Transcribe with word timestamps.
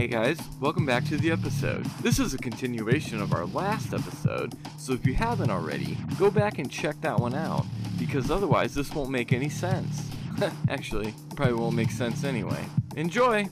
Hey 0.00 0.06
guys, 0.06 0.40
welcome 0.60 0.86
back 0.86 1.04
to 1.08 1.18
the 1.18 1.30
episode. 1.30 1.84
This 2.00 2.18
is 2.18 2.32
a 2.32 2.38
continuation 2.38 3.20
of 3.20 3.34
our 3.34 3.44
last 3.44 3.92
episode, 3.92 4.54
so 4.78 4.94
if 4.94 5.04
you 5.04 5.12
haven't 5.12 5.50
already, 5.50 5.98
go 6.18 6.30
back 6.30 6.58
and 6.58 6.70
check 6.70 6.98
that 7.02 7.20
one 7.20 7.34
out, 7.34 7.66
because 7.98 8.30
otherwise 8.30 8.72
this 8.74 8.94
won't 8.94 9.10
make 9.10 9.34
any 9.34 9.50
sense. 9.50 10.10
Actually, 10.70 11.12
probably 11.36 11.52
won't 11.52 11.76
make 11.76 11.90
sense 11.90 12.24
anyway. 12.24 12.64
Enjoy! 12.96 13.46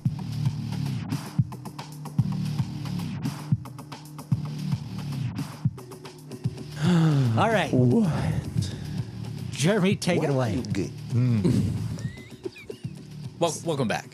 All 7.37 7.51
right, 7.51 7.69
What? 7.75 8.75
Jeremy, 9.51 9.97
take 9.97 10.23
it 10.23 10.31
away. 10.31 10.55
Hmm. 11.13 11.43
Well, 13.39 13.55
welcome 13.65 13.87
back. 13.87 14.08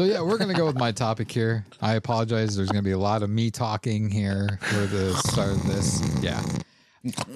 So 0.00 0.06
yeah, 0.06 0.22
we're 0.22 0.38
gonna 0.38 0.54
go 0.54 0.64
with 0.64 0.78
my 0.78 0.92
topic 0.92 1.30
here. 1.30 1.66
I 1.82 1.96
apologize. 1.96 2.56
There's 2.56 2.70
gonna 2.70 2.80
be 2.80 2.92
a 2.92 2.98
lot 2.98 3.22
of 3.22 3.28
me 3.28 3.50
talking 3.50 4.08
here 4.08 4.58
for 4.62 4.86
the 4.86 5.12
start 5.26 5.50
of 5.50 5.66
this. 5.66 6.00
Yeah, 6.22 6.42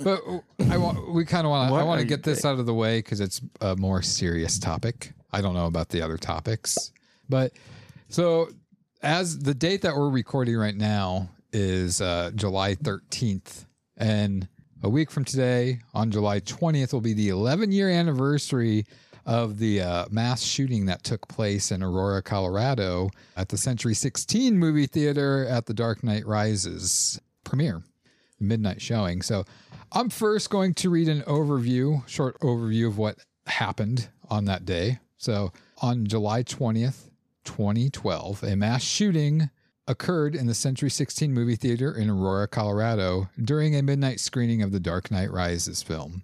but 0.03 0.23
I 0.71 0.79
want 0.79 1.13
we 1.13 1.27
kind 1.27 1.47
of 1.47 1.51
want 1.51 1.69
to. 1.69 1.75
I 1.75 1.83
want 1.83 2.01
to 2.01 2.07
get 2.07 2.23
this 2.23 2.43
out 2.47 2.59
of 2.59 2.65
the 2.65 2.73
way 2.73 3.01
because 3.01 3.21
it's 3.21 3.43
a 3.61 3.77
more 3.77 4.01
serious 4.01 4.59
topic. 4.59 5.13
I 5.31 5.43
don't 5.43 5.53
know 5.53 5.67
about 5.67 5.91
the 5.91 6.01
other 6.01 6.17
topics, 6.17 6.91
but 7.29 7.53
so 8.09 8.49
as 9.03 9.41
the 9.41 9.53
date 9.53 9.83
that 9.83 9.95
we're 9.95 10.09
recording 10.09 10.57
right 10.57 10.75
now 10.75 11.29
is 11.53 12.01
uh, 12.01 12.31
July 12.35 12.77
13th, 12.77 13.67
and 13.99 14.49
a 14.83 14.89
week 14.89 15.11
from 15.11 15.27
today, 15.27 15.81
on 15.93 16.11
July 16.11 16.41
20th, 16.41 16.95
will 16.95 17.03
be 17.03 17.13
the 17.13 17.29
11 17.29 17.73
year 17.73 17.91
anniversary 17.91 18.87
of 19.27 19.59
the 19.59 19.81
uh, 19.81 20.07
mass 20.11 20.43
shooting 20.43 20.87
that 20.87 21.03
took 21.03 21.27
place 21.29 21.71
in 21.71 21.83
Aurora, 21.83 22.23
Colorado 22.23 23.11
at 23.37 23.49
the 23.49 23.57
Century 23.57 23.95
16 23.95 24.59
movie 24.59 24.87
theater 24.87 25.47
at 25.47 25.67
the 25.67 25.75
Dark 25.75 26.05
Knight 26.05 26.27
Rises 26.27 27.21
premiere, 27.45 27.83
midnight 28.39 28.83
showing. 28.83 29.23
So 29.23 29.45
I'm 29.93 30.11
first 30.11 30.51
going 30.51 30.75
to 30.75 30.91
read 30.91 31.09
an 31.09 31.23
overview, 31.23 32.07
short 32.09 32.39
overview 32.41 32.87
of 32.87 32.99
what 32.99 33.19
happened 33.47 34.09
on 34.29 34.45
that 34.47 34.65
day. 34.65 34.99
So 35.17 35.53
on 35.81 36.07
July 36.07 36.43
20th, 36.43 37.11
2012, 37.45 38.43
a 38.43 38.57
mass 38.57 38.83
shooting 38.83 39.51
occurred 39.87 40.35
in 40.35 40.47
the 40.47 40.55
Century 40.55 40.91
16 40.91 41.33
movie 41.33 41.57
theater 41.57 41.95
in 41.95 42.09
Aurora, 42.09 42.49
Colorado 42.49 43.29
during 43.43 43.77
a 43.77 43.83
midnight 43.83 44.19
screening 44.19 44.63
of 44.63 44.73
the 44.73 44.81
Dark 44.81 45.11
Knight 45.11 45.31
Rises 45.31 45.83
film. 45.83 46.23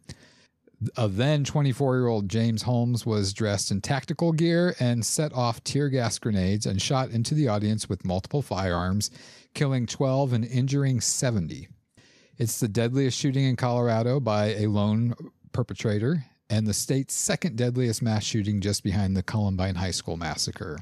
A 0.97 1.09
then 1.09 1.45
24 1.45 1.97
year 1.97 2.07
old 2.07 2.29
James 2.29 2.63
Holmes 2.63 3.05
was 3.05 3.35
dressed 3.35 3.71
in 3.71 3.83
tactical 3.83 4.33
gear 4.33 4.75
and 4.81 5.05
set 5.05 5.33
off 5.35 5.63
tear 5.63 5.91
gas 5.91 6.19
grenades 6.19 6.65
and 6.65 6.81
shot 6.81 7.11
into 7.11 7.35
the 7.35 7.49
audience 7.49 7.89
with 7.89 8.05
multiple 8.05 8.41
firearms, 8.41 9.11
killing 9.53 9.87
12 9.87 10.33
and 10.33 10.45
injuring 10.47 11.03
70. 11.03 11.69
It's 12.39 12.59
the 12.59 12.69
deadliest 12.69 13.19
shooting 13.19 13.45
in 13.45 13.57
Colorado 13.57 14.21
by 14.21 14.55
a 14.55 14.69
lone 14.69 15.15
perpetrator 15.53 16.25
and 16.49 16.67
the 16.67 16.73
state's 16.73 17.15
second 17.15 17.57
deadliest 17.57 18.01
mass 18.03 18.25
shooting 18.25 18.61
just 18.61 18.83
behind 18.83 19.15
the 19.15 19.23
Columbine 19.23 19.75
High 19.75 19.91
School 19.91 20.17
massacre. 20.17 20.79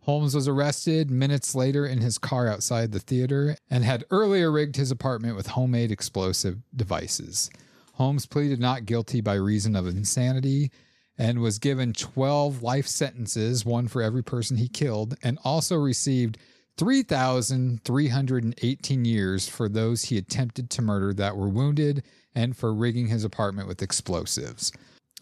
Holmes 0.00 0.34
was 0.34 0.48
arrested 0.48 1.10
minutes 1.10 1.54
later 1.54 1.86
in 1.86 2.00
his 2.00 2.18
car 2.18 2.48
outside 2.48 2.90
the 2.90 2.98
theater 2.98 3.56
and 3.70 3.84
had 3.84 4.04
earlier 4.10 4.50
rigged 4.50 4.76
his 4.76 4.90
apartment 4.90 5.36
with 5.36 5.48
homemade 5.48 5.92
explosive 5.92 6.58
devices. 6.74 7.50
Holmes 7.98 8.24
pleaded 8.26 8.60
not 8.60 8.86
guilty 8.86 9.20
by 9.20 9.34
reason 9.34 9.74
of 9.74 9.88
insanity 9.88 10.70
and 11.18 11.40
was 11.40 11.58
given 11.58 11.92
12 11.92 12.62
life 12.62 12.86
sentences, 12.86 13.64
one 13.64 13.88
for 13.88 14.00
every 14.00 14.22
person 14.22 14.56
he 14.56 14.68
killed, 14.68 15.16
and 15.24 15.36
also 15.42 15.74
received 15.74 16.38
3,318 16.76 19.04
years 19.04 19.48
for 19.48 19.68
those 19.68 20.04
he 20.04 20.16
attempted 20.16 20.70
to 20.70 20.80
murder 20.80 21.12
that 21.12 21.36
were 21.36 21.48
wounded 21.48 22.04
and 22.36 22.56
for 22.56 22.72
rigging 22.72 23.08
his 23.08 23.24
apartment 23.24 23.66
with 23.66 23.82
explosives. 23.82 24.70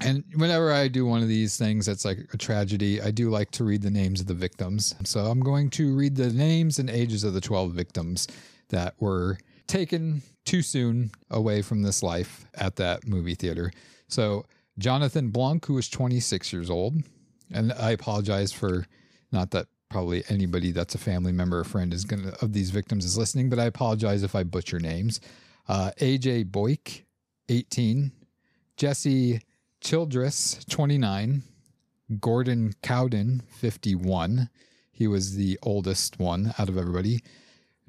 And 0.03 0.23
whenever 0.35 0.71
I 0.71 0.89
do 0.89 1.07
one 1.07 1.23
of 1.23 1.29
these 1.29 1.57
things 1.57 1.87
that's 1.87 2.05
like 2.05 2.19
a 2.35 2.37
tragedy, 2.37 3.01
I 3.01 3.11
do 3.11 3.31
like 3.31 3.53
to 3.53 3.65
read 3.65 3.81
the 3.81 3.91
names 3.91 4.21
of 4.21 4.27
the 4.27 4.35
victims. 4.35 4.95
So 5.05 5.21
I'm 5.21 5.41
going 5.41 5.71
to 5.71 5.97
read 5.97 6.15
the 6.15 6.31
names 6.31 6.79
and 6.79 6.91
ages 6.91 7.25
of 7.25 7.33
the 7.33 7.41
12 7.41 7.73
victims 7.73 8.29
that 8.69 8.93
were 9.01 9.39
taken 9.67 10.21
too 10.47 10.63
soon 10.63 11.11
away 11.31 11.61
from 11.61 11.83
this 11.83 12.03
life 12.03 12.47
at 12.55 12.77
that 12.77 13.07
movie 13.07 13.35
theater. 13.35 13.71
So 14.09 14.47
Jonathan 14.79 15.31
Blunk, 15.31 15.67
who 15.67 15.75
was 15.75 15.89
26 15.89 16.53
years 16.53 16.71
old, 16.71 16.95
and 17.53 17.73
I 17.73 17.91
apologize 17.91 18.53
for 18.53 18.87
not 19.33 19.51
that 19.51 19.67
probably 19.89 20.25
anybody 20.29 20.73
that's 20.73 20.95
a 20.95 20.99
family 20.99 21.33
member 21.33 21.61
or 21.61 21.65
friend 21.65 21.93
is 21.93 22.05
gonna 22.05 22.33
of 22.43 22.53
these 22.53 22.71
victims 22.71 23.05
is 23.05 23.19
listening, 23.19 23.49
but 23.49 23.59
I 23.59 23.65
apologize 23.65 24.23
if 24.23 24.35
I 24.35 24.43
butcher 24.43 24.79
names. 24.79 25.21
Uh, 25.69 25.91
AJ 26.01 26.51
Boik, 26.51 27.03
18, 27.49 28.13
Jesse 28.77 29.41
Childress, 29.81 30.65
29, 30.69 31.43
Gordon 32.21 32.73
Cowden, 32.83 33.43
51. 33.49 34.49
He 34.93 35.07
was 35.07 35.35
the 35.35 35.59
oldest 35.63 36.19
one 36.19 36.55
out 36.59 36.69
of 36.69 36.79
everybody. 36.79 37.21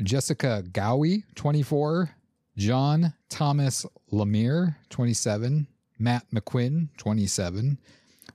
Jessica 0.01 0.63
Ghawi, 0.71 1.23
24. 1.35 2.09
John 2.57 3.13
Thomas 3.29 3.85
Lemire, 4.11 4.75
27. 4.89 5.67
Matt 5.99 6.25
McQuinn, 6.33 6.89
27. 6.97 7.77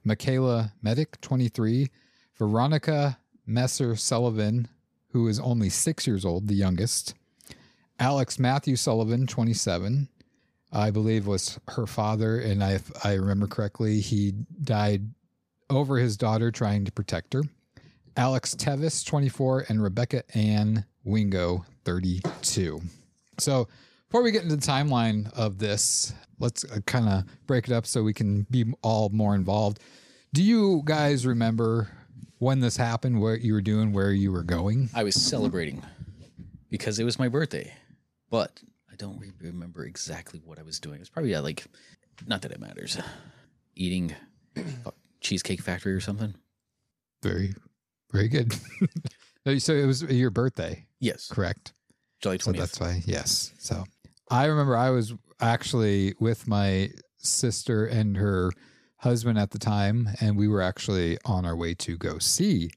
Micayla 0.06 0.72
Medek, 0.84 1.21
23. 1.21 1.91
Veronica 2.38 3.19
Moser 3.47 3.97
Sullivan, 3.97 4.69
who 5.09 5.27
is 5.27 5.41
only 5.41 5.69
six 5.69 6.06
years 6.06 6.25
old, 6.25 6.47
the 6.47 6.55
youngest. 6.55 7.15
Alex 7.99 8.38
Matthew 8.38 8.77
Sullivan, 8.77 9.27
27. 9.27 10.09
I 10.72 10.91
believe 10.91 11.27
was 11.27 11.59
her 11.69 11.87
father, 11.87 12.39
and 12.39 12.62
I, 12.62 12.75
if 12.75 12.91
I 13.04 13.15
remember 13.15 13.47
correctly, 13.47 14.00
he 14.00 14.33
died 14.62 15.10
over 15.69 15.99
his 15.99 16.16
daughter 16.16 16.50
trying 16.50 16.84
to 16.84 16.93
protect 16.93 17.34
her. 17.34 17.43
Alex 18.16 18.54
Teves, 18.54 19.04
24, 19.04 19.66
and 19.69 19.83
Rebecca 19.83 20.22
Ann 20.37 20.87
Wingo, 21.04 21.65
32. 21.84 22.81
So 23.39 23.69
before 24.12 24.22
we 24.22 24.30
get 24.30 24.42
into 24.42 24.54
the 24.56 24.60
timeline 24.60 25.32
of 25.32 25.56
this, 25.56 26.12
let's 26.38 26.64
uh, 26.64 26.80
kind 26.84 27.08
of 27.08 27.24
break 27.46 27.66
it 27.66 27.72
up 27.72 27.86
so 27.86 28.02
we 28.02 28.12
can 28.12 28.46
be 28.50 28.62
all 28.82 29.08
more 29.08 29.34
involved. 29.34 29.80
Do 30.34 30.42
you 30.42 30.82
guys 30.84 31.24
remember 31.24 31.88
when 32.38 32.60
this 32.60 32.76
happened, 32.76 33.22
what 33.22 33.40
you 33.40 33.54
were 33.54 33.62
doing, 33.62 33.94
where 33.94 34.12
you 34.12 34.30
were 34.30 34.42
going? 34.42 34.90
I 34.94 35.02
was 35.02 35.14
celebrating 35.14 35.82
because 36.68 36.98
it 36.98 37.04
was 37.04 37.18
my 37.18 37.28
birthday, 37.28 37.72
but 38.28 38.60
I 38.92 38.96
don't 38.96 39.18
remember 39.40 39.86
exactly 39.86 40.42
what 40.44 40.58
I 40.58 40.62
was 40.62 40.78
doing. 40.78 40.96
It 40.96 41.00
was 41.00 41.08
probably 41.08 41.34
at 41.34 41.42
like, 41.42 41.64
not 42.26 42.42
that 42.42 42.52
it 42.52 42.60
matters, 42.60 42.98
eating 43.74 44.14
cheesecake 45.22 45.62
factory 45.62 45.94
or 45.94 46.00
something. 46.00 46.34
Very, 47.22 47.54
very 48.12 48.28
good. 48.28 48.52
so 49.58 49.72
it 49.72 49.86
was 49.86 50.02
your 50.02 50.28
birthday, 50.28 50.84
Yes, 51.00 51.28
correct? 51.28 51.72
July 52.20 52.36
20th. 52.36 52.42
So 52.42 52.52
that's 52.52 52.78
why, 52.80 53.02
yes. 53.06 53.52
So 53.58 53.84
I 54.32 54.47
remember 54.47 54.75
I 54.78 54.88
was 54.88 55.12
actually 55.43 56.15
with 56.19 56.48
my 56.48 56.88
sister 57.19 57.84
and 57.84 58.16
her 58.16 58.50
husband 58.97 59.38
at 59.38 59.50
the 59.50 59.59
time, 59.59 60.09
and 60.22 60.38
we 60.38 60.48
were 60.48 60.62
actually 60.62 61.19
on 61.26 61.44
our 61.44 61.54
way 61.54 61.75
to 61.75 61.98
go 61.98 62.19
see 62.19 62.71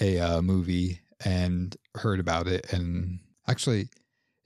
a 0.00 0.18
uh, 0.18 0.42
movie 0.42 1.00
and 1.24 1.76
heard 1.94 2.18
about 2.18 2.48
it. 2.48 2.72
And 2.72 3.20
actually, 3.46 3.88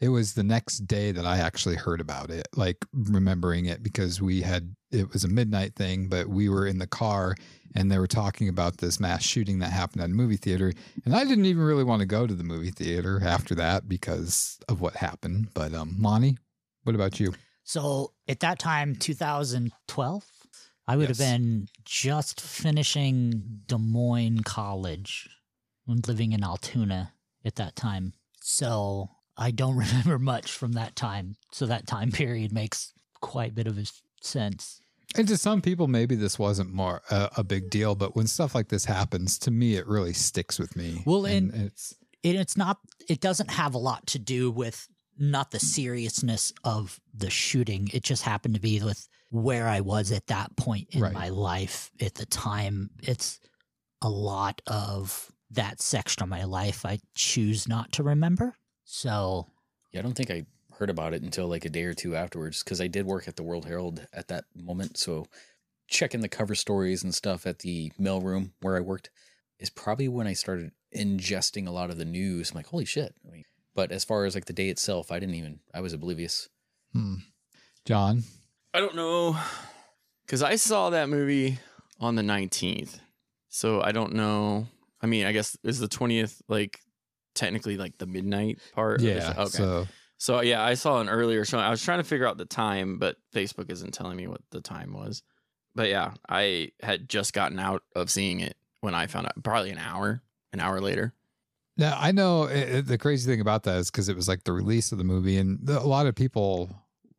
it 0.01 0.11
was 0.11 0.35
the 0.35 0.43
next 0.43 0.81
day 0.81 1.13
that 1.13 1.25
I 1.25 1.39
actually 1.39 1.77
heard 1.77 2.03
about 2.03 2.29
it, 2.29 2.47
like 2.55 2.85
remembering 2.93 3.65
it 3.65 3.83
because 3.83 4.21
we 4.21 4.43
had 4.43 4.77
it 4.91 5.15
was 5.15 5.25
a 5.25 5.29
midnight 5.29 5.75
thing, 5.75 6.09
but 6.09 6.29
we 6.29 6.51
were 6.51 6.67
in 6.67 6.79
the 6.79 6.87
car 6.87 7.37
and 7.75 7.91
they 7.91 7.99
were 7.99 8.07
talking 8.07 8.49
about 8.49 8.79
this 8.79 9.01
mass 9.01 9.23
shooting 9.23 9.59
that 9.59 9.73
happened 9.73 10.03
at 10.03 10.11
a 10.11 10.15
movie 10.15 10.37
theater. 10.37 10.73
And 11.05 11.17
I 11.17 11.25
didn't 11.25 11.47
even 11.47 11.63
really 11.63 11.85
want 11.85 12.01
to 12.01 12.07
go 12.07 12.27
to 12.27 12.35
the 12.35 12.45
movie 12.45 12.71
theater 12.71 13.21
after 13.25 13.55
that 13.57 13.89
because 13.89 14.59
of 14.69 14.81
what 14.81 14.97
happened. 14.97 15.49
But 15.55 15.75
um, 15.75 15.97
Lonnie, 15.99 16.39
what 16.85 16.95
about 16.95 17.19
you? 17.21 17.35
So 17.65 18.13
at 18.29 18.41
that 18.41 18.59
time, 18.59 18.95
2012, 18.95 20.25
I 20.87 20.97
would 20.97 21.09
have 21.09 21.19
been 21.19 21.69
just 21.85 22.41
finishing 22.41 23.61
Des 23.67 23.79
Moines 23.79 24.43
College 24.43 25.29
and 25.89 26.07
living 26.07 26.33
in 26.33 26.45
Altoona 26.45 27.13
at 27.45 27.57
that 27.57 27.75
time. 27.75 28.13
So 28.43 29.09
I 29.37 29.51
don't 29.51 29.77
remember 29.79 30.19
much 30.19 30.53
from 30.53 30.73
that 30.73 30.95
time. 30.95 31.37
So 31.53 31.67
that 31.67 31.87
time 31.87 32.13
period 32.13 32.53
makes 32.53 32.93
quite 33.21 33.51
a 33.53 33.55
bit 33.55 33.67
of 33.67 33.79
a 33.79 33.85
sense. 34.21 34.81
And 35.17 35.29
to 35.29 35.37
some 35.37 35.63
people, 35.63 35.87
maybe 35.87 36.17
this 36.17 36.39
wasn't 36.39 36.73
more 36.73 37.01
uh, 37.09 37.29
a 37.37 37.45
big 37.45 37.71
deal, 37.71 37.95
but 37.95 38.17
when 38.17 38.27
stuff 38.27 38.55
like 38.55 38.69
this 38.69 38.85
happens, 38.85 39.39
to 39.41 39.51
me, 39.51 39.77
it 39.77 39.87
really 39.87 40.13
sticks 40.13 40.59
with 40.59 40.77
me. 40.77 41.03
Well, 41.07 41.25
and- 41.25 41.55
it's 41.55 41.95
it, 42.23 42.35
it's 42.37 42.57
not 42.57 42.79
it 43.09 43.21
doesn't 43.21 43.51
have 43.51 43.75
a 43.75 43.79
lot 43.79 44.07
to 44.09 44.19
do 44.19 44.51
with 44.51 44.89
not 45.19 45.51
the 45.51 45.61
seriousness 45.61 46.53
of 46.65 47.01
the 47.15 47.31
shooting 47.31 47.89
it 47.93 48.03
just 48.03 48.23
happened 48.23 48.55
to 48.55 48.61
be 48.61 48.81
with 48.83 49.09
where 49.31 49.69
i 49.69 49.81
was 49.81 50.13
at 50.13 50.27
that 50.27 50.55
point 50.57 50.89
in 50.91 51.01
Right. 51.03 51.13
my 51.13 51.29
life 51.29 51.91
at 52.01 52.15
the 52.15 52.27
time 52.27 52.91
it's 53.03 53.41
a 54.03 54.09
lot 54.09 54.61
of 54.67 55.31
that 55.51 55.81
section 55.81 56.23
of 56.23 56.29
my 56.29 56.45
life 56.45 56.85
I 56.85 56.99
choose 57.15 57.69
not 57.69 57.93
to 57.93 58.03
remember. 58.03 58.55
So 58.85 59.47
Yeah, 59.93 60.01
I 60.01 60.03
don't 60.03 60.15
think 60.15 60.31
I 60.31 60.45
heard 60.79 60.91
about 60.91 61.15
it 61.15 61.23
until 61.23 61.47
like 61.47 61.65
a 61.65 61.71
day 61.71 61.85
or 61.85 61.95
two 61.95 62.17
afterwards 62.17 62.63
because 62.63 62.81
I 62.81 62.87
did 62.89 63.07
work 63.07 63.29
at 63.29 63.37
the 63.37 63.43
World 63.45 63.65
Herald 63.67 64.07
at 64.13 64.29
that 64.29 64.45
moment. 64.55 64.99
So 64.99 65.27
checking 65.89 66.21
the 66.21 66.29
cover 66.29 66.55
stories 66.55 67.05
and 67.05 67.15
stuff 67.15 67.47
at 67.47 67.61
the 67.61 67.93
mailroom 68.01 68.51
where 68.61 68.77
I 68.77 68.81
worked 68.81 69.11
is 69.61 69.71
probably 69.71 70.09
when 70.09 70.27
I 70.27 70.33
started 70.33 70.73
ingesting 70.95 71.67
a 71.67 71.71
lot 71.71 71.91
of 71.91 71.97
the 71.99 72.05
news. 72.05 72.51
I'm 72.51 72.57
like, 72.57 72.67
holy 72.67 72.85
shit. 72.85 73.15
I 73.27 73.31
mean, 73.31 73.45
but 73.75 73.91
as 73.93 74.05
far 74.05 74.25
as 74.25 74.35
like 74.35 74.47
the 74.47 74.53
day 74.53 74.69
itself, 74.69 75.11
I 75.11 75.19
didn't 75.19 75.35
even, 75.37 75.61
I 75.73 75.81
was 75.81 75.93
oblivious. 75.93 76.49
Hmm. 76.93 77.17
John, 77.85 78.25
I 78.73 78.81
don't 78.81 78.95
know. 78.95 79.37
Because 80.25 80.43
I 80.43 80.57
saw 80.57 80.91
that 80.91 81.09
movie 81.09 81.59
on 82.01 82.15
the 82.15 82.23
19th. 82.23 82.99
So 83.49 83.81
I 83.83 83.93
don't 83.93 84.15
know. 84.15 84.67
I 85.01 85.07
mean, 85.07 85.27
I 85.27 85.33
guess 85.33 85.57
is 85.63 85.79
the 85.79 85.89
20th 85.89 86.41
like 86.49 86.81
technically 87.35 87.77
like 87.77 87.99
the 87.99 88.07
midnight 88.07 88.59
part? 88.75 89.01
yeah. 89.01 89.33
show? 89.35 89.41
Okay. 89.43 89.51
So. 89.51 89.87
So 90.17 90.41
yeah, 90.41 90.65
I 90.65 90.75
saw 90.75 91.01
an 91.01 91.09
earlier 91.09 91.45
show. 91.45 91.59
I 91.59 91.69
was 91.69 91.83
trying 91.83 91.99
to 91.99 92.05
figure 92.05 92.27
out 92.27 92.39
the 92.39 92.47
time, 92.47 92.99
but 92.99 93.17
Facebook 93.35 93.71
isn't 93.71 93.93
telling 93.93 94.17
me 94.17 94.27
what 94.27 94.41
the 94.51 94.61
time 94.61 94.93
was. 94.93 95.23
But 95.75 95.89
yeah, 95.89 96.15
I 96.29 96.71
had 96.83 97.09
just 97.09 97.33
gotten 97.33 97.59
out 97.59 97.83
of 97.95 98.11
seeing 98.11 98.41
it 98.41 98.57
when 98.81 98.95
I 98.95 99.07
found 99.07 99.27
out. 99.27 99.43
Probably 99.43 99.71
an 99.71 99.79
hour, 99.79 100.23
an 100.53 100.61
hour 100.61 100.81
later. 100.81 101.13
Now 101.77 101.97
I 101.99 102.13
know 102.13 102.45
it, 102.45 102.69
it- 102.69 102.87
the 102.87 102.99
crazy 102.99 103.31
thing 103.31 103.41
about 103.41 103.63
that 103.65 103.77
is 103.79 103.91
because 103.91 104.09
it 104.09 104.17
was 104.17 104.29
like 104.29 104.45
the 104.45 104.53
release 104.53 104.93
of 104.93 104.99
the 104.99 105.05
movie, 105.05 105.37
and 105.39 105.59
the, 105.63 105.79
a 105.79 105.85
lot 105.87 106.07
of 106.07 106.15
people 106.15 106.71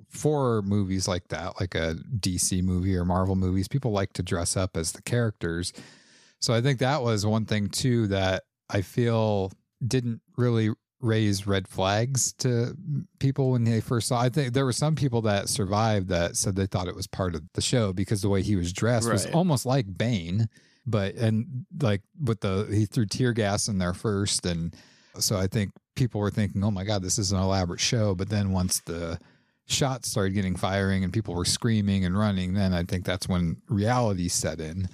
for 0.09 0.61
movies 0.61 1.07
like 1.07 1.27
that, 1.27 1.59
like 1.59 1.75
a 1.75 1.95
DC 2.19 2.63
movie 2.63 2.95
or 2.95 3.03
Marvel 3.05 3.35
movies, 3.35 3.67
people 3.67 3.91
like 3.91 4.13
to 4.13 4.23
dress 4.23 4.55
up 4.55 4.77
as 4.77 4.93
the 4.93 5.01
characters. 5.01 5.73
So 6.39 6.53
I 6.53 6.61
think 6.61 6.79
that 6.79 7.01
was 7.01 7.25
one 7.25 7.45
thing 7.45 7.67
too 7.69 8.07
that 8.07 8.43
I 8.69 8.81
feel 8.81 9.51
didn't 9.85 10.21
really 10.37 10.69
raise 11.01 11.45
red 11.45 11.67
flags 11.67 12.31
to 12.33 12.75
people 13.19 13.51
when 13.51 13.65
they 13.65 13.81
first 13.81 14.07
saw. 14.07 14.19
I 14.21 14.29
think 14.29 14.53
there 14.53 14.63
were 14.65 14.71
some 14.71 14.95
people 14.95 15.21
that 15.23 15.49
survived 15.49 16.07
that 16.09 16.37
said 16.37 16.55
they 16.55 16.65
thought 16.65 16.87
it 16.87 16.95
was 16.95 17.07
part 17.07 17.35
of 17.35 17.43
the 17.53 17.61
show 17.61 17.91
because 17.91 18.21
the 18.21 18.29
way 18.29 18.41
he 18.41 18.55
was 18.55 18.71
dressed 18.71 19.07
was 19.11 19.25
almost 19.33 19.65
like 19.65 19.97
Bane, 19.97 20.47
but 20.85 21.15
and 21.15 21.65
like 21.81 22.01
with 22.23 22.41
the 22.41 22.67
he 22.71 22.85
threw 22.85 23.05
tear 23.05 23.33
gas 23.33 23.67
in 23.67 23.77
there 23.77 23.93
first, 23.93 24.45
and 24.45 24.75
so 25.19 25.37
I 25.37 25.47
think 25.47 25.71
people 25.95 26.21
were 26.21 26.31
thinking, 26.31 26.63
oh 26.63 26.71
my 26.71 26.83
god, 26.83 27.01
this 27.01 27.17
is 27.17 27.31
an 27.31 27.39
elaborate 27.39 27.79
show. 27.79 28.15
But 28.15 28.29
then 28.29 28.51
once 28.51 28.79
the 28.81 29.19
shots 29.67 30.09
started 30.09 30.33
getting 30.33 30.55
firing 30.55 31.03
and 31.03 31.11
people 31.11 31.33
were 31.33 31.45
screaming 31.45 32.05
and 32.05 32.17
running, 32.17 32.53
then 32.53 32.73
I 32.73 32.83
think 32.83 33.05
that's 33.05 33.27
when 33.27 33.61
reality 33.67 34.27
set 34.27 34.59
in. 34.59 34.87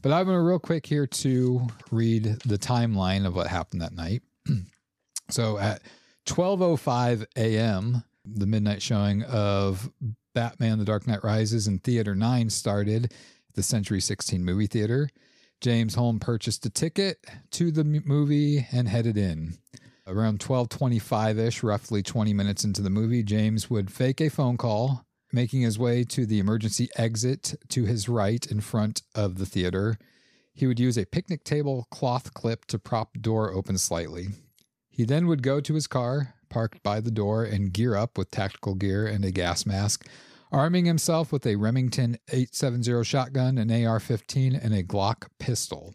But 0.00 0.12
I'm 0.12 0.26
going 0.26 0.36
to 0.36 0.42
real 0.42 0.58
quick 0.58 0.86
here 0.86 1.06
to 1.06 1.66
read 1.90 2.24
the 2.46 2.58
timeline 2.58 3.26
of 3.26 3.34
what 3.34 3.48
happened 3.48 3.82
that 3.82 3.94
night. 3.94 4.22
so 5.28 5.58
at 5.58 5.82
12:05 6.26 7.26
a.m., 7.36 8.04
the 8.24 8.46
midnight 8.46 8.82
showing 8.82 9.22
of 9.24 9.90
Batman: 10.34 10.78
The 10.78 10.84
Dark 10.84 11.06
Knight 11.06 11.24
Rises 11.24 11.66
in 11.66 11.78
Theater 11.78 12.14
9 12.14 12.48
started 12.50 13.12
the 13.54 13.62
Century 13.62 14.00
16 14.00 14.44
movie 14.44 14.66
theater. 14.66 15.08
James 15.60 15.94
Holmes 15.94 16.20
purchased 16.20 16.66
a 16.66 16.70
ticket 16.70 17.24
to 17.52 17.70
the 17.70 17.84
movie 17.84 18.66
and 18.72 18.88
headed 18.88 19.16
in. 19.16 19.54
Around 20.06 20.40
12:25ish, 20.40 21.62
roughly 21.62 22.02
20 22.02 22.34
minutes 22.34 22.64
into 22.64 22.82
the 22.82 22.90
movie, 22.90 23.22
James 23.22 23.70
would 23.70 23.92
fake 23.92 24.20
a 24.20 24.28
phone 24.28 24.56
call, 24.56 25.04
making 25.32 25.60
his 25.60 25.78
way 25.78 26.02
to 26.04 26.26
the 26.26 26.40
emergency 26.40 26.88
exit 26.96 27.54
to 27.68 27.84
his 27.84 28.08
right 28.08 28.44
in 28.46 28.60
front 28.60 29.02
of 29.14 29.38
the 29.38 29.46
theater. 29.46 29.96
He 30.52 30.66
would 30.66 30.80
use 30.80 30.98
a 30.98 31.06
picnic 31.06 31.44
table 31.44 31.86
cloth 31.90 32.34
clip 32.34 32.64
to 32.66 32.78
prop 32.78 33.14
door 33.20 33.52
open 33.52 33.78
slightly. 33.78 34.28
He 34.90 35.04
then 35.04 35.26
would 35.28 35.42
go 35.42 35.60
to 35.60 35.74
his 35.74 35.86
car, 35.86 36.34
parked 36.50 36.82
by 36.82 37.00
the 37.00 37.10
door, 37.10 37.44
and 37.44 37.72
gear 37.72 37.96
up 37.96 38.18
with 38.18 38.30
tactical 38.30 38.74
gear 38.74 39.06
and 39.06 39.24
a 39.24 39.30
gas 39.30 39.64
mask, 39.64 40.06
arming 40.52 40.84
himself 40.84 41.32
with 41.32 41.46
a 41.46 41.56
Remington 41.56 42.18
870 42.28 43.02
shotgun, 43.04 43.58
an 43.58 43.70
AR-15, 43.70 44.62
and 44.62 44.74
a 44.74 44.84
Glock 44.84 45.26
pistol. 45.38 45.94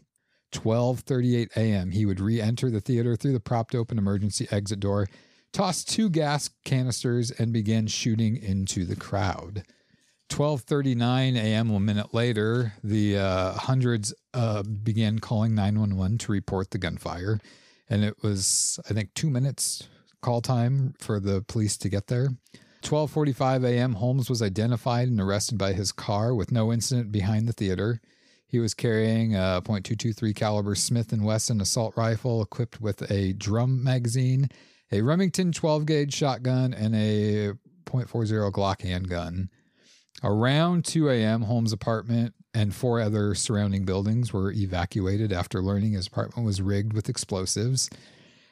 12:38 0.52 1.56
a.m. 1.56 1.92
he 1.92 2.06
would 2.06 2.20
re-enter 2.20 2.72
the 2.72 2.82
theater 2.82 3.16
through 3.16 3.34
the 3.34 3.40
propped 3.40 3.76
open 3.76 3.98
emergency 3.98 4.48
exit 4.50 4.80
door, 4.80 5.08
toss 5.52 5.84
two 5.84 6.10
gas 6.10 6.50
canisters 6.66 7.32
and 7.32 7.52
begin 7.52 7.86
shooting 7.86 8.38
into 8.38 8.86
the 8.86 8.96
crowd. 8.96 9.64
12:39 10.30 11.36
a.m. 11.36 11.70
a 11.70 11.80
minute 11.80 12.14
later, 12.14 12.74
the 12.84 13.18
uh, 13.18 13.54
hundreds 13.54 14.14
uh, 14.34 14.64
began 14.64 15.20
calling 15.20 15.54
911 15.54 16.18
to 16.20 16.32
report 16.32 16.72
the 16.72 16.78
gunfire, 16.78 17.40
and 17.90 18.04
it 18.04 18.24
was 18.24 18.80
I 18.90 18.94
think 18.94 19.14
2 19.14 19.30
minutes 19.30 19.88
call 20.22 20.42
time 20.42 20.96
for 21.00 21.20
the 21.20 21.44
police 21.48 21.78
to 21.78 21.90
get 21.90 22.08
there. 22.08 22.30
12:45 22.88 23.66
a.m. 23.66 23.94
Holmes 23.96 24.30
was 24.30 24.42
identified 24.42 25.10
and 25.10 25.20
arrested 25.20 25.58
by 25.58 25.74
his 25.74 25.92
car 25.92 26.34
with 26.34 26.54
no 26.54 26.72
incident 26.72 27.12
behind 27.12 27.46
the 27.46 27.52
theater. 27.52 28.00
He 28.48 28.60
was 28.60 28.74
carrying 28.74 29.36
a 29.36 29.62
.223 29.66 30.34
caliber 30.34 30.74
Smith 30.74 31.12
& 31.12 31.22
Wesson 31.22 31.60
assault 31.60 31.98
rifle 31.98 32.42
equipped 32.42 32.80
with 32.80 33.12
a 33.12 33.34
drum 33.34 33.84
magazine, 33.84 34.48
a 34.90 35.02
Remington 35.02 35.52
12 35.52 35.86
gauge 35.86 36.14
shotgun, 36.14 36.74
and 36.74 36.96
a 36.96 37.52
.40 37.86 38.54
Glock 38.54 38.82
handgun. 38.84 39.50
Around 40.24 40.86
2 40.86 41.10
a.m., 41.10 41.42
Holmes' 41.42 41.74
apartment 41.74 42.36
and 42.54 42.74
four 42.74 43.02
other 43.02 43.36
surrounding 43.36 43.84
buildings 43.84 44.32
were 44.32 44.54
evacuated 44.54 45.34
after 45.34 45.62
learning 45.62 45.92
his 45.92 46.08
apartment 46.08 46.46
was 46.46 46.62
rigged 46.62 46.94
with 46.94 47.10
explosives. 47.10 47.90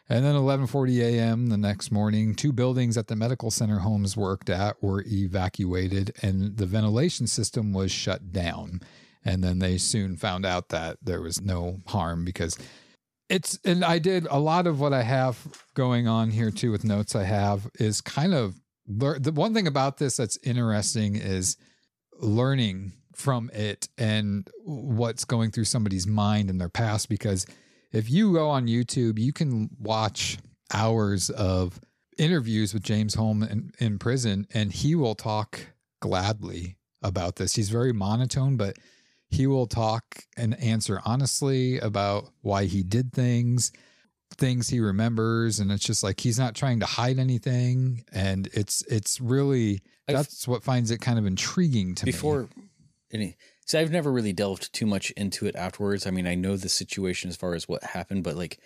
And 0.07 0.23
then 0.23 0.35
11:40 0.35 0.99
a.m. 1.01 1.47
the 1.47 1.57
next 1.57 1.91
morning, 1.91 2.35
two 2.35 2.51
buildings 2.51 2.97
at 2.97 3.07
the 3.07 3.15
medical 3.15 3.49
center 3.49 3.79
Holmes 3.79 4.15
worked 4.15 4.49
at 4.49 4.81
were 4.81 5.03
evacuated 5.07 6.13
and 6.21 6.57
the 6.57 6.67
ventilation 6.67 7.27
system 7.27 7.73
was 7.73 7.91
shut 7.91 8.31
down. 8.31 8.81
And 9.23 9.43
then 9.43 9.57
they 9.57 9.79
soon 9.79 10.15
found 10.17 10.45
out 10.45 10.69
that 10.69 10.97
there 11.01 11.21
was 11.21 11.41
no 11.41 11.81
harm 11.87 12.23
because 12.23 12.57
it's 13.29 13.59
and 13.65 13.83
I 13.83 13.97
did 13.97 14.27
a 14.29 14.39
lot 14.39 14.67
of 14.67 14.79
what 14.79 14.93
I 14.93 15.01
have 15.01 15.39
going 15.73 16.07
on 16.07 16.29
here 16.29 16.51
too 16.51 16.71
with 16.71 16.83
notes 16.83 17.15
I 17.15 17.23
have 17.23 17.67
is 17.79 18.01
kind 18.01 18.35
of 18.35 18.59
the 18.87 19.31
one 19.33 19.55
thing 19.55 19.65
about 19.65 19.97
this 19.97 20.17
that's 20.17 20.37
interesting 20.43 21.15
is 21.15 21.57
learning 22.19 22.93
from 23.15 23.49
it 23.51 23.89
and 23.97 24.47
what's 24.63 25.25
going 25.25 25.49
through 25.49 25.63
somebody's 25.63 26.05
mind 26.05 26.49
in 26.51 26.59
their 26.59 26.69
past 26.69 27.09
because 27.09 27.47
if 27.91 28.09
you 28.09 28.33
go 28.33 28.49
on 28.49 28.67
YouTube 28.67 29.19
you 29.19 29.31
can 29.33 29.69
watch 29.79 30.37
hours 30.73 31.29
of 31.29 31.79
interviews 32.17 32.73
with 32.73 32.83
James 32.83 33.13
Holmes 33.15 33.47
in, 33.49 33.71
in 33.79 33.99
prison 33.99 34.47
and 34.53 34.71
he 34.71 34.95
will 34.95 35.15
talk 35.15 35.59
gladly 36.01 36.77
about 37.01 37.35
this. 37.35 37.55
He's 37.55 37.69
very 37.69 37.93
monotone 37.93 38.57
but 38.57 38.77
he 39.29 39.47
will 39.47 39.67
talk 39.67 40.03
and 40.37 40.57
answer 40.61 41.01
honestly 41.05 41.77
about 41.79 42.29
why 42.41 42.65
he 42.65 42.83
did 42.83 43.11
things 43.11 43.71
things 44.37 44.67
he 44.69 44.79
remembers 44.79 45.59
and 45.59 45.71
it's 45.71 45.83
just 45.83 46.03
like 46.03 46.19
he's 46.19 46.37
not 46.39 46.55
trying 46.55 46.79
to 46.79 46.85
hide 46.85 47.19
anything 47.19 48.03
and 48.11 48.47
it's 48.53 48.81
it's 48.83 49.21
really 49.21 49.81
I've- 50.07 50.15
that's 50.17 50.47
what 50.47 50.63
finds 50.63 50.91
it 50.91 50.99
kind 50.99 51.17
of 51.17 51.25
intriguing 51.25 51.95
to 51.95 52.05
me. 52.05 52.11
Before 52.11 52.47
any, 53.11 53.35
see, 53.65 53.77
I've 53.77 53.91
never 53.91 54.11
really 54.11 54.33
delved 54.33 54.73
too 54.73 54.85
much 54.85 55.11
into 55.11 55.45
it 55.45 55.55
afterwards. 55.55 56.07
I 56.07 56.11
mean, 56.11 56.27
I 56.27 56.35
know 56.35 56.57
the 56.57 56.69
situation 56.69 57.29
as 57.29 57.35
far 57.35 57.53
as 57.53 57.67
what 57.67 57.83
happened, 57.83 58.23
but 58.23 58.35
like, 58.35 58.59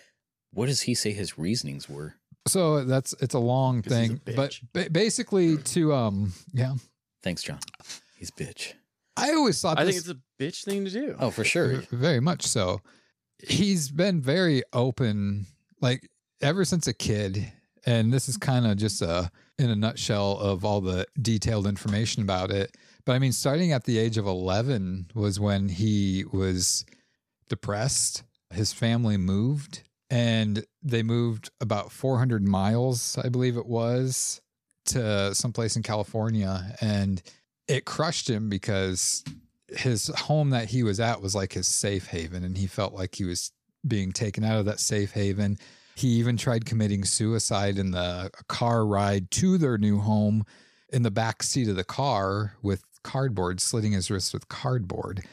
what 0.52 0.66
does 0.66 0.82
he 0.82 0.94
say 0.94 1.12
his 1.12 1.38
reasonings 1.38 1.88
were? 1.88 2.14
so 2.46 2.84
that's 2.84 3.12
it's 3.20 3.34
a 3.34 3.38
long 3.38 3.82
he's 3.82 3.92
a 3.92 3.94
thing 3.94 4.20
but 4.34 4.58
ba- 4.72 4.88
basically 4.90 5.58
to 5.58 5.92
um 5.92 6.32
yeah 6.54 6.72
Thanks, 7.22 7.42
John. 7.42 7.58
He's 8.16 8.30
bitch. 8.30 8.72
i 9.16 9.32
always 9.32 9.60
thought 9.60 9.78
I 9.78 9.84
this, 9.84 10.02
think 10.02 10.16
it's 10.16 10.18
a 10.18 10.42
bitch 10.42 10.64
thing 10.64 10.84
to 10.84 10.90
do. 10.90 11.16
Oh, 11.18 11.30
for 11.30 11.44
sure. 11.44 11.82
Very 11.90 12.20
much 12.20 12.46
so. 12.46 12.80
He's 13.46 13.90
been 13.90 14.20
very 14.20 14.62
open, 14.72 15.46
like 15.80 16.08
ever 16.40 16.64
since 16.64 16.86
a 16.86 16.92
kid. 16.94 17.52
And 17.86 18.12
this 18.12 18.28
is 18.28 18.36
kind 18.36 18.66
of 18.66 18.76
just 18.76 19.02
a 19.02 19.30
in 19.58 19.70
a 19.70 19.76
nutshell 19.76 20.38
of 20.38 20.64
all 20.64 20.80
the 20.80 21.06
detailed 21.20 21.66
information 21.66 22.22
about 22.22 22.50
it. 22.50 22.76
But 23.04 23.12
I 23.12 23.18
mean, 23.18 23.32
starting 23.32 23.72
at 23.72 23.84
the 23.84 23.98
age 23.98 24.16
of 24.16 24.26
11 24.26 25.10
was 25.14 25.38
when 25.38 25.68
he 25.68 26.24
was 26.32 26.84
depressed. 27.48 28.22
His 28.52 28.72
family 28.72 29.16
moved 29.16 29.82
and 30.08 30.64
they 30.82 31.02
moved 31.02 31.50
about 31.60 31.92
400 31.92 32.42
miles, 32.46 33.18
I 33.22 33.28
believe 33.28 33.56
it 33.56 33.66
was, 33.66 34.40
to 34.86 35.34
someplace 35.34 35.76
in 35.76 35.82
California. 35.82 36.74
And 36.80 37.22
it 37.68 37.84
crushed 37.84 38.28
him 38.28 38.48
because 38.48 39.22
his 39.68 40.08
home 40.08 40.50
that 40.50 40.70
he 40.70 40.82
was 40.82 40.98
at 41.00 41.20
was 41.20 41.34
like 41.34 41.52
his 41.52 41.68
safe 41.68 42.08
haven 42.08 42.44
and 42.44 42.56
he 42.56 42.66
felt 42.66 42.92
like 42.92 43.14
he 43.14 43.24
was 43.24 43.52
being 43.86 44.10
taken 44.10 44.42
out 44.42 44.58
of 44.58 44.64
that 44.64 44.80
safe 44.80 45.12
haven 45.12 45.58
he 46.00 46.08
even 46.08 46.36
tried 46.36 46.64
committing 46.64 47.04
suicide 47.04 47.78
in 47.78 47.90
the 47.92 48.30
car 48.48 48.84
ride 48.86 49.30
to 49.32 49.56
their 49.58 49.78
new 49.78 49.98
home 50.00 50.44
in 50.92 51.02
the 51.02 51.10
back 51.10 51.42
seat 51.42 51.68
of 51.68 51.76
the 51.76 51.84
car 51.84 52.54
with 52.62 52.82
cardboard 53.02 53.60
slitting 53.60 53.92
his 53.92 54.10
wrist 54.10 54.32
with 54.34 54.48
cardboard 54.48 55.24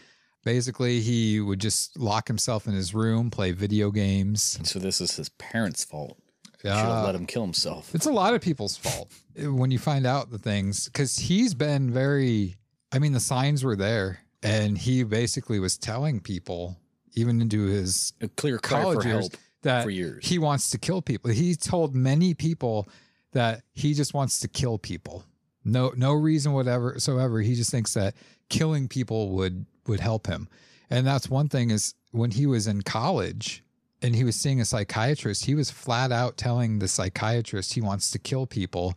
Basically, 0.44 1.02
he 1.02 1.42
would 1.42 1.60
just 1.60 2.00
lock 2.00 2.30
himself 2.30 2.68
in 2.68 2.74
his 2.74 2.94
room, 2.94 3.30
play 3.30 3.52
video 3.52 3.92
games. 3.92 4.58
So 4.64 4.80
this 4.80 5.02
is 5.02 5.18
his 5.18 5.28
parents' 5.28 5.84
fault. 5.84 6.18
Should 6.62 6.72
Uh, 6.72 6.76
have 6.96 7.06
let 7.06 7.16
him 7.16 7.26
kill 7.26 7.42
himself. 7.42 7.94
It's 7.94 8.06
a 8.06 8.12
lot 8.14 8.34
of 8.34 8.40
people's 8.40 8.78
fault 8.78 9.12
when 9.36 9.72
you 9.72 9.78
find 9.78 10.06
out 10.08 10.32
the 10.32 10.38
things 10.38 10.86
because 10.86 11.18
he's 11.18 11.54
been 11.54 11.92
very. 11.92 12.56
I 12.94 13.00
mean, 13.00 13.12
the 13.12 13.20
signs 13.20 13.66
were 13.66 13.76
there, 13.76 14.20
and 14.42 14.78
he 14.78 15.04
basically 15.04 15.60
was 15.60 15.78
telling 15.78 16.22
people, 16.22 16.78
even 17.14 17.42
into 17.42 17.66
his 17.66 18.14
A 18.22 18.30
clear 18.30 18.58
college 18.58 19.02
for 19.02 19.08
years, 19.10 19.24
help 19.24 19.36
that 19.64 19.84
for 19.84 19.90
years. 19.90 20.28
he 20.28 20.40
wants 20.40 20.70
to 20.72 20.78
kill 20.78 21.02
people. 21.02 21.32
He 21.32 21.56
told 21.56 21.96
many 21.96 22.34
people 22.34 22.88
that 23.34 23.64
he 23.74 23.94
just 23.94 24.14
wants 24.14 24.40
to 24.42 24.48
kill 24.48 24.78
people. 24.78 25.24
No, 25.64 25.92
no 25.96 26.14
reason 26.14 26.54
whatever. 26.54 27.00
So 27.00 27.18
ever, 27.18 27.42
he 27.42 27.56
just 27.56 27.72
thinks 27.72 27.94
that 27.94 28.16
killing 28.50 28.88
people 28.88 29.30
would 29.32 29.66
would 29.88 30.00
help 30.00 30.28
him. 30.28 30.48
And 30.90 31.06
that's 31.06 31.30
one 31.30 31.50
thing 31.50 31.70
is 31.72 31.94
when 32.12 32.32
he 32.32 32.46
was 32.46 32.68
in 32.68 32.82
college 32.82 33.64
and 34.02 34.16
he 34.16 34.24
was 34.24 34.36
seeing 34.36 34.62
a 34.62 34.66
psychiatrist, 34.66 35.46
he 35.46 35.56
was 35.56 35.72
flat 35.72 36.12
out 36.12 36.38
telling 36.38 36.80
the 36.80 36.88
psychiatrist 36.88 37.74
he 37.74 37.82
wants 37.82 38.12
to 38.12 38.20
kill 38.20 38.46
people, 38.46 38.94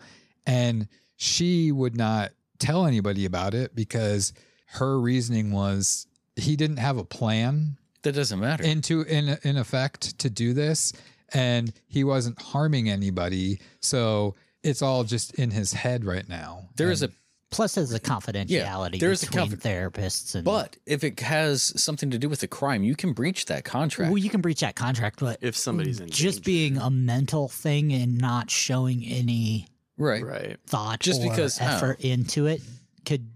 and 0.47 0.89
she 1.17 1.73
would 1.73 1.97
not 1.97 2.33
tell 2.59 2.87
anybody 2.87 3.25
about 3.25 3.55
it 3.55 3.75
because 3.75 4.33
her 4.67 5.01
reasoning 5.01 5.51
was 5.51 6.07
he 6.37 6.55
didn't 6.55 6.77
have 6.77 6.99
a 6.99 7.05
plan 7.05 7.77
that 8.03 8.13
doesn't 8.15 8.41
matter. 8.41 8.65
into 8.65 9.03
in 9.03 9.39
in 9.43 9.57
effect 9.57 10.19
to 10.19 10.31
do 10.31 10.53
this 10.53 10.93
and 11.33 11.73
he 11.87 12.03
wasn't 12.05 12.41
harming 12.41 12.89
anybody 12.91 13.61
so 13.81 14.35
it's 14.63 14.83
all 14.83 15.05
just 15.05 15.35
in 15.35 15.51
his 15.51 15.73
head 15.73 16.05
right 16.05 16.29
now 16.29 16.69
there 16.77 16.91
is 16.91 17.03
a 17.03 17.11
Plus, 17.53 17.75
there's 17.75 17.93
a 17.93 17.99
confidentiality 17.99 18.93
yeah, 18.95 18.99
there 19.01 19.11
is 19.11 19.25
a 19.25 19.27
between 19.27 19.49
therapists 19.57 20.37
and. 20.37 20.45
but 20.45 20.77
if 20.87 21.03
it 21.03 21.19
has 21.19 21.73
something 21.83 22.09
to 22.13 22.17
do 22.17 22.29
with 22.29 22.39
the 22.39 22.47
crime, 22.47 22.85
you 22.85 22.95
can 22.95 23.13
breach 23.13 23.47
that 23.47 23.65
contract. 23.65 24.13
well, 24.13 24.19
you 24.19 24.31
can 24.31 24.41
breach 24.41 24.61
that 24.61 24.77
contract, 24.77 25.19
but 25.19 25.37
If 25.41 25.57
somebody's 25.57 25.99
in 25.99 26.09
just 26.09 26.45
danger. 26.45 26.47
being 26.47 26.77
a 26.77 26.91
mental 26.91 27.49
thing 27.49 27.93
and 27.93 28.17
not 28.19 28.53
showing 28.53 29.05
any 29.05 29.67
right. 29.99 30.25
right. 30.25 30.59
thought 30.69 31.01
Just 31.01 31.23
or 31.23 31.31
because- 31.31 31.61
oh. 31.61 31.65
effort 31.65 32.01
into 32.03 32.47
it 32.47 32.63
could 33.05 33.27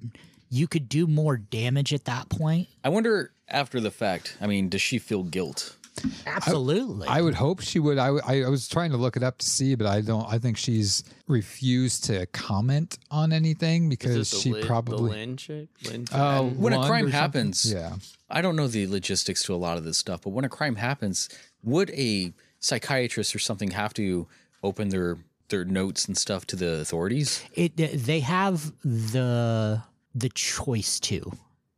you 0.49 0.69
could 0.69 0.89
do 0.89 1.09
more 1.09 1.37
damage 1.37 1.93
at 1.93 2.05
that 2.05 2.29
point. 2.29 2.69
I 2.85 2.91
wonder 2.91 3.33
after 3.49 3.81
the 3.81 3.91
fact. 3.91 4.37
I 4.41 4.47
mean, 4.47 4.69
does 4.69 4.81
she 4.83 4.99
feel 4.99 5.23
guilt? 5.23 5.77
Absolutely. 6.27 7.07
i 7.07 7.21
would 7.23 7.35
hope 7.35 7.61
she 7.61 7.79
would 7.79 7.99
I, 7.99 8.07
w- 8.07 8.23
I 8.27 8.43
I 8.43 8.49
was 8.49 8.67
trying 8.67 8.91
to 8.91 8.97
look 8.97 9.17
it 9.17 9.23
up 9.23 9.39
to 9.39 9.47
see 9.47 9.77
but 9.77 9.87
i 9.87 10.01
don't 10.01 10.27
i 10.29 10.39
think 10.39 10.57
she's 10.57 11.05
refused 11.29 12.03
to 12.07 12.27
comment 12.27 12.99
on 13.13 13.33
anything 13.33 13.89
because 13.89 14.17
this 14.17 14.31
the 14.33 14.37
she 14.39 14.53
Lin- 14.53 14.61
the 14.63 14.67
probably 14.67 15.11
Lynn 15.11 15.37
chick? 15.37 15.69
Lynn 15.89 16.07
uh, 16.13 16.41
Oh, 16.41 16.49
Fenn? 16.49 16.59
When 16.61 16.73
a 16.73 16.85
crime 16.85 17.09
happens, 17.13 17.73
yeah 17.73 17.95
I 18.29 18.43
don't 18.43 18.57
know 18.57 18.67
the 18.67 18.89
logistics 18.89 19.45
to 19.45 19.55
a 19.55 19.57
lot 19.57 19.79
of 19.79 19.85
this 19.85 19.97
stuff, 19.97 20.23
but 20.23 20.31
when 20.31 20.45
a 20.45 20.49
crime 20.49 20.75
happens, 20.75 21.29
would 21.63 21.91
a 21.91 22.33
psychiatrist 22.59 23.33
or 23.35 23.39
something 23.39 23.71
have 23.71 23.95
to 23.95 24.27
open 24.65 24.89
their 24.89 25.19
their 25.51 25.65
notes 25.65 26.07
and 26.07 26.19
stuff 26.19 26.45
to 26.49 26.57
the 26.57 26.81
authorities? 26.81 27.45
it 27.55 27.77
they 27.77 28.19
have 28.21 28.73
the 28.83 29.81
the 30.13 30.29
choice 30.31 30.99
to. 31.01 31.33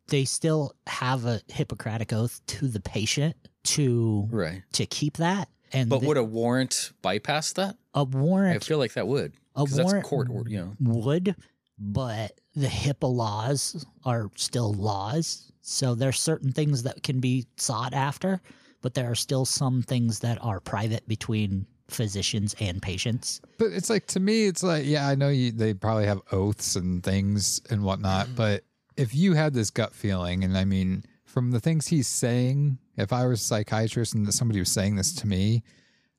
They 0.08 0.25
still 0.25 0.75
have 0.86 1.25
a 1.25 1.40
Hippocratic 1.48 2.12
oath 2.12 2.40
to 2.46 2.68
the 2.68 2.80
patient 2.80 3.34
to 3.64 4.28
Right. 4.30 4.62
to 4.72 4.86
keep 4.86 5.16
that. 5.16 5.48
And 5.72 5.90
But 5.90 6.00
the- 6.00 6.06
would 6.06 6.16
a 6.16 6.25
warrant 6.25 6.92
bypass 7.02 7.52
that? 7.54 7.76
A 7.94 8.04
warrant 8.04 8.62
I 8.62 8.64
feel 8.66 8.78
like 8.78 8.92
that 8.94 9.08
would. 9.08 9.32
A 9.56 9.60
'Cause 9.60 9.72
that's 9.72 9.84
warrant 9.84 10.04
court, 10.06 10.28
or- 10.30 10.44
you 10.48 10.58
know. 10.58 10.76
would, 10.80 11.34
but 11.78 12.40
the 12.54 12.68
HIPAA 12.68 13.12
laws 13.12 13.84
are 14.04 14.30
still 14.36 14.72
laws. 14.72 15.50
So 15.62 15.94
there's 15.96 16.20
certain 16.20 16.52
things 16.52 16.84
that 16.84 17.02
can 17.02 17.18
be 17.20 17.46
sought 17.56 17.92
after, 17.92 18.40
but 18.82 18.94
there 18.94 19.10
are 19.10 19.14
still 19.16 19.44
some 19.44 19.82
things 19.82 20.20
that 20.20 20.38
are 20.40 20.60
private 20.60 21.08
between 21.08 21.66
physicians 21.88 22.54
and 22.60 22.80
patients. 22.82 23.40
but 23.58 23.72
it's 23.72 23.88
like 23.88 24.06
to 24.08 24.18
me 24.18 24.46
it's 24.46 24.64
like 24.64 24.84
yeah 24.84 25.06
i 25.06 25.14
know 25.14 25.28
you 25.28 25.52
they 25.52 25.72
probably 25.72 26.04
have 26.04 26.20
oaths 26.32 26.75
and 26.75 27.04
things 27.04 27.60
and 27.70 27.80
whatnot 27.84 28.26
mm-hmm. 28.26 28.34
but 28.34 28.64
if 28.96 29.14
you 29.14 29.34
had 29.34 29.52
this 29.54 29.70
gut 29.70 29.94
feeling 29.94 30.42
and 30.44 30.56
i 30.56 30.64
mean 30.64 31.04
from 31.24 31.50
the 31.50 31.60
things 31.60 31.88
he's 31.88 32.06
saying 32.08 32.78
if 32.96 33.12
i 33.12 33.26
was 33.26 33.40
a 33.40 33.44
psychiatrist 33.44 34.14
and 34.14 34.32
somebody 34.32 34.58
was 34.58 34.70
saying 34.70 34.96
this 34.96 35.14
to 35.14 35.26
me 35.26 35.62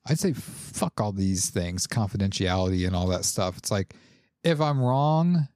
i'd 0.07 0.19
say 0.19 0.33
fuck 0.33 0.99
all 1.01 1.11
these 1.11 1.49
things 1.49 1.87
confidentiality 1.87 2.85
and 2.85 2.95
all 2.95 3.07
that 3.07 3.25
stuff 3.25 3.57
it's 3.57 3.71
like 3.71 3.95
if 4.43 4.61
i'm 4.61 4.79
wrong 4.81 5.47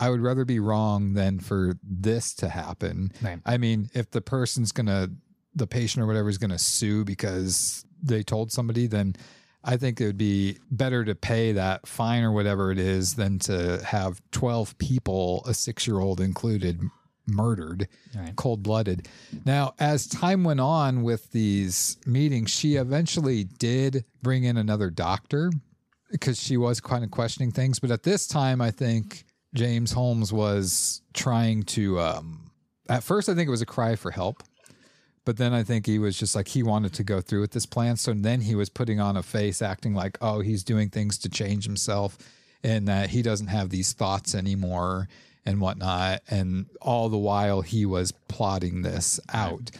i 0.00 0.10
would 0.10 0.20
rather 0.20 0.44
be 0.44 0.58
wrong 0.58 1.12
than 1.14 1.38
for 1.38 1.74
this 1.82 2.34
to 2.34 2.48
happen 2.48 3.12
Right. 3.22 3.38
i 3.46 3.56
mean 3.58 3.88
if 3.94 4.10
the 4.10 4.20
person's 4.20 4.72
gonna 4.72 5.08
the 5.54 5.66
patient 5.66 6.02
or 6.02 6.06
whatever 6.06 6.28
is 6.28 6.38
gonna 6.38 6.58
sue 6.58 7.04
because 7.04 7.84
they 8.02 8.22
told 8.22 8.50
somebody 8.52 8.86
then 8.86 9.14
I 9.64 9.76
think 9.78 10.00
it 10.00 10.06
would 10.06 10.18
be 10.18 10.58
better 10.70 11.04
to 11.04 11.14
pay 11.14 11.52
that 11.52 11.86
fine 11.86 12.22
or 12.22 12.32
whatever 12.32 12.70
it 12.70 12.78
is 12.78 13.14
than 13.14 13.38
to 13.40 13.82
have 13.84 14.20
12 14.32 14.76
people, 14.78 15.42
a 15.46 15.54
six 15.54 15.86
year 15.86 15.98
old 16.00 16.20
included, 16.20 16.80
murdered, 17.26 17.88
Right. 18.14 18.36
cold 18.36 18.62
blooded. 18.62 19.08
Now, 19.46 19.72
as 19.78 20.06
time 20.06 20.44
went 20.44 20.60
on 20.60 21.02
with 21.02 21.32
these 21.32 21.96
meetings, 22.06 22.50
she 22.50 22.74
eventually 22.76 23.44
did 23.44 24.04
bring 24.22 24.44
in 24.44 24.56
another 24.58 24.90
doctor 24.90 25.50
because 26.10 26.38
she 26.38 26.56
was 26.58 26.80
kind 26.80 27.02
of 27.02 27.10
questioning 27.10 27.50
things. 27.50 27.78
But 27.80 27.90
at 27.90 28.02
this 28.02 28.26
time, 28.26 28.60
I 28.60 28.70
think 28.70 29.24
James 29.54 29.92
Holmes 29.92 30.32
was 30.32 31.00
trying 31.14 31.62
to, 31.62 31.98
um, 32.00 32.50
at 32.90 33.02
first, 33.02 33.28
I 33.30 33.34
think 33.34 33.48
it 33.48 33.50
was 33.50 33.62
a 33.62 33.66
cry 33.66 33.96
for 33.96 34.10
help. 34.10 34.42
But 35.24 35.38
then 35.38 35.54
I 35.54 35.62
think 35.62 35.86
he 35.86 35.98
was 35.98 36.18
just 36.18 36.36
like 36.36 36.48
he 36.48 36.62
wanted 36.62 36.92
to 36.94 37.04
go 37.04 37.20
through 37.20 37.40
with 37.40 37.52
this 37.52 37.66
plan. 37.66 37.96
So 37.96 38.12
then 38.12 38.42
he 38.42 38.54
was 38.54 38.68
putting 38.68 39.00
on 39.00 39.16
a 39.16 39.22
face, 39.22 39.62
acting 39.62 39.94
like, 39.94 40.18
oh, 40.20 40.40
he's 40.40 40.62
doing 40.62 40.90
things 40.90 41.16
to 41.18 41.28
change 41.28 41.64
himself 41.64 42.18
and 42.62 42.86
that 42.88 43.10
he 43.10 43.22
doesn't 43.22 43.46
have 43.46 43.70
these 43.70 43.92
thoughts 43.92 44.34
anymore 44.34 45.08
and 45.46 45.60
whatnot. 45.60 46.20
And 46.28 46.66
all 46.82 47.08
the 47.08 47.18
while 47.18 47.62
he 47.62 47.86
was 47.86 48.12
plotting 48.28 48.82
this 48.82 49.18
out. 49.32 49.70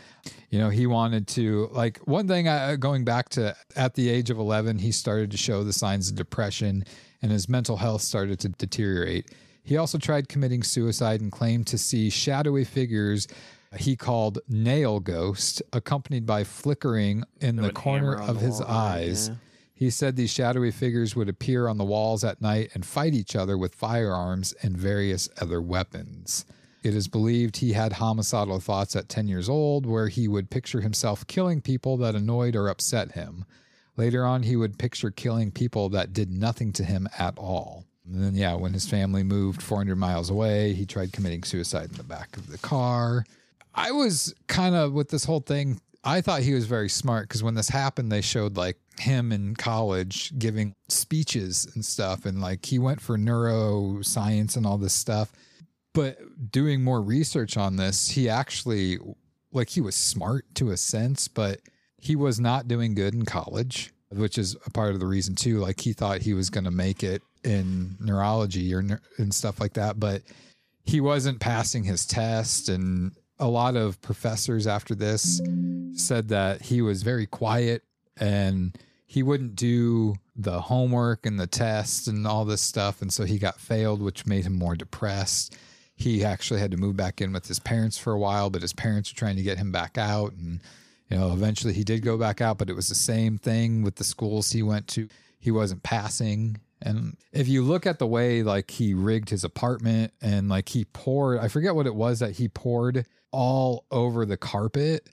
You 0.49 0.59
know, 0.59 0.71
he 0.71 0.87
wanted 0.87 1.27
to, 1.29 1.69
like, 1.73 1.99
one 2.07 2.29
thing 2.29 2.49
I, 2.49 2.77
going 2.77 3.05
back 3.05 3.29
to 3.31 3.57
at 3.77 3.95
the 3.95 4.09
age 4.09 4.31
of 4.31 4.39
11, 4.39 4.79
he 4.79 4.93
started 4.93 5.31
to 5.33 5.37
show 5.37 5.65
the 5.65 5.73
signs 5.73 6.09
of 6.09 6.17
depression 6.17 6.85
and 7.21 7.33
his 7.33 7.49
mental 7.49 7.77
health 7.77 8.03
started 8.03 8.39
to 8.41 8.51
deteriorate. 8.51 9.31
He 9.63 9.77
also 9.77 9.99
tried 9.99 10.29
committing 10.29 10.63
suicide 10.63 11.21
and 11.21 11.33
claimed 11.33 11.67
to 11.69 11.79
see 11.79 12.09
shadowy 12.09 12.65
figures 12.65 13.27
he 13.77 13.97
called 13.97 14.39
nail 14.49 15.01
ghost, 15.01 15.63
accompanied 15.73 16.27
by 16.27 16.45
flickering 16.45 17.25
in 17.41 17.57
the 17.57 17.73
corner 17.73 18.15
of 18.21 18.41
the 18.41 18.47
his 18.47 18.61
wall, 18.61 18.71
eyes. 18.71 19.29
yeah. 19.29 19.35
He 19.77 19.91
said 19.91 20.15
these 20.15 20.33
shadowy 20.33 20.71
figures 20.71 21.17
would 21.17 21.29
appear 21.29 21.67
on 21.67 21.79
the 21.79 21.85
walls 21.85 22.23
at 22.23 22.41
night 22.41 22.71
and 22.75 22.87
fight 22.87 23.13
each 23.13 23.35
other 23.35 23.59
with 23.59 23.75
firearms 23.75 24.55
and 24.63 24.77
various 24.77 25.29
other 25.41 25.61
weapons. 25.61 26.45
It 26.85 26.95
is 26.95 27.09
believed 27.09 27.57
he 27.57 27.73
had 27.73 27.95
homicidal 27.95 28.61
thoughts 28.61 28.95
at 28.95 29.09
10 29.09 29.27
years 29.27 29.49
old, 29.49 29.85
where 29.87 30.09
he 30.09 30.29
would 30.29 30.51
picture 30.51 30.83
himself 30.83 31.27
killing 31.27 31.61
people 31.61 31.97
that 31.97 32.15
annoyed 32.15 32.55
or 32.55 32.69
upset 32.69 33.13
him. 33.13 33.47
Later 33.97 34.25
on, 34.25 34.43
he 34.43 34.55
would 34.55 34.79
picture 34.79 35.11
killing 35.11 35.51
people 35.51 35.89
that 35.89 36.13
did 36.13 36.31
nothing 36.31 36.73
to 36.75 36.85
him 36.85 37.09
at 37.19 37.39
all. 37.39 37.85
And 38.07 38.23
then, 38.23 38.35
yeah, 38.35 38.55
when 38.55 38.75
his 38.75 38.87
family 38.87 39.23
moved 39.23 39.63
400 39.63 39.97
miles 39.97 40.29
away, 40.29 40.75
he 40.75 40.85
tried 40.85 41.13
committing 41.13 41.43
suicide 41.43 41.91
in 41.91 41.97
the 41.97 42.03
back 42.03 42.37
of 42.37 42.51
the 42.51 42.59
car. 42.59 43.25
I 43.75 43.93
was 43.93 44.35
kind 44.47 44.75
of 44.75 44.93
with 44.93 45.09
this 45.09 45.25
whole 45.25 45.41
thing. 45.41 45.81
I 46.05 46.21
thought 46.21 46.43
he 46.43 46.55
was 46.55 46.67
very 46.67 46.89
smart 46.89 47.29
because 47.29 47.43
when 47.43 47.55
this 47.55 47.69
happened, 47.69 48.13
they 48.13 48.21
showed 48.21 48.57
like 48.57 48.79
him 48.99 49.33
in 49.33 49.57
college 49.57 50.39
giving 50.39 50.75
speeches 50.89 51.67
and 51.75 51.85
stuff. 51.85 52.27
And 52.27 52.41
like 52.41 52.65
he 52.65 52.79
went 52.79 53.01
for 53.01 53.17
neuroscience 53.17 54.57
and 54.57 54.67
all 54.67 54.79
this 54.79 54.95
stuff. 54.95 55.33
But 55.93 56.19
doing 56.51 56.83
more 56.83 57.01
research 57.01 57.57
on 57.57 57.77
this, 57.77 58.11
he 58.11 58.29
actually, 58.29 58.99
like, 59.53 59.69
he 59.69 59.81
was 59.81 59.95
smart 59.95 60.45
to 60.57 60.71
a 60.71 60.77
sense, 60.77 61.29
but 61.29 61.61
he 61.99 62.17
was 62.17 62.41
not 62.41 62.67
doing 62.67 62.95
good 62.95 63.15
in 63.15 63.25
college, 63.25 63.93
which 64.11 64.37
is 64.37 64.57
a 64.67 64.71
part 64.71 64.93
of 64.93 65.01
the 65.01 65.07
reason 65.07 65.35
too. 65.35 65.59
Like 65.59 65.81
he 65.81 65.93
thought 65.93 66.21
he 66.21 66.35
was 66.35 66.51
going 66.51 66.65
to 66.65 66.71
make 66.71 67.03
it 67.03 67.23
in 67.45 67.97
neurology 68.01 68.75
or 68.75 69.01
and 69.19 69.35
stuff 69.35 69.61
like 69.61 69.75
that, 69.75 69.99
but 69.99 70.23
he 70.85 71.01
wasn't 71.01 71.41
passing 71.41 71.85
his 71.85 72.05
test 72.05 72.69
and 72.69 73.13
a 73.39 73.49
lot 73.49 73.77
of 73.77 74.01
professors 74.01 74.67
after 74.67 74.95
this 74.95 75.41
said 75.93 76.29
that 76.29 76.63
he 76.63 76.81
was 76.83 77.03
very 77.03 77.27
quiet 77.27 77.83
and 78.17 78.77
he 79.07 79.23
wouldn't 79.23 79.57
do 79.57 80.17
the 80.37 80.61
homework 80.61 81.27
and 81.27 81.39
the 81.39 81.47
tests 81.47 82.07
and 82.07 82.27
all 82.27 82.45
this 82.45 82.61
stuff. 82.61 83.01
And 83.01 83.13
so 83.13 83.25
he 83.25 83.39
got 83.39 83.61
failed 83.61 84.03
which 84.03 84.27
made 84.27 84.45
him 84.45 84.55
more 84.55 84.75
depressed. 84.75 85.57
He 85.97 86.25
actually 86.25 86.61
had 86.61 86.73
to 86.73 86.77
move 86.77 86.97
back 86.97 87.21
in 87.21 87.33
with 87.33 87.47
his 87.47 87.61
parents 87.61 87.99
for 87.99 88.13
a 88.13 88.19
while 88.19 88.51
but 88.51 88.63
his 88.63 88.73
parents 88.73 89.13
were 89.13 89.19
trying 89.19 89.37
to 89.37 89.43
get 89.43 89.59
him 89.59 89.73
back 89.73 89.99
out. 89.99 90.33
And 90.33 90.61
you 91.11 91.17
know 91.17 91.33
eventually 91.33 91.75
he 91.75 91.85
did 91.85 92.03
go 92.03 92.17
back 92.17 92.41
out 92.41 92.59
but 92.59 92.71
it 92.71 92.77
was 92.77 92.89
the 92.89 92.95
same 92.95 93.39
thing 93.39 93.83
with 93.83 93.97
the 93.97 94.05
schools 94.05 94.53
he 94.53 94.63
went 94.63 94.89
to. 94.89 95.09
He 95.39 95.51
wasn't 95.51 95.83
passing 95.83 96.59
And 96.85 97.17
if 97.33 97.49
you 97.49 97.63
look 97.63 97.87
at 97.87 97.99
the 97.99 98.07
way 98.07 98.43
like 98.43 98.71
he 98.71 98.93
rigged 98.93 99.31
his 99.31 99.43
apartment 99.43 100.13
and 100.21 100.51
like 100.51 100.69
he 100.69 100.85
poured, 100.85 101.41
I 101.41 101.49
forget 101.49 101.75
what 101.75 101.87
it 101.87 101.95
was 101.95 102.19
that 102.19 102.33
he 102.33 102.47
poured 102.47 103.07
all 103.33 103.87
over 103.91 104.27
the 104.27 104.37
carpet, 104.37 105.09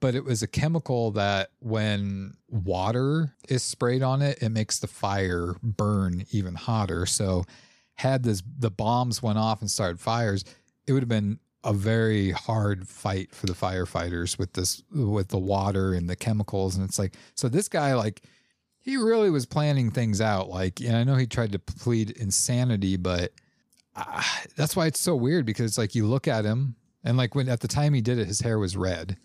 but 0.00 0.14
it 0.14 0.24
was 0.24 0.44
a 0.44 0.46
chemical 0.46 1.10
that 1.10 1.50
when 1.58 2.36
water 2.48 3.34
is 3.48 3.64
sprayed 3.64 4.02
on 4.02 4.22
it, 4.22 4.38
it 4.40 4.50
makes 4.50 4.78
the 4.78 4.86
fire 4.86 5.56
burn 5.60 6.24
even 6.30 6.54
hotter. 6.54 7.04
So 7.04 7.44
had 7.96 8.22
this 8.22 8.40
the 8.58 8.70
bombs 8.70 9.20
went 9.20 9.38
off 9.38 9.60
and 9.60 9.68
started 9.68 9.98
fires, 9.98 10.44
it 10.86 10.92
would 10.92 11.02
have 11.02 11.08
been 11.08 11.40
a 11.64 11.72
very 11.72 12.30
hard 12.30 12.86
fight 12.86 13.34
for 13.34 13.46
the 13.46 13.52
firefighters 13.52 14.38
with 14.38 14.52
this 14.52 14.84
with 14.92 15.28
the 15.28 15.38
water 15.38 15.92
and 15.92 16.08
the 16.08 16.14
chemicals 16.14 16.76
and 16.76 16.84
it's 16.88 17.00
like 17.00 17.16
so 17.34 17.48
this 17.48 17.68
guy 17.68 17.94
like 17.94 18.22
he 18.88 18.96
really 18.96 19.30
was 19.30 19.46
planning 19.46 19.90
things 19.90 20.20
out 20.20 20.48
like 20.48 20.80
and 20.80 20.96
i 20.96 21.04
know 21.04 21.14
he 21.16 21.26
tried 21.26 21.52
to 21.52 21.58
plead 21.58 22.10
insanity 22.12 22.96
but 22.96 23.32
uh, 23.96 24.22
that's 24.56 24.74
why 24.76 24.86
it's 24.86 25.00
so 25.00 25.14
weird 25.16 25.44
because 25.44 25.66
it's 25.70 25.78
like 25.78 25.94
you 25.94 26.06
look 26.06 26.28
at 26.28 26.44
him 26.44 26.74
and 27.04 27.16
like 27.16 27.34
when 27.34 27.48
at 27.48 27.60
the 27.60 27.68
time 27.68 27.92
he 27.94 28.00
did 28.00 28.18
it 28.18 28.26
his 28.26 28.40
hair 28.40 28.58
was 28.58 28.76
red 28.76 29.16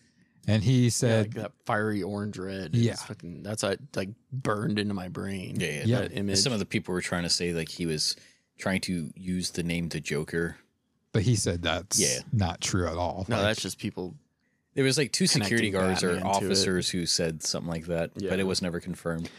and 0.47 0.61
he 0.63 0.83
Yeah, 0.85 0.89
said 0.89 1.27
like 1.27 1.35
that 1.35 1.51
fiery 1.65 2.03
orange 2.03 2.37
red. 2.37 2.75
Yeah. 2.75 2.95
Fucking, 2.95 3.43
that's 3.43 3.63
uh, 3.63 3.77
like 3.95 4.09
burned 4.29 4.77
into 4.77 4.93
my 4.93 5.07
brain. 5.07 5.57
Yeah, 5.57 5.67
yeah. 5.69 5.83
Yeah. 5.85 5.99
That 6.01 6.11
image. 6.17 6.37
Some 6.39 6.51
of 6.51 6.59
the 6.59 6.65
people 6.65 6.93
were 6.93 6.99
trying 7.01 7.23
to 7.23 7.29
say 7.29 7.53
like 7.53 7.69
he 7.69 7.85
was 7.85 8.17
trying 8.57 8.81
to 8.81 9.09
use 9.15 9.51
the 9.51 9.63
name 9.63 9.87
the 9.87 10.01
Joker. 10.01 10.57
but 11.13 11.21
he 11.21 11.37
said 11.37 11.61
that's 11.61 11.97
Yeah. 11.97 12.19
not 12.33 12.59
true 12.59 12.87
at 12.87 12.97
all 12.97 13.25
no, 13.29 13.37
Like, 13.37 13.45
that's 13.45 13.61
just 13.61 13.77
people. 13.79 14.15
There 14.73 14.83
was 14.83 14.97
like 14.97 15.13
two 15.13 15.27
security 15.27 15.69
guards 15.69 16.03
or 16.03 16.15
Batman 16.15 16.25
it. 16.31 16.35
officers 16.35 16.89
who 16.89 17.05
said 17.05 17.41
something 17.43 17.69
like 17.71 17.85
that, 17.85 18.11
Yeah. 18.17 18.29
but 18.31 18.39
it 18.41 18.43
was 18.47 18.61
never 18.61 18.81
confirmed. 18.81 19.29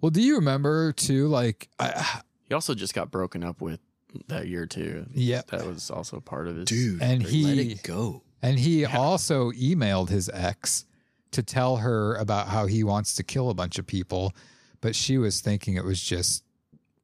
Well 0.00 0.10
do 0.10 0.20
you 0.22 0.36
remember 0.36 0.92
too 0.92 1.28
like 1.28 1.68
I, 1.78 2.20
He 2.48 2.54
also 2.54 2.74
just 2.74 2.94
got 2.94 3.10
broken 3.10 3.42
up 3.44 3.60
with 3.60 3.80
that 4.28 4.48
year 4.48 4.66
too. 4.66 5.06
yeah 5.12 5.42
That 5.50 5.66
was 5.66 5.90
also 5.90 6.20
part 6.20 6.48
of 6.48 6.56
his. 6.56 6.64
Dude, 6.66 7.02
and 7.02 7.22
he 7.22 7.44
let 7.44 7.58
it 7.58 7.82
go. 7.82 8.22
And 8.40 8.58
he 8.58 8.84
also 8.86 9.50
emailed 9.52 10.08
his 10.08 10.30
ex 10.32 10.84
to 11.32 11.42
tell 11.42 11.76
her 11.78 12.14
about 12.16 12.48
how 12.48 12.66
he 12.66 12.82
wants 12.84 13.14
to 13.16 13.22
kill 13.22 13.50
a 13.50 13.54
bunch 13.54 13.78
of 13.78 13.86
people, 13.86 14.32
but 14.80 14.94
she 14.96 15.18
was 15.18 15.40
thinking 15.40 15.74
it 15.74 15.84
was 15.84 16.00
just 16.02 16.42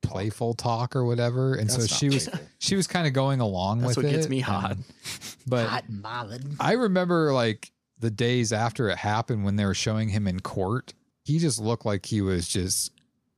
playful 0.01 0.55
talk 0.55 0.95
or 0.97 1.05
whatever. 1.05 1.55
And 1.55 1.71
so 1.71 1.79
That's 1.79 1.91
not 1.93 1.99
she 1.99 2.09
was 2.09 2.29
she 2.59 2.77
was 2.77 2.87
kind 2.87 3.07
of 3.07 3.13
going 3.13 3.41
along 3.41 3.81
That's 3.81 3.97
with 3.97 4.05
what 4.07 4.13
it. 4.13 4.17
gets 4.17 4.29
me 4.29 4.41
hot. 4.41 4.73
and- 4.73 4.85
But 5.47 5.69
Hot 5.69 5.85
and 5.89 6.03
bothered. 6.03 6.43
I 6.59 6.73
remember 6.73 7.33
like 7.35 7.71
the 7.99 8.11
days 8.11 8.51
after 8.53 8.89
it 8.89 8.97
happened 8.97 9.45
when 9.45 9.57
they 9.57 9.65
were 9.67 9.75
showing 9.75 10.09
him 10.09 10.27
in 10.27 10.41
court, 10.41 10.95
he 11.25 11.39
just 11.39 11.59
looked 11.61 11.85
like 11.87 12.07
he 12.07 12.21
was 12.21 12.47
just 12.49 12.93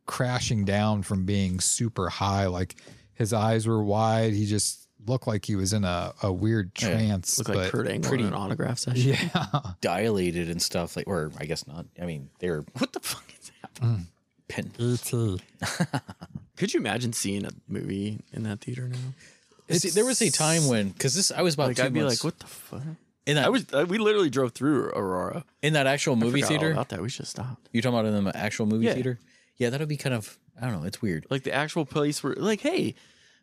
crashing 0.06 0.64
down 0.64 1.02
from 1.02 1.24
being 1.24 1.60
super 1.60 2.08
high. 2.08 2.46
Like 2.46 2.76
his 3.14 3.32
eyes 3.32 3.66
were 3.66 3.82
wide. 3.82 4.32
He 4.34 4.46
just 4.46 4.88
looked 5.06 5.26
like 5.26 5.44
he 5.44 5.54
was 5.56 5.72
in 5.72 5.84
a, 5.84 6.12
a 6.22 6.32
weird 6.32 6.72
oh, 6.82 6.86
Yeah. 6.86 6.94
trance. 6.96 7.38
Look 7.38 7.48
like 7.48 7.56
but- 7.58 7.70
Kurt 7.72 7.86
Angle 7.88 8.08
pretty- 8.08 8.24
in 8.24 8.28
an 8.28 8.34
autograph 8.34 8.78
session. 8.78 9.14
Yeah. 9.14 9.60
Dilated 9.80 10.50
and 10.50 10.60
stuff 10.60 10.96
like, 10.96 11.06
or 11.06 11.30
I 11.38 11.44
guess 11.46 11.66
not. 11.66 11.86
I 12.00 12.06
mean, 12.06 12.28
they 12.40 12.50
were 12.50 12.64
What 12.78 12.92
the 12.92 13.00
fuck 13.00 13.24
is 13.40 13.50
happening? 13.62 13.96
Mm. 13.96 14.06
pin. 14.48 14.72
E.T. 14.78 15.40
Could 16.56 16.72
you 16.74 16.80
imagine 16.80 17.12
seeing 17.12 17.44
a 17.44 17.50
movie 17.68 18.18
in 18.32 18.42
that 18.44 18.60
theater 18.62 18.88
now? 18.88 19.76
See, 19.76 19.90
there 19.90 20.04
was 20.04 20.22
a 20.22 20.30
time 20.30 20.68
when, 20.68 20.90
because 20.90 21.14
this, 21.14 21.30
I 21.32 21.42
was 21.42 21.54
about 21.54 21.68
Like 21.68 21.76
two 21.76 21.82
I'd 21.84 21.92
be 21.92 22.00
months 22.00 22.24
like, 22.24 22.32
what 22.32 22.38
the 22.40 22.46
fuck? 22.46 22.82
In 23.26 23.34
that 23.36 23.46
I 23.46 23.48
was. 23.48 23.66
I, 23.72 23.84
we 23.84 23.98
literally 23.98 24.30
drove 24.30 24.52
through 24.52 24.86
Aurora. 24.90 25.44
in 25.62 25.72
that 25.74 25.86
actual 25.86 26.16
movie 26.16 26.40
Forgot 26.42 26.44
all 26.54 26.58
theater. 26.60 26.72
about 26.72 26.88
that. 26.90 27.02
We 27.02 27.08
should 27.08 27.20
have 27.24 27.28
stopped. 27.28 27.68
You're 27.72 27.82
talking 27.82 27.98
about 27.98 28.12
in 28.12 28.24
the 28.24 28.36
actual 28.36 28.66
movie 28.66 28.86
Yeah. 28.86 28.94
theater? 28.94 29.18
Yeah, 29.56 29.70
that'd 29.70 29.88
be 29.88 29.96
kind 29.96 30.14
of 30.14 30.38
I 30.60 30.66
don't 30.68 30.80
know. 30.80 30.86
It's 30.86 31.02
weird. 31.02 31.26
Like 31.28 31.42
the 31.42 31.52
actual 31.52 31.84
place 31.84 32.22
where, 32.24 32.34
like, 32.34 32.60
hey, 32.60 32.94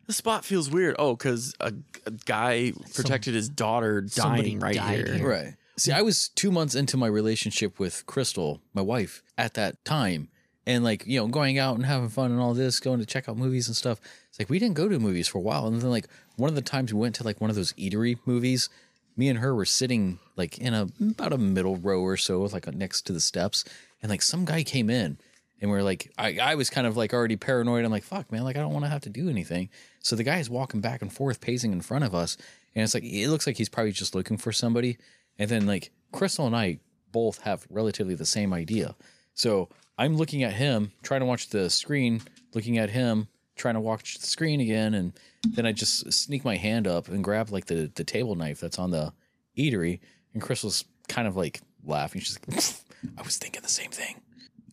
the 0.06 0.12
spot 0.12 0.44
feels 0.44 0.68
weird. 0.70 0.96
Oh, 0.98 1.14
because 1.14 1.54
a, 1.60 1.72
a 2.06 2.10
guy 2.10 2.72
protected 2.94 3.34
his 3.34 3.48
daughter 3.48 4.04
somebody 4.08 4.42
dying 4.50 4.60
right 4.60 4.74
died 4.76 5.06
here. 5.06 5.14
here. 5.14 5.28
Right. 5.28 5.54
See, 5.76 5.92
I 5.92 6.02
was 6.02 6.28
two 6.30 6.50
months 6.52 6.74
into 6.74 6.96
my 6.96 7.06
relationship 7.08 7.78
with 7.78 8.04
Crystal, 8.06 8.60
my 8.74 8.82
wife, 8.82 9.22
at 9.38 9.54
that 9.54 9.84
time. 9.84 10.28
And 10.66 10.82
like, 10.82 11.04
you 11.06 11.18
know, 11.20 11.26
going 11.26 11.58
out 11.58 11.76
and 11.76 11.84
having 11.84 12.08
fun 12.08 12.30
and 12.32 12.40
all 12.40 12.54
this, 12.54 12.80
going 12.80 12.98
to 13.00 13.06
check 13.06 13.28
out 13.28 13.36
movies 13.36 13.66
and 13.68 13.76
stuff. 13.76 14.00
It's 14.30 14.38
like 14.38 14.48
we 14.50 14.58
didn't 14.58 14.76
go 14.76 14.88
to 14.88 14.98
movies 14.98 15.28
for 15.28 15.38
a 15.38 15.40
while. 15.42 15.66
And 15.66 15.80
then 15.80 15.90
like 15.90 16.06
one 16.36 16.48
of 16.48 16.54
the 16.54 16.62
times 16.62 16.92
we 16.94 17.00
went 17.00 17.14
to 17.16 17.24
like 17.24 17.40
one 17.40 17.50
of 17.50 17.56
those 17.56 17.72
eatery 17.74 18.18
movies, 18.24 18.68
me 19.16 19.28
and 19.28 19.38
her 19.38 19.54
were 19.54 19.64
sitting 19.64 20.18
like 20.36 20.58
in 20.58 20.74
a 20.74 20.88
about 21.00 21.32
a 21.32 21.38
middle 21.38 21.76
row 21.76 22.00
or 22.00 22.16
so, 22.16 22.42
like 22.42 22.72
next 22.74 23.02
to 23.02 23.12
the 23.12 23.20
steps. 23.20 23.64
And 24.02 24.10
like 24.10 24.22
some 24.22 24.44
guy 24.44 24.62
came 24.62 24.90
in 24.90 25.18
and 25.60 25.70
we're 25.70 25.82
like, 25.82 26.12
I, 26.18 26.38
I 26.38 26.54
was 26.56 26.68
kind 26.68 26.86
of 26.86 26.96
like 26.96 27.14
already 27.14 27.36
paranoid. 27.36 27.84
I'm 27.84 27.90
like, 27.90 28.04
fuck, 28.04 28.30
man, 28.30 28.44
like 28.44 28.56
I 28.56 28.60
don't 28.60 28.72
want 28.72 28.84
to 28.84 28.90
have 28.90 29.02
to 29.02 29.10
do 29.10 29.30
anything. 29.30 29.70
So 30.00 30.16
the 30.16 30.24
guy 30.24 30.38
is 30.38 30.50
walking 30.50 30.80
back 30.80 31.00
and 31.00 31.12
forth, 31.12 31.40
pacing 31.40 31.72
in 31.72 31.80
front 31.80 32.04
of 32.04 32.14
us. 32.14 32.36
And 32.74 32.82
it's 32.82 32.94
like, 32.94 33.04
it 33.04 33.28
looks 33.28 33.46
like 33.46 33.56
he's 33.56 33.68
probably 33.68 33.92
just 33.92 34.14
looking 34.14 34.36
for 34.36 34.52
somebody. 34.52 34.98
And 35.38 35.48
then 35.48 35.66
like 35.66 35.90
Crystal 36.12 36.46
and 36.46 36.56
I 36.56 36.80
both 37.12 37.40
have 37.42 37.66
relatively 37.70 38.14
the 38.14 38.26
same 38.26 38.52
idea. 38.52 38.94
So 39.34 39.68
I'm 39.96 40.16
looking 40.16 40.42
at 40.42 40.52
him, 40.52 40.92
trying 41.02 41.20
to 41.20 41.26
watch 41.26 41.48
the 41.48 41.70
screen, 41.70 42.20
looking 42.52 42.78
at 42.78 42.90
him, 42.90 43.28
trying 43.56 43.74
to 43.74 43.80
watch 43.80 44.18
the 44.18 44.26
screen 44.26 44.60
again, 44.60 44.94
and 44.94 45.12
then 45.50 45.66
I 45.66 45.72
just 45.72 46.12
sneak 46.12 46.44
my 46.44 46.56
hand 46.56 46.86
up 46.86 47.08
and 47.08 47.22
grab 47.22 47.50
like 47.50 47.66
the 47.66 47.90
the 47.94 48.04
table 48.04 48.34
knife 48.34 48.60
that's 48.60 48.78
on 48.78 48.90
the 48.90 49.12
eatery, 49.56 50.00
and 50.32 50.42
Crystal's 50.42 50.84
kind 51.08 51.28
of 51.28 51.36
like 51.36 51.60
laughing. 51.84 52.20
She's 52.20 52.38
like, 52.48 52.64
"I 53.18 53.22
was 53.22 53.36
thinking 53.38 53.62
the 53.62 53.68
same 53.68 53.90
thing," 53.90 54.16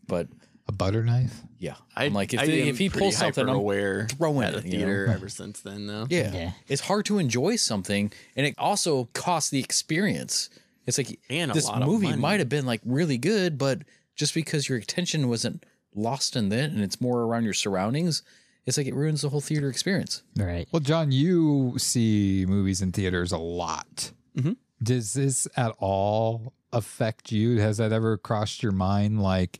but 0.08 0.28
A 0.67 0.72
butter 0.72 1.04
knife? 1.04 1.41
yeah, 1.60 1.76
I, 1.96 2.06
I'm 2.06 2.13
like, 2.13 2.34
if, 2.34 2.39
I 2.39 2.46
the, 2.46 2.62
am 2.62 2.67
if 2.70 2.78
he 2.78 2.89
pulls 2.89 3.17
something, 3.17 3.48
I'm 3.48 3.56
aware 3.56 4.08
throwing 4.08 4.48
at 4.48 4.54
it, 4.56 4.63
the 4.63 4.70
you 4.70 4.78
know? 4.80 4.86
theater 4.86 5.08
ever 5.08 5.30
since 5.41 5.60
then, 5.62 5.88
though. 5.88 6.08
Yeah. 6.10 6.32
Yeah. 6.34 6.52
It's 6.67 6.82
hard 6.82 7.06
to 7.06 7.17
enjoy 7.20 7.58
something 7.58 8.12
and 8.36 8.46
it 8.48 8.56
also 8.58 9.10
costs 9.13 9.50
the 9.52 9.60
experience. 9.60 10.50
It's 10.88 10.98
like 10.98 11.20
And 11.30 11.52
a 11.52 11.54
this 11.54 11.70
movie 11.76 12.15
might 12.15 12.39
have 12.39 12.50
been 12.50 12.65
like 12.65 12.82
really 12.86 13.17
good, 13.20 13.58
but 13.60 13.84
just 14.15 14.34
because 14.34 14.67
your 14.67 14.78
attention 14.80 15.30
wasn't 15.30 15.63
lost 15.94 16.36
in 16.36 16.50
that 16.50 16.70
and 16.72 16.82
it's 16.82 17.00
more 17.02 17.22
around 17.22 17.44
your 17.44 17.54
surroundings, 17.54 18.24
it's 18.65 18.78
like 18.78 18.88
it 18.88 18.95
ruins 18.95 19.21
the 19.21 19.30
whole 19.30 19.41
theater 19.41 19.69
experience. 19.69 20.24
Right. 20.38 20.67
Well, 20.71 20.80
John, 20.82 21.12
you 21.12 21.76
see 21.78 22.45
movies 22.47 22.82
in 22.82 22.91
theaters 22.91 23.32
a 23.32 23.38
lot. 23.38 24.12
Mhm. 24.38 24.58
Does 24.84 25.13
this 25.13 25.47
at 25.58 25.74
all 25.80 26.54
affect 26.74 27.32
you? 27.32 27.60
Has 27.60 27.78
that 27.78 27.91
ever 27.91 28.17
crossed 28.17 28.63
your 28.63 28.71
mind? 28.71 29.21
Like, 29.21 29.60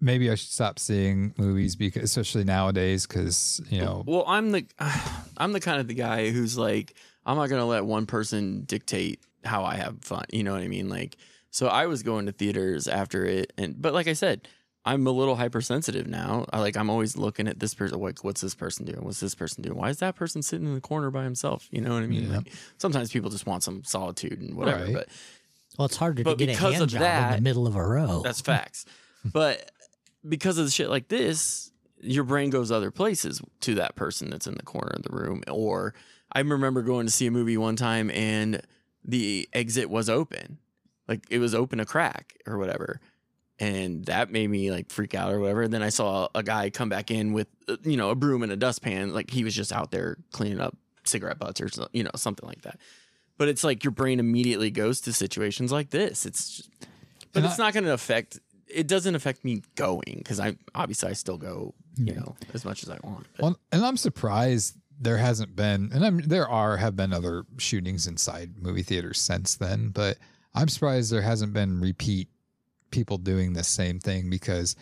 maybe 0.00 0.30
I 0.30 0.34
should 0.34 0.50
stop 0.50 0.78
seeing 0.78 1.34
movies 1.36 1.76
because, 1.76 2.04
especially 2.04 2.44
nowadays, 2.44 3.06
because 3.06 3.60
you 3.70 3.80
know, 3.80 4.04
Well, 4.06 4.24
I'm 4.26 4.52
the 4.52 4.64
I'm 5.36 5.52
the 5.52 5.60
kind 5.60 5.80
of 5.80 5.88
the 5.88 5.94
guy 5.94 6.30
who's 6.30 6.56
like 6.58 6.94
I'm 7.26 7.36
not 7.36 7.48
gonna 7.50 7.66
let 7.66 7.84
one 7.84 8.06
person 8.06 8.62
dictate 8.64 9.20
how 9.44 9.64
I 9.64 9.76
have 9.76 10.02
fun. 10.02 10.24
You 10.32 10.42
know 10.44 10.52
what 10.52 10.62
I 10.62 10.68
mean? 10.68 10.88
Like, 10.88 11.16
so 11.50 11.68
I 11.68 11.86
was 11.86 12.02
going 12.02 12.26
to 12.26 12.32
theaters 12.32 12.88
after 12.88 13.24
it, 13.24 13.52
and 13.58 13.80
but 13.80 13.92
like 13.94 14.08
I 14.08 14.12
said, 14.14 14.48
I'm 14.88 15.06
a 15.06 15.10
little 15.10 15.36
hypersensitive 15.36 16.06
now. 16.06 16.46
I 16.52 16.60
like 16.60 16.76
I'm 16.76 16.88
always 16.88 17.16
looking 17.16 17.46
at 17.46 17.60
this 17.60 17.74
person. 17.74 18.00
Like, 18.00 18.24
what's 18.24 18.40
this 18.40 18.54
person 18.54 18.86
doing? 18.86 19.04
What's 19.04 19.20
this 19.20 19.34
person 19.34 19.62
doing? 19.62 19.76
Why 19.76 19.90
is 19.90 19.98
that 19.98 20.16
person 20.16 20.42
sitting 20.42 20.66
in 20.66 20.74
the 20.74 20.80
corner 20.80 21.10
by 21.10 21.24
himself? 21.24 21.68
You 21.70 21.82
know 21.82 21.92
what 21.94 22.02
I 22.02 22.06
mean? 22.06 22.30
Yeah. 22.30 22.36
Like, 22.38 22.52
sometimes 22.78 23.12
people 23.12 23.28
just 23.30 23.46
want 23.46 23.62
some 23.62 23.84
solitude 23.84 24.40
and 24.40 24.54
whatever. 24.56 24.84
Right. 24.84 24.94
But 24.94 25.08
Well, 25.78 25.86
it's 25.86 25.96
harder 25.96 26.22
But 26.24 26.38
to 26.38 26.46
get 26.46 26.48
a 26.50 26.52
because 26.54 26.72
hand 26.72 26.84
of 26.84 26.88
job 26.90 27.32
in 27.32 27.36
the 27.36 27.42
middle 27.42 27.66
of 27.66 27.76
a 27.76 27.86
row. 27.86 28.22
That's 28.24 28.40
facts. 28.52 28.86
but 29.24 29.70
because 30.26 30.58
of 30.58 30.64
the 30.64 30.70
shit 30.70 30.88
like 30.88 31.08
this, 31.08 31.70
your 32.00 32.24
brain 32.24 32.48
goes 32.50 32.70
other 32.70 32.90
places 32.90 33.42
to 33.60 33.74
that 33.76 33.94
person 33.94 34.30
that's 34.30 34.46
in 34.46 34.54
the 34.54 34.62
corner 34.62 34.92
of 34.94 35.02
the 35.02 35.14
room. 35.14 35.42
Or 35.50 35.92
I 36.32 36.40
remember 36.40 36.82
going 36.82 37.06
to 37.06 37.12
see 37.12 37.26
a 37.26 37.30
movie 37.30 37.56
one 37.56 37.76
time 37.76 38.10
and 38.10 38.62
the 39.04 39.48
exit 39.52 39.90
was 39.90 40.08
open. 40.08 40.58
Like 41.06 41.26
it 41.30 41.38
was 41.40 41.54
open 41.54 41.78
a 41.80 41.84
crack 41.84 42.34
or 42.46 42.56
whatever. 42.58 43.00
And 43.60 44.04
that 44.06 44.30
made 44.30 44.48
me 44.48 44.70
like 44.70 44.90
freak 44.90 45.14
out 45.14 45.32
or 45.32 45.40
whatever. 45.40 45.66
then 45.66 45.82
I 45.82 45.88
saw 45.88 46.28
a 46.34 46.42
guy 46.44 46.70
come 46.70 46.88
back 46.88 47.10
in 47.10 47.32
with, 47.32 47.48
uh, 47.68 47.76
you 47.82 47.96
know, 47.96 48.10
a 48.10 48.14
broom 48.14 48.42
and 48.44 48.52
a 48.52 48.56
dustpan. 48.56 49.12
Like 49.12 49.30
he 49.30 49.42
was 49.42 49.54
just 49.54 49.72
out 49.72 49.90
there 49.90 50.16
cleaning 50.32 50.60
up 50.60 50.76
cigarette 51.04 51.38
butts 51.40 51.60
or, 51.60 51.68
you 51.92 52.04
know, 52.04 52.10
something 52.14 52.46
like 52.46 52.62
that. 52.62 52.78
But 53.36 53.48
it's 53.48 53.64
like 53.64 53.82
your 53.82 53.90
brain 53.90 54.20
immediately 54.20 54.70
goes 54.70 55.00
to 55.02 55.12
situations 55.12 55.72
like 55.72 55.90
this. 55.90 56.24
It's 56.24 56.56
just, 56.58 56.70
but 57.32 57.38
And 57.42 57.46
it's 57.46 57.58
I- 57.58 57.64
not 57.64 57.74
going 57.74 57.84
to 57.84 57.92
affect. 57.92 58.38
It 58.68 58.86
doesn't 58.86 59.14
affect 59.14 59.44
me 59.44 59.62
going 59.76 60.14
because 60.18 60.38
I 60.38 60.56
obviously 60.74 61.08
I 61.10 61.14
still 61.14 61.38
go, 61.38 61.74
you 61.96 62.14
know, 62.14 62.36
as 62.54 62.64
much 62.64 62.82
as 62.82 62.90
I 62.90 62.98
want. 63.02 63.26
But 63.36 63.42
well, 63.42 63.58
and 63.72 63.84
I'm 63.84 63.96
surprised 63.96 64.76
there 65.00 65.16
hasn't 65.16 65.56
been, 65.56 65.90
and 65.92 66.04
I'm 66.04 66.18
there 66.18 66.46
are 66.48 66.76
have 66.76 66.94
been 66.94 67.12
other 67.12 67.44
shootings 67.56 68.06
inside 68.06 68.60
movie 68.60 68.82
theaters 68.82 69.20
since 69.20 69.54
then, 69.56 69.88
but 69.88 70.18
I'm 70.54 70.68
surprised 70.68 71.10
there 71.10 71.22
hasn't 71.22 71.54
been 71.54 71.80
repeat 71.80 72.28
people 72.90 73.18
doing 73.18 73.52
the 73.52 73.64
same 73.64 73.98
thing 74.00 74.30
because 74.30 74.76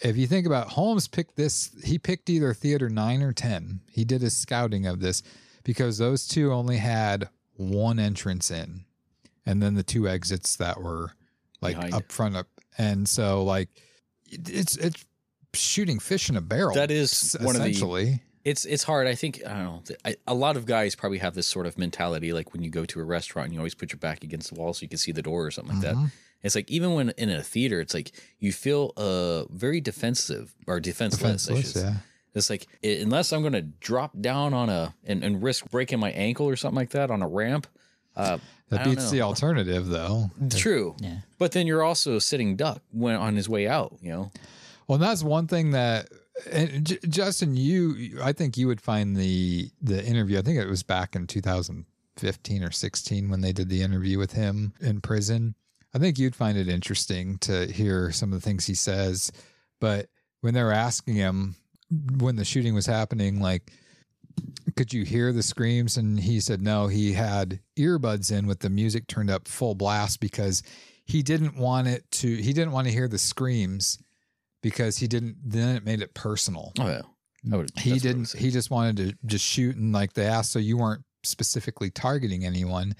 if 0.00 0.16
you 0.16 0.26
think 0.26 0.46
about 0.46 0.68
Holmes 0.68 1.08
picked 1.08 1.36
this, 1.36 1.70
he 1.84 1.98
picked 1.98 2.30
either 2.30 2.54
theater 2.54 2.88
nine 2.88 3.22
or 3.22 3.32
10. 3.32 3.80
He 3.90 4.04
did 4.04 4.20
his 4.22 4.36
scouting 4.36 4.86
of 4.86 5.00
this 5.00 5.22
because 5.64 5.98
those 5.98 6.26
two 6.28 6.52
only 6.52 6.76
had 6.76 7.28
one 7.56 7.98
entrance 7.98 8.50
in 8.50 8.84
and 9.44 9.60
then 9.62 9.74
the 9.74 9.82
two 9.82 10.08
exits 10.08 10.56
that 10.56 10.80
were 10.80 11.12
like 11.60 11.74
Behind. 11.76 11.94
up 11.94 12.12
front 12.12 12.36
up. 12.36 12.46
And 12.76 13.08
so 13.08 13.42
like 13.42 13.68
it's, 14.30 14.76
it's 14.76 15.04
shooting 15.54 15.98
fish 15.98 16.28
in 16.30 16.36
a 16.36 16.40
barrel. 16.40 16.74
That 16.74 16.90
is 16.90 17.36
one 17.40 17.56
of 17.56 17.62
the- 17.62 17.68
essentially. 17.70 18.22
It's 18.44 18.64
it's 18.64 18.84
hard. 18.84 19.06
I 19.08 19.14
think 19.14 19.42
I 19.44 19.62
don't 19.62 19.64
know. 19.90 19.96
I, 20.06 20.16
a 20.26 20.32
lot 20.32 20.56
of 20.56 20.64
guys 20.64 20.94
probably 20.94 21.18
have 21.18 21.34
this 21.34 21.46
sort 21.46 21.66
of 21.66 21.76
mentality, 21.76 22.32
like 22.32 22.54
when 22.54 22.62
you 22.62 22.70
go 22.70 22.86
to 22.86 23.00
a 23.00 23.04
restaurant, 23.04 23.46
and 23.46 23.52
you 23.54 23.60
always 23.60 23.74
put 23.74 23.92
your 23.92 23.98
back 23.98 24.24
against 24.24 24.54
the 24.54 24.58
wall 24.58 24.72
so 24.72 24.82
you 24.82 24.88
can 24.88 24.96
see 24.96 25.12
the 25.12 25.20
door 25.20 25.44
or 25.44 25.50
something 25.50 25.80
like 25.80 25.84
Mhm. 25.94 26.02
that. 26.04 26.10
It's 26.42 26.54
like 26.54 26.70
even 26.70 26.94
when 26.94 27.10
in 27.18 27.30
a 27.30 27.42
theater, 27.42 27.80
it's 27.80 27.94
like 27.94 28.12
you 28.38 28.52
feel 28.52 28.92
uh 28.96 29.44
very 29.52 29.80
defensive 29.80 30.54
or 30.66 30.80
defenseless. 30.80 31.48
I 31.48 31.54
Defenseless, 31.54 31.72
should 31.72 31.80
say. 31.82 31.88
yeah. 31.88 31.94
It's 32.34 32.50
like 32.50 32.68
i- 32.84 33.00
unless 33.02 33.32
I'm 33.32 33.40
going 33.40 33.54
to 33.54 33.62
drop 33.62 34.12
down 34.20 34.54
on 34.54 34.68
a 34.68 34.94
and, 35.04 35.24
and 35.24 35.42
risk 35.42 35.68
breaking 35.70 35.98
my 35.98 36.10
ankle 36.12 36.46
or 36.48 36.54
something 36.56 36.76
like 36.76 36.90
that 36.90 37.10
on 37.10 37.22
a 37.22 37.28
ramp. 37.28 37.66
Uh, 38.14 38.38
That 38.68 38.80
I 38.80 38.84
don't 38.84 38.94
beats 38.96 39.10
the 39.10 39.22
alternative, 39.22 39.86
though. 39.86 40.30
true, 40.50 40.94
Yeah. 41.00 41.18
but 41.38 41.52
then 41.52 41.66
you're 41.66 41.82
also 41.84 42.18
sitting 42.18 42.56
duck 42.56 42.82
when 42.92 43.14
on 43.16 43.34
his 43.36 43.48
way 43.48 43.66
out. 43.68 43.96
You 44.02 44.10
know, 44.10 44.32
Well, 44.86 44.96
and 44.96 45.02
that's 45.02 45.22
one 45.22 45.46
thing 45.48 45.70
that 45.70 46.08
and 46.52 46.84
J- 46.86 46.98
Justin, 47.08 47.56
you, 47.56 48.18
I 48.22 48.32
think 48.32 48.56
you 48.56 48.66
would 48.68 48.80
find 48.80 49.16
the 49.16 49.70
the 49.82 50.04
interview. 50.04 50.38
I 50.38 50.42
think 50.42 50.58
it 50.58 50.68
was 50.68 50.82
back 50.84 51.16
in 51.16 51.26
2015 51.26 52.62
or 52.62 52.70
16 52.70 53.28
when 53.30 53.40
they 53.40 53.52
did 53.52 53.68
the 53.68 53.82
interview 53.82 54.18
with 54.18 54.32
him 54.32 54.72
in 54.80 55.00
prison. 55.00 55.54
I 55.94 55.98
think 55.98 56.18
you'd 56.18 56.36
find 56.36 56.58
it 56.58 56.68
interesting 56.68 57.38
to 57.38 57.66
hear 57.72 58.12
some 58.12 58.32
of 58.32 58.40
the 58.40 58.44
things 58.44 58.66
he 58.66 58.74
says. 58.74 59.32
But 59.80 60.08
when 60.40 60.54
they 60.54 60.62
were 60.62 60.72
asking 60.72 61.14
him 61.14 61.56
when 62.18 62.36
the 62.36 62.44
shooting 62.44 62.74
was 62.74 62.86
happening, 62.86 63.40
like, 63.40 63.72
could 64.76 64.92
you 64.92 65.04
hear 65.04 65.32
the 65.32 65.42
screams? 65.42 65.96
And 65.96 66.20
he 66.20 66.40
said 66.40 66.60
no. 66.60 66.86
He 66.88 67.12
had 67.12 67.60
earbuds 67.78 68.30
in 68.30 68.46
with 68.46 68.60
the 68.60 68.70
music 68.70 69.06
turned 69.06 69.30
up 69.30 69.48
full 69.48 69.74
blast 69.74 70.20
because 70.20 70.62
he 71.04 71.22
didn't 71.22 71.56
want 71.56 71.88
it 71.88 72.08
to. 72.12 72.28
He 72.36 72.52
didn't 72.52 72.72
want 72.72 72.86
to 72.86 72.92
hear 72.92 73.08
the 73.08 73.18
screams 73.18 73.98
because 74.62 74.98
he 74.98 75.06
didn't 75.06 75.36
then 75.44 75.76
it 75.76 75.84
made 75.84 76.00
it 76.00 76.14
personal 76.14 76.72
oh 76.80 76.86
yeah, 76.86 77.02
would, 77.56 77.70
he 77.76 77.90
that's 77.90 77.90
what 77.90 77.90
I 77.90 77.92
would 77.92 78.02
didn't 78.02 78.32
he 78.32 78.50
just 78.50 78.70
wanted 78.70 78.96
to 78.96 79.26
just 79.26 79.44
shoot 79.44 79.76
and 79.76 79.92
like 79.92 80.12
they 80.12 80.26
asked 80.26 80.52
so 80.52 80.58
you 80.58 80.76
weren't 80.76 81.04
specifically 81.22 81.90
targeting 81.90 82.44
anyone 82.44 82.94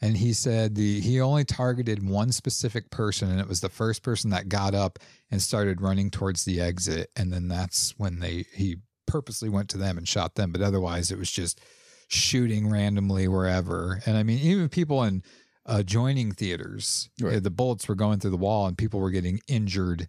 and 0.00 0.16
he 0.16 0.32
said 0.32 0.74
the 0.74 1.00
he 1.00 1.20
only 1.20 1.44
targeted 1.44 2.08
one 2.08 2.30
specific 2.32 2.90
person 2.90 3.30
and 3.30 3.40
it 3.40 3.48
was 3.48 3.60
the 3.60 3.68
first 3.68 4.02
person 4.02 4.30
that 4.30 4.48
got 4.48 4.74
up 4.74 4.98
and 5.30 5.42
started 5.42 5.80
running 5.80 6.10
towards 6.10 6.44
the 6.44 6.60
exit 6.60 7.10
and 7.16 7.32
then 7.32 7.48
that's 7.48 7.94
when 7.98 8.20
they 8.20 8.44
he 8.54 8.76
purposely 9.06 9.48
went 9.48 9.68
to 9.70 9.78
them 9.78 9.96
and 9.98 10.06
shot 10.06 10.34
them 10.34 10.52
but 10.52 10.60
otherwise 10.62 11.10
it 11.10 11.18
was 11.18 11.30
just 11.30 11.60
shooting 12.08 12.70
randomly 12.70 13.26
wherever 13.28 14.00
and 14.06 14.16
i 14.16 14.22
mean 14.22 14.38
even 14.38 14.68
people 14.68 15.02
in 15.02 15.22
adjoining 15.66 16.32
theaters 16.32 17.10
Right. 17.20 17.36
uh, 17.36 17.40
the 17.40 17.50
bullets 17.50 17.88
were 17.88 17.94
going 17.94 18.20
through 18.20 18.30
the 18.30 18.36
wall 18.38 18.66
and 18.66 18.78
people 18.78 19.00
were 19.00 19.10
getting 19.10 19.40
injured 19.48 20.06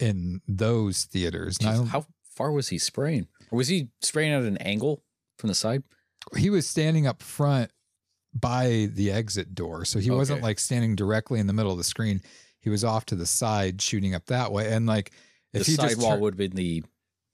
in 0.00 0.40
those 0.48 1.04
theaters 1.04 1.58
Jeez, 1.58 1.88
how 1.88 2.04
far 2.34 2.52
was 2.52 2.68
he 2.68 2.76
spraying? 2.78 3.28
Or 3.50 3.56
was 3.56 3.68
he 3.68 3.88
spraying 4.02 4.32
at 4.32 4.42
an 4.42 4.56
angle 4.58 5.02
from 5.38 5.48
the 5.48 5.54
side? 5.54 5.82
he 6.36 6.50
was 6.50 6.66
standing 6.68 7.06
up 7.06 7.22
front 7.22 7.70
by 8.40 8.88
the 8.92 9.10
exit 9.12 9.54
door. 9.54 9.84
So 9.84 9.98
he 9.98 10.10
wasn't 10.10 10.42
like 10.42 10.58
standing 10.58 10.94
directly 10.96 11.40
in 11.40 11.46
the 11.46 11.52
middle 11.52 11.72
of 11.72 11.78
the 11.78 11.84
screen. 11.84 12.20
He 12.60 12.70
was 12.70 12.84
off 12.84 13.06
to 13.06 13.14
the 13.14 13.26
side 13.26 13.80
shooting 13.80 14.14
up 14.14 14.26
that 14.26 14.50
way. 14.52 14.72
And 14.72 14.86
like 14.86 15.12
if 15.52 15.64
the 15.64 15.70
he 15.72 15.76
just 15.76 15.88
sidewall 15.94 16.16
tur- 16.16 16.20
would 16.22 16.34
have 16.34 16.38
been 16.38 16.56
the 16.56 16.82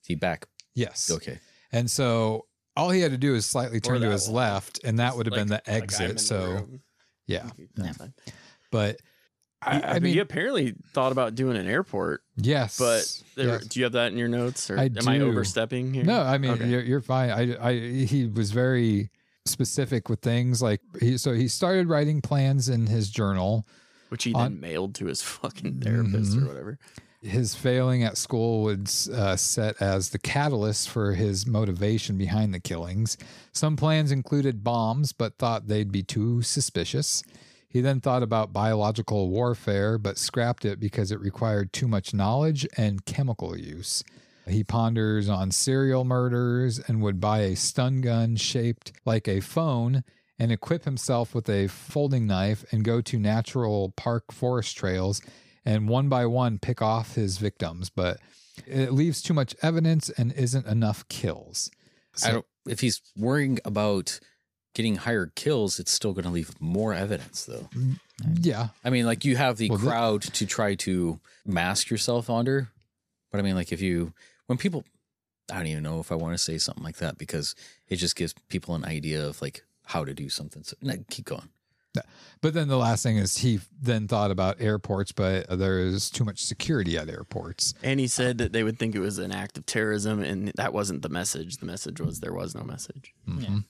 the 0.07 0.15
back. 0.17 0.47
yes. 0.75 1.11
Okay. 1.11 1.39
And 1.73 1.91
so 1.91 2.47
all 2.77 2.91
he 2.91 3.01
had 3.01 3.13
to 3.13 3.19
do 3.19 3.35
is 3.35 3.47
slightly 3.47 3.81
turn 3.81 4.01
to 4.03 4.11
his 4.11 4.27
wall. 4.29 4.37
left 4.37 4.81
and 4.85 4.99
that 4.99 5.17
would 5.17 5.27
have 5.27 5.35
been 5.35 5.49
the 5.49 5.55
Like- 5.55 5.69
like 5.69 5.77
I'm 5.77 5.83
exit. 5.83 6.13
the 6.19 6.19
so 6.23 6.69
yeah. 7.27 7.49
But 8.71 8.97
I, 9.65 9.81
I, 9.81 9.83
I 9.95 9.99
mean 10.01 10.13
he 10.15 10.19
apparently 10.19 10.75
thought 10.93 11.13
about 11.13 11.35
doing 11.35 11.57
an 11.57 11.67
airport, 11.69 12.23
yes. 12.37 12.79
but 12.79 13.23
there, 13.37 13.47
yes. 13.55 13.67
do 13.67 13.79
you 13.81 13.85
have 13.85 13.93
that 13.93 14.11
in 14.11 14.19
your 14.19 14.27
notes, 14.29 14.69
or 14.71 14.79
I 14.79 14.85
am 14.87 15.07
I 15.09 15.21
overstepping 15.21 15.95
here? 15.95 16.03
No, 16.05 16.21
I 16.21 16.39
mean 16.39 16.53
Okay. 16.53 16.69
you're, 16.69 16.83
you're 16.83 17.01
fine. 17.01 17.31
I, 17.31 17.69
I 17.69 17.73
he 18.05 18.27
was 18.27 18.51
very 18.51 19.11
specific 19.53 20.09
with 20.09 20.21
things 20.21 20.63
like 20.63 20.81
he 21.01 21.19
so 21.19 21.33
he 21.33 21.49
started 21.49 21.89
writing 21.89 22.21
plans 22.21 22.69
in 22.69 22.87
his 22.87 23.11
journal 23.11 23.67
which 24.09 24.25
he 24.25 24.33
on- 24.35 24.53
then 24.53 24.61
mailed 24.61 24.95
to 24.95 25.07
his 25.07 25.23
fucking 25.23 25.81
therapist 25.81 26.33
Mhm. 26.37 26.43
or 26.45 26.49
whatever. 26.49 26.79
his 27.23 27.55
failing 27.55 28.03
at 28.03 28.17
school 28.19 28.63
would 28.65 28.91
uh, 29.13 29.37
set 29.37 29.81
as 29.81 30.11
the 30.11 30.19
catalyst 30.19 30.89
for 30.89 31.15
his 31.15 31.47
motivation 31.47 32.19
behind 32.19 32.53
the 32.53 32.59
killings. 32.59 33.17
Some 33.53 33.77
plans 33.77 34.11
included 34.11 34.65
bombs, 34.65 35.13
but 35.13 35.39
thought 35.39 35.69
they'd 35.69 35.93
be 35.93 36.03
too 36.03 36.43
suspicious. 36.43 37.23
He 37.69 37.81
then 37.81 38.01
thought 38.01 38.25
about 38.25 38.53
biological 38.53 39.31
warfare, 39.31 39.99
but 39.99 40.19
scrapped 40.19 40.65
it 40.65 40.81
because 40.81 41.13
it 41.13 41.21
required 41.21 41.73
too 41.73 41.87
much 41.87 42.13
knowledge 42.13 42.67
and 42.77 43.05
chemical 43.05 43.57
use. 43.57 44.03
He 44.47 44.65
ponders 44.65 45.29
on 45.29 45.51
serial 45.53 46.05
murders 46.05 46.79
and 46.79 47.01
would 47.03 47.21
buy 47.21 47.41
a 47.41 47.57
stun 47.57 48.01
gun 48.01 48.37
shaped 48.37 48.93
like 49.05 49.29
a 49.29 49.41
phone 49.41 50.03
and 50.39 50.51
equip 50.51 50.85
himself 50.85 51.35
with 51.35 51.49
a 51.49 51.69
folding 51.69 52.27
knife 52.27 52.65
and 52.73 52.85
go 52.85 53.01
to 53.03 53.19
natural 53.19 53.93
park 53.97 54.33
forest 54.33 54.77
trails 54.77 55.23
and 55.65 55.89
one 55.89 56.09
by 56.09 56.27
one 56.27 56.59
pick 56.59 56.83
off 56.83 57.15
his 57.15 57.39
victims, 57.39 57.89
but 57.89 58.19
it 58.67 58.93
leaves 58.93 59.23
too 59.23 59.33
much 59.35 59.55
evidence 59.63 60.11
and 60.11 60.33
isn't 60.33 60.67
enough 60.67 61.07
kills. 61.09 61.71
So- 62.17 62.29
I 62.29 62.33
don't. 62.33 62.47
If 62.67 62.81
he's 62.81 63.01
worrying 63.17 63.59
about 63.65 64.21
getting 64.75 64.97
higher 64.97 65.27
kills, 65.35 65.79
it's 65.81 65.91
still 65.93 66.13
going 66.13 66.25
to 66.25 66.31
leave 66.31 66.53
more 66.61 66.95
evidence, 66.95 67.45
though. 67.45 67.69
Mm, 67.75 67.99
yeah, 68.41 68.69
I 68.85 68.91
mean, 68.91 69.05
like 69.05 69.25
you 69.25 69.37
have 69.37 69.57
the 69.57 69.69
Well, 69.69 69.79
crowd 69.81 70.23
to 70.23 70.47
try 70.47 70.75
to 70.77 71.19
mask 71.45 71.91
yourself 71.91 72.31
under, 72.31 72.71
but 73.33 73.41
I 73.41 73.43
mean, 73.43 73.57
like 73.57 73.73
if 73.73 73.81
you 73.83 74.13
when 74.47 74.59
people, 74.59 74.85
I 75.51 75.57
don't 75.57 75.67
even 75.67 75.83
know 75.83 75.99
if 75.99 76.13
I 76.13 76.15
want 76.15 76.35
to 76.35 76.39
say 76.39 76.59
something 76.59 76.85
like 76.85 76.99
that 76.99 77.19
because 77.19 77.57
it 77.89 77.97
just 77.97 78.15
gives 78.15 78.35
people 78.49 78.77
an 78.77 78.85
idea 78.85 79.27
of 79.27 79.43
like 79.43 79.65
how 79.87 80.05
to 80.05 80.15
do 80.15 80.29
something. 80.29 80.63
So 80.63 80.77
no, 80.81 80.95
keep 81.11 81.25
going. 81.25 81.49
but 82.41 82.55
then 82.55 82.69
the 82.69 82.79
last 82.79 83.03
thing 83.03 83.17
is 83.19 83.39
he 83.39 83.61
then 83.81 84.07
thought 84.09 84.31
about 84.31 84.61
airports, 84.61 85.13
but 85.13 85.47
there 85.59 85.81
is 85.81 86.09
too 86.09 86.25
much 86.25 86.43
security 86.45 86.97
at 86.97 87.11
airports. 87.11 87.75
And 87.83 87.99
he 88.01 88.07
said 88.07 88.39
that 88.39 88.53
they 88.53 88.63
would 88.63 88.79
think 88.79 88.95
it 88.95 89.01
was 89.01 89.19
an 89.19 89.33
act 89.33 89.59
of 89.59 89.67
terrorism, 89.67 90.23
and 90.23 90.53
that 90.57 90.73
wasn't 90.73 91.03
the 91.03 91.11
message. 91.11 91.57
The 91.59 91.67
message 91.67 92.01
was 92.01 92.21
there 92.21 92.33
was 92.33 92.55
no 92.55 92.63
message. 92.63 93.13
Mhm. 93.29 93.65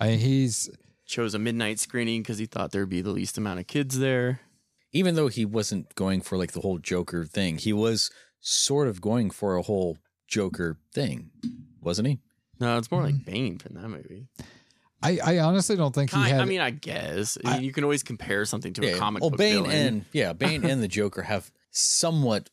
I 0.00 0.08
mean, 0.08 0.18
he's 0.18 0.68
Chose 1.06 1.34
a 1.34 1.38
midnight 1.38 1.78
screening 1.78 2.22
because 2.22 2.38
he 2.38 2.46
thought 2.46 2.72
there'd 2.72 2.88
be 2.88 3.00
the 3.00 3.12
least 3.12 3.38
amount 3.38 3.60
of 3.60 3.68
kids 3.68 4.00
there. 4.00 4.40
Even 4.92 5.14
though 5.14 5.28
he 5.28 5.44
wasn't 5.44 5.94
going 5.94 6.20
for 6.20 6.36
like 6.36 6.50
the 6.50 6.60
whole 6.60 6.78
Joker 6.78 7.24
thing, 7.24 7.58
he 7.58 7.72
was 7.72 8.10
sort 8.46 8.86
of 8.86 9.00
going 9.00 9.28
for 9.30 9.56
a 9.56 9.62
whole 9.62 9.98
Joker 10.28 10.78
thing, 10.94 11.30
wasn't 11.80 12.06
he? 12.06 12.20
No, 12.60 12.78
it's 12.78 12.90
more 12.90 13.02
like 13.02 13.24
Bane 13.24 13.58
from 13.58 13.74
that 13.74 13.88
movie. 13.88 14.28
I, 15.02 15.18
I 15.22 15.38
honestly 15.40 15.76
don't 15.76 15.94
think 15.94 16.10
he 16.10 16.16
Kind, 16.16 16.30
had. 16.32 16.40
I 16.40 16.44
mean, 16.44 16.60
I 16.60 16.70
guess 16.70 17.36
I 17.44 17.58
you 17.58 17.72
can 17.72 17.84
always 17.84 18.02
compare 18.02 18.44
something 18.44 18.72
to 18.74 18.94
a 18.94 18.98
comic 18.98 19.20
well, 19.20 19.30
book 19.30 19.38
Bane 19.38 19.64
villain. 19.64 19.70
and 19.76 20.04
yeah, 20.12 20.32
Bane 20.34 20.64
and 20.64 20.82
the 20.82 20.88
Joker 20.88 21.22
have 21.22 21.50
somewhat 21.70 22.48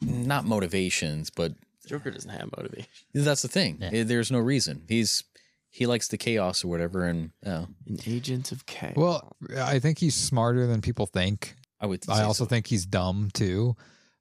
not 0.00 0.44
motivations, 0.44 1.30
but 1.30 1.54
Joker 1.86 2.10
doesn't 2.10 2.30
have 2.30 2.50
motivation. 2.56 2.88
that's 3.14 3.42
the 3.42 3.48
thing. 3.48 3.78
Yeah. 3.80 4.02
There's 4.04 4.30
no 4.30 4.38
reason. 4.40 4.82
He's 4.88 5.22
he 5.70 5.86
likes 5.86 6.08
the 6.08 6.18
chaos 6.18 6.64
or 6.64 6.68
whatever, 6.68 7.04
and 7.04 7.30
uh, 7.46 7.66
An 7.86 7.98
agent 8.06 8.52
of 8.52 8.66
chaos. 8.66 8.96
well, 8.96 9.36
I 9.56 9.78
think 9.78 9.98
he's 9.98 10.14
smarter 10.14 10.66
than 10.66 10.80
people 10.82 11.06
think. 11.06 11.54
I 11.80 11.86
would. 11.86 12.04
I 12.08 12.22
also 12.22 12.44
so. 12.44 12.48
think 12.48 12.66
he's 12.66 12.84
dumb 12.86 13.30
too. 13.32 13.76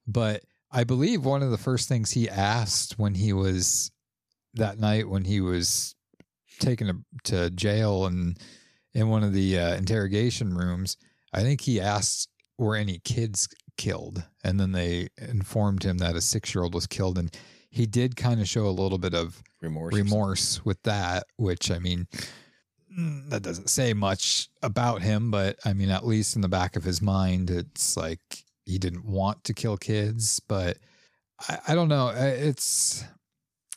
But 0.05 0.43
I 0.77 0.83
believe 0.83 1.25
one 1.25 1.41
of 1.41 1.49
the 1.49 1.57
first 1.57 1.89
things 1.89 2.11
he 2.11 2.29
asked 2.29 2.99
when 2.99 3.15
he 3.15 3.33
was 3.33 3.89
that 4.53 4.77
night 4.77 5.09
when 5.09 5.23
he 5.23 5.41
was 5.41 5.95
taken 6.59 7.03
to, 7.23 7.31
to 7.31 7.49
jail 7.49 8.05
and 8.05 8.37
in 8.93 9.09
one 9.09 9.23
of 9.23 9.33
the 9.33 9.57
uh, 9.57 9.73
interrogation 9.73 10.55
rooms, 10.55 10.95
I 11.33 11.41
think 11.41 11.61
he 11.61 11.81
asked 11.81 12.29
were 12.59 12.75
any 12.75 12.99
kids 12.99 13.47
killed, 13.75 14.23
and 14.43 14.59
then 14.59 14.71
they 14.71 15.07
informed 15.17 15.81
him 15.81 15.97
that 15.97 16.15
a 16.15 16.21
six 16.21 16.53
year 16.53 16.63
old 16.63 16.75
was 16.75 16.85
killed, 16.85 17.17
and 17.17 17.35
he 17.71 17.87
did 17.87 18.15
kind 18.15 18.39
of 18.39 18.47
show 18.47 18.67
a 18.67 18.69
little 18.69 18.99
bit 18.99 19.15
of 19.15 19.41
remorse. 19.63 19.95
remorse 19.95 20.63
with 20.63 20.83
that, 20.83 21.23
which 21.37 21.71
I 21.71 21.79
mean, 21.79 22.05
mm, 22.95 23.27
that 23.31 23.41
doesn't 23.41 23.71
say 23.71 23.93
much 23.93 24.49
about 24.61 25.01
him, 25.01 25.31
but 25.31 25.57
I 25.65 25.73
mean, 25.73 25.89
at 25.89 26.05
least 26.05 26.35
in 26.35 26.43
the 26.43 26.47
back 26.47 26.75
of 26.75 26.83
his 26.83 27.01
mind, 27.01 27.49
it's 27.49 27.97
like 27.97 28.43
he 28.67 28.77
didn't 28.77 29.05
want 29.05 29.45
to 29.45 29.53
kill 29.53 29.77
kids, 29.77 30.41
but 30.41 30.77
I, 31.47 31.59
I 31.69 31.75
don't 31.75 31.87
know. 31.87 32.09
It's 32.09 33.03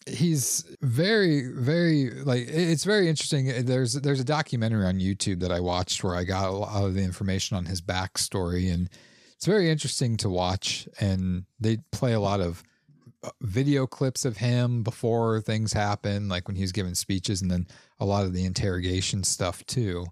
he's 0.07 0.65
very, 0.83 1.47
very 1.53 2.11
like 2.11 2.47
it's 2.49 2.85
very 2.85 3.09
interesting. 3.09 3.65
There's 3.65 3.95
there's 3.95 4.21
a 4.21 4.25
documentary 4.25 4.87
on 4.87 4.99
YouTube 4.99 5.41
that 5.41 5.53
I 5.53 5.61
watched 5.61 6.03
where 6.03 6.17
I 6.17 6.25
got 6.25 6.49
a 6.49 6.53
lot 6.53 6.85
of 6.85 6.95
the 6.95 7.03
information 7.03 7.57
on 7.57 7.67
his 7.67 7.81
backstory, 7.81 8.73
and 8.73 8.91
it's 9.37 9.47
very 9.47 9.71
interesting 9.71 10.17
to 10.19 10.29
watch. 10.29 10.89
And 10.99 11.45
they 11.61 11.79
play 11.93 12.13
a 12.13 12.21
lot 12.21 12.41
of 12.41 12.63
uh, 13.23 13.31
video 13.43 13.87
clips 13.87 14.25
of 14.25 14.39
him 14.39 14.83
before 14.83 15.41
things 15.41 15.73
happen, 15.73 16.29
like 16.29 16.49
when 16.49 16.57
he 16.57 16.63
was 16.63 16.73
giving 16.73 16.95
speeches, 16.95 17.43
and 17.43 17.51
then 17.51 17.69
a 18.01 18.05
lot 18.05 18.25
of 18.25 18.33
the 18.33 18.45
interrogation 18.45 19.23
stuff 19.23 19.65
too. 19.67 20.07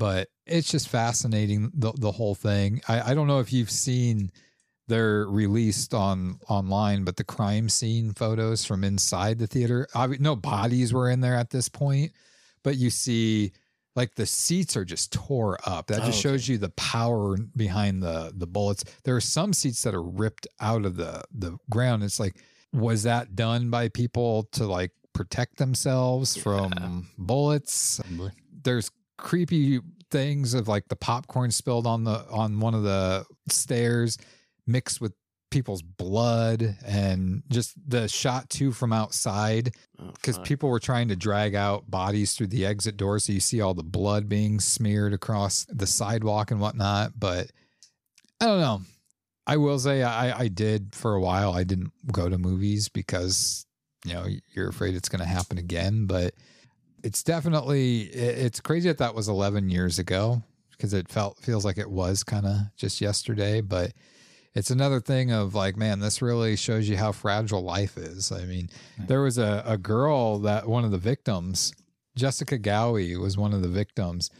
But 0.00 0.28
it's 0.46 0.70
just 0.70 0.88
fascinating 0.88 1.70
the 1.74 1.92
the 1.92 2.10
whole 2.10 2.34
thing. 2.34 2.80
I, 2.88 3.10
I 3.10 3.14
don't 3.14 3.26
know 3.28 3.38
if 3.40 3.52
you've 3.52 3.70
seen 3.70 4.30
they're 4.88 5.26
released 5.28 5.94
on 5.94 6.40
online, 6.48 7.04
but 7.04 7.16
the 7.16 7.22
crime 7.22 7.68
scene 7.68 8.12
photos 8.14 8.64
from 8.64 8.82
inside 8.82 9.38
the 9.38 9.46
theater, 9.46 9.86
obvi- 9.94 10.18
no 10.18 10.34
bodies 10.34 10.92
were 10.92 11.08
in 11.08 11.20
there 11.20 11.36
at 11.36 11.50
this 11.50 11.68
point, 11.68 12.10
but 12.64 12.76
you 12.76 12.90
see 12.90 13.52
like 13.94 14.14
the 14.14 14.26
seats 14.26 14.76
are 14.76 14.84
just 14.84 15.12
tore 15.12 15.58
up. 15.64 15.86
That 15.88 15.98
just 16.02 16.18
Oh, 16.24 16.30
shows 16.30 16.48
you 16.48 16.58
the 16.58 16.70
power 16.70 17.36
behind 17.54 18.02
the 18.02 18.32
the 18.34 18.46
bullets. 18.46 18.82
There 19.04 19.14
are 19.14 19.20
some 19.20 19.52
seats 19.52 19.82
that 19.82 19.94
are 19.94 20.02
ripped 20.02 20.46
out 20.60 20.84
of 20.86 20.96
the 20.96 21.22
the 21.32 21.58
ground. 21.68 22.02
It's 22.02 22.18
like 22.18 22.34
was 22.72 23.02
that 23.02 23.36
done 23.36 23.68
by 23.68 23.88
people 23.90 24.44
to 24.52 24.64
like 24.66 24.92
protect 25.12 25.58
themselves 25.58 26.36
from 26.36 27.06
bullets? 27.18 28.00
Probably. 28.00 28.30
there's 28.64 28.90
creepy 29.20 29.80
things 30.10 30.54
of 30.54 30.66
like 30.68 30.88
the 30.88 30.96
popcorn 30.96 31.50
spilled 31.50 31.86
on 31.86 32.04
the 32.04 32.24
on 32.30 32.58
one 32.60 32.74
of 32.74 32.82
the 32.82 33.24
stairs 33.48 34.18
mixed 34.66 35.00
with 35.00 35.12
people's 35.50 35.82
blood 35.82 36.76
and 36.86 37.42
just 37.50 37.74
the 37.88 38.06
shot 38.08 38.48
too 38.50 38.70
from 38.72 38.92
outside 38.92 39.74
Oh, 39.98 40.10
because 40.14 40.36
fuck. 40.36 40.46
people 40.46 40.68
were 40.68 40.78
trying 40.80 41.08
to 41.08 41.16
drag 41.16 41.54
out 41.54 41.90
bodies 41.90 42.34
through 42.34 42.46
the 42.48 42.64
exit 42.64 42.96
door 42.96 43.18
so 43.18 43.32
you 43.32 43.40
see 43.40 43.60
all 43.60 43.74
the 43.74 43.82
blood 43.82 44.28
being 44.28 44.60
smeared 44.60 45.12
across 45.12 45.66
the 45.68 45.86
sidewalk 45.86 46.50
and 46.52 46.60
whatnot 46.60 47.12
but 47.18 47.50
i 48.40 48.46
don't 48.46 48.60
know 48.60 48.80
i 49.46 49.56
will 49.56 49.78
say 49.78 50.02
i 50.02 50.38
i 50.42 50.48
did 50.48 50.94
for 50.94 51.14
a 51.14 51.20
while 51.20 51.52
i 51.52 51.64
didn't 51.64 51.92
go 52.12 52.28
to 52.28 52.38
movies 52.38 52.88
because 52.88 53.66
you 54.04 54.14
know 54.14 54.26
you're 54.54 54.68
afraid 54.68 54.94
it's 54.94 55.08
going 55.08 55.20
to 55.20 55.26
happen 55.28 55.58
again 55.58 56.06
but 56.06 56.32
it's 57.02 57.22
definitely 57.22 58.02
it's 58.02 58.60
crazy 58.60 58.88
that 58.88 58.98
that 58.98 59.14
was 59.14 59.28
11 59.28 59.70
years 59.70 59.98
ago 59.98 60.42
because 60.72 60.92
it 60.92 61.08
felt 61.08 61.38
feels 61.38 61.64
like 61.64 61.78
it 61.78 61.90
was 61.90 62.22
kind 62.22 62.46
of 62.46 62.56
just 62.76 63.00
yesterday 63.00 63.60
but 63.60 63.92
it's 64.54 64.70
another 64.70 65.00
thing 65.00 65.32
of 65.32 65.54
like 65.54 65.76
man 65.76 66.00
this 66.00 66.20
really 66.22 66.56
shows 66.56 66.88
you 66.88 66.96
how 66.96 67.12
fragile 67.12 67.62
life 67.62 67.96
is. 67.96 68.32
I 68.32 68.44
mean 68.44 68.68
there 69.06 69.22
was 69.22 69.38
a, 69.38 69.62
a 69.66 69.78
girl 69.78 70.38
that 70.40 70.68
one 70.68 70.84
of 70.84 70.90
the 70.90 70.98
victims 70.98 71.72
jessica 72.16 72.58
ghawi 72.58 73.18
was 73.18 73.36
one 73.36 73.52
of 73.52 73.62
the 73.62 73.68
victims. 73.68 74.30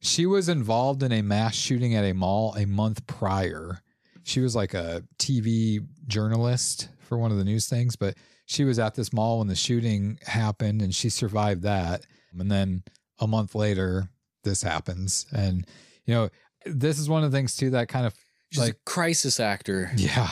She 0.00 0.26
was 0.26 0.48
involved 0.50 1.02
in 1.02 1.12
a 1.12 1.22
mass 1.22 1.54
shooting 1.54 1.94
at 1.94 2.04
a 2.04 2.12
mall 2.12 2.54
a 2.58 2.66
month 2.66 3.06
prior. 3.06 3.80
She 4.22 4.40
was 4.40 4.54
like 4.54 4.74
a 4.74 5.02
tv 5.18 5.86
journalist 6.06 6.88
for 7.00 7.18
one 7.18 7.30
of 7.32 7.38
the 7.38 7.44
news 7.44 7.68
things 7.68 7.96
but 7.96 8.14
she 8.46 8.64
was 8.64 8.78
at 8.78 8.94
this 8.94 9.12
mall 9.12 9.38
when 9.38 9.48
the 9.48 9.54
shooting 9.56 10.18
happened 10.26 10.82
and 10.82 10.94
she 10.94 11.08
survived 11.08 11.62
that 11.62 12.04
and 12.38 12.50
then 12.50 12.82
a 13.20 13.26
month 13.26 13.54
later 13.54 14.08
this 14.42 14.62
happens 14.62 15.26
and 15.32 15.66
you 16.04 16.14
know 16.14 16.28
this 16.66 16.98
is 16.98 17.08
one 17.08 17.24
of 17.24 17.30
the 17.30 17.36
things 17.36 17.56
too 17.56 17.70
that 17.70 17.88
kind 17.88 18.06
of 18.06 18.14
She's 18.50 18.60
like 18.60 18.72
a 18.74 18.76
crisis 18.84 19.40
actor. 19.40 19.90
yeah 19.96 20.30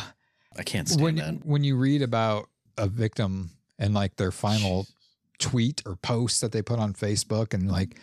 I 0.56 0.62
can't 0.62 0.88
stand 0.88 1.02
when 1.02 1.14
that. 1.16 1.46
when 1.46 1.64
you 1.64 1.76
read 1.76 2.02
about 2.02 2.48
a 2.76 2.86
victim 2.86 3.50
and 3.78 3.94
like 3.94 4.16
their 4.16 4.30
final 4.30 4.86
tweet 5.38 5.82
or 5.86 5.96
post 5.96 6.40
that 6.40 6.52
they 6.52 6.62
put 6.62 6.78
on 6.78 6.92
Facebook 6.92 7.52
and 7.54 7.70
like 7.70 7.98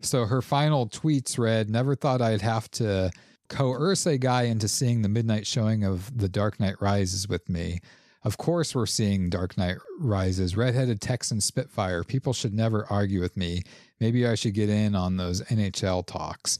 so 0.00 0.24
her 0.24 0.40
final 0.42 0.88
tweets 0.88 1.38
read 1.38 1.68
never 1.68 1.94
thought 1.94 2.22
I'd 2.22 2.40
have 2.40 2.70
to 2.72 3.10
coerce 3.48 4.06
a 4.06 4.16
guy 4.16 4.44
into 4.44 4.66
seeing 4.66 5.02
the 5.02 5.08
midnight 5.08 5.46
showing 5.46 5.84
of 5.84 6.16
The 6.16 6.28
Dark 6.28 6.58
Knight 6.58 6.80
Rises 6.80 7.28
with 7.28 7.48
me. 7.48 7.80
Of 8.22 8.36
course 8.36 8.74
we're 8.74 8.86
seeing 8.86 9.30
Dark 9.30 9.56
Knight 9.56 9.76
Rises. 9.98 10.56
Redheaded 10.56 11.00
Texan 11.00 11.40
Spitfire. 11.40 12.04
People 12.04 12.32
should 12.32 12.52
never 12.52 12.86
argue 12.90 13.20
with 13.20 13.36
me. 13.36 13.62
Maybe 13.98 14.26
I 14.26 14.34
should 14.34 14.54
get 14.54 14.68
in 14.68 14.94
on 14.94 15.16
those 15.16 15.40
NHL 15.42 16.06
talks. 16.06 16.58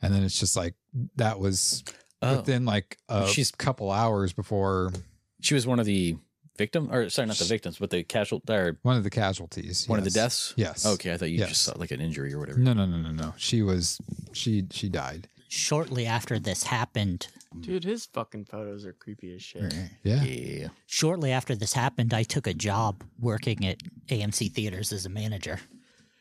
And 0.00 0.14
then 0.14 0.22
it's 0.22 0.38
just 0.40 0.56
like 0.56 0.74
that 1.16 1.38
was 1.38 1.84
Oh, 2.24 2.36
within 2.36 2.64
like 2.64 2.98
a 3.08 3.26
She's- 3.26 3.50
a 3.50 3.56
couple 3.56 3.90
hours 3.90 4.32
before 4.32 4.92
she 5.40 5.54
was 5.54 5.66
one 5.66 5.80
of 5.80 5.86
the 5.86 6.16
victim, 6.56 6.88
or 6.92 7.10
sorry, 7.10 7.26
not 7.26 7.36
the 7.36 7.44
victims, 7.44 7.78
but 7.78 7.90
the 7.90 8.04
casual, 8.04 8.40
or 8.48 8.78
One 8.82 8.96
of 8.96 9.02
the 9.02 9.10
casualties. 9.10 9.88
one 9.88 9.98
of 9.98 10.04
the 10.04 10.10
deaths. 10.10 10.54
Yes. 10.56 10.86
Okay, 10.86 11.12
I 11.12 11.16
thought 11.16 11.30
you 11.30 11.38
Yes. 11.38 11.48
just 11.48 11.62
saw 11.62 11.72
like 11.76 11.90
an 11.90 12.00
injury 12.00 12.32
or 12.32 12.38
whatever. 12.38 12.58
No, 12.60 12.72
no, 12.74 12.86
no, 12.86 12.96
no, 12.98 13.10
no. 13.10 13.34
She 13.36 13.60
was 13.62 13.98
she 14.32 14.64
she 14.70 14.88
died. 14.88 15.28
Shortly 15.54 16.06
after 16.06 16.38
this 16.38 16.62
happened, 16.62 17.26
Dude, 17.60 17.84
his 17.84 18.06
fucking 18.06 18.46
photos 18.46 18.86
are 18.86 18.94
creepy 18.94 19.34
as 19.34 19.42
shit. 19.42 19.74
Yeah. 20.02 20.22
Yeah. 20.22 20.68
shortly 20.86 21.30
after 21.30 21.54
this 21.54 21.74
happened, 21.74 22.14
I 22.14 22.22
took 22.22 22.46
a 22.46 22.54
job 22.54 23.04
working 23.20 23.66
at 23.66 23.76
AMC 24.08 24.50
theaters 24.52 24.90
as 24.94 25.04
a 25.04 25.10
manager. 25.10 25.60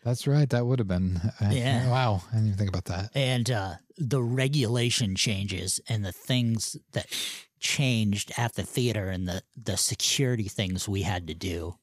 That's 0.04 0.28
right. 0.28 0.50
That 0.50 0.66
would 0.66 0.80
have 0.80 0.90
been 0.90 1.22
I- 1.40 1.54
Yeah. 1.54 1.90
Wow. 1.90 2.24
I 2.30 2.36
didn't 2.36 2.48
even 2.48 2.58
think 2.58 2.70
about 2.70 2.86
that. 2.86 3.12
And 3.16 3.50
uh, 3.50 3.76
the 3.98 4.22
regulation 4.22 5.16
changes 5.16 5.80
and 5.88 6.04
the 6.04 6.12
things 6.12 6.76
that 6.92 7.08
changed 7.62 8.34
at 8.38 8.56
the 8.56 8.64
theater 8.64 9.08
and 9.08 9.30
the, 9.30 9.44
the 9.56 9.78
security 9.78 10.50
things 10.50 10.90
we 10.90 11.04
had 11.04 11.28
to 11.28 11.34
do 11.34 11.76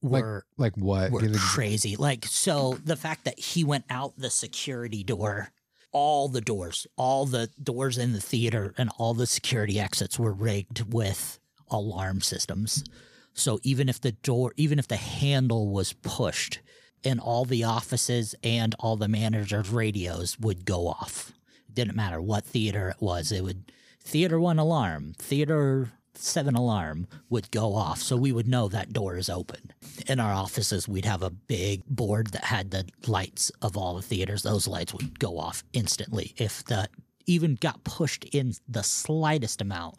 were 0.00 0.44
Like 0.58 0.76
what? 0.76 1.10
were 1.10 1.28
crazy. 1.34 1.96
Like 1.96 2.24
so 2.26 2.78
the 2.84 2.94
fact 2.96 3.24
that 3.24 3.40
he 3.40 3.64
went 3.64 3.86
out 3.90 4.12
the 4.16 4.30
security 4.30 5.02
door, 5.02 5.50
all 5.94 6.28
the 6.28 6.42
doors, 6.42 6.86
all 6.96 7.24
the 7.24 7.48
doors 7.62 7.96
in 7.96 8.12
the 8.12 8.20
theater 8.20 8.74
and 8.76 8.90
all 8.98 9.14
the 9.14 9.26
security 9.26 9.80
exits 9.80 10.18
were 10.18 10.32
rigged 10.32 10.92
with 10.92 11.38
alarm 11.70 12.20
systems. 12.20 12.84
So 13.32 13.60
even 13.62 13.88
if 13.88 14.00
the 14.00 14.12
door 14.12 14.52
even 14.56 14.78
if 14.78 14.88
the 14.88 14.96
handle 14.96 15.70
was 15.70 15.94
pushed 15.94 16.60
and 17.04 17.20
all 17.20 17.44
the 17.44 17.64
offices 17.64 18.34
and 18.42 18.74
all 18.78 18.96
the 18.96 19.08
managers' 19.08 19.70
radios 19.70 20.38
would 20.38 20.64
go 20.64 20.88
off. 20.88 21.32
It 21.68 21.74
didn't 21.74 21.96
matter 21.96 22.20
what 22.20 22.44
theater 22.44 22.90
it 22.90 23.00
was. 23.00 23.30
It 23.30 23.44
would 23.44 23.72
theater 24.00 24.40
one 24.40 24.58
alarm, 24.58 25.14
theater 25.18 25.92
seven 26.16 26.54
alarm 26.54 27.06
would 27.30 27.50
go 27.50 27.74
off. 27.74 28.00
So 28.00 28.16
we 28.16 28.32
would 28.32 28.48
know 28.48 28.68
that 28.68 28.92
door 28.92 29.16
is 29.16 29.28
open. 29.28 29.72
In 30.06 30.20
our 30.20 30.32
offices, 30.32 30.88
we'd 30.88 31.04
have 31.04 31.22
a 31.22 31.30
big 31.30 31.84
board 31.86 32.28
that 32.28 32.44
had 32.44 32.70
the 32.70 32.86
lights 33.06 33.50
of 33.62 33.76
all 33.76 33.94
the 33.94 34.02
theaters. 34.02 34.42
Those 34.42 34.66
lights 34.66 34.92
would 34.92 35.18
go 35.18 35.38
off 35.38 35.64
instantly. 35.72 36.34
If 36.36 36.64
the 36.64 36.88
even 37.26 37.54
got 37.54 37.84
pushed 37.84 38.24
in 38.24 38.52
the 38.68 38.82
slightest 38.82 39.60
amount, 39.60 39.96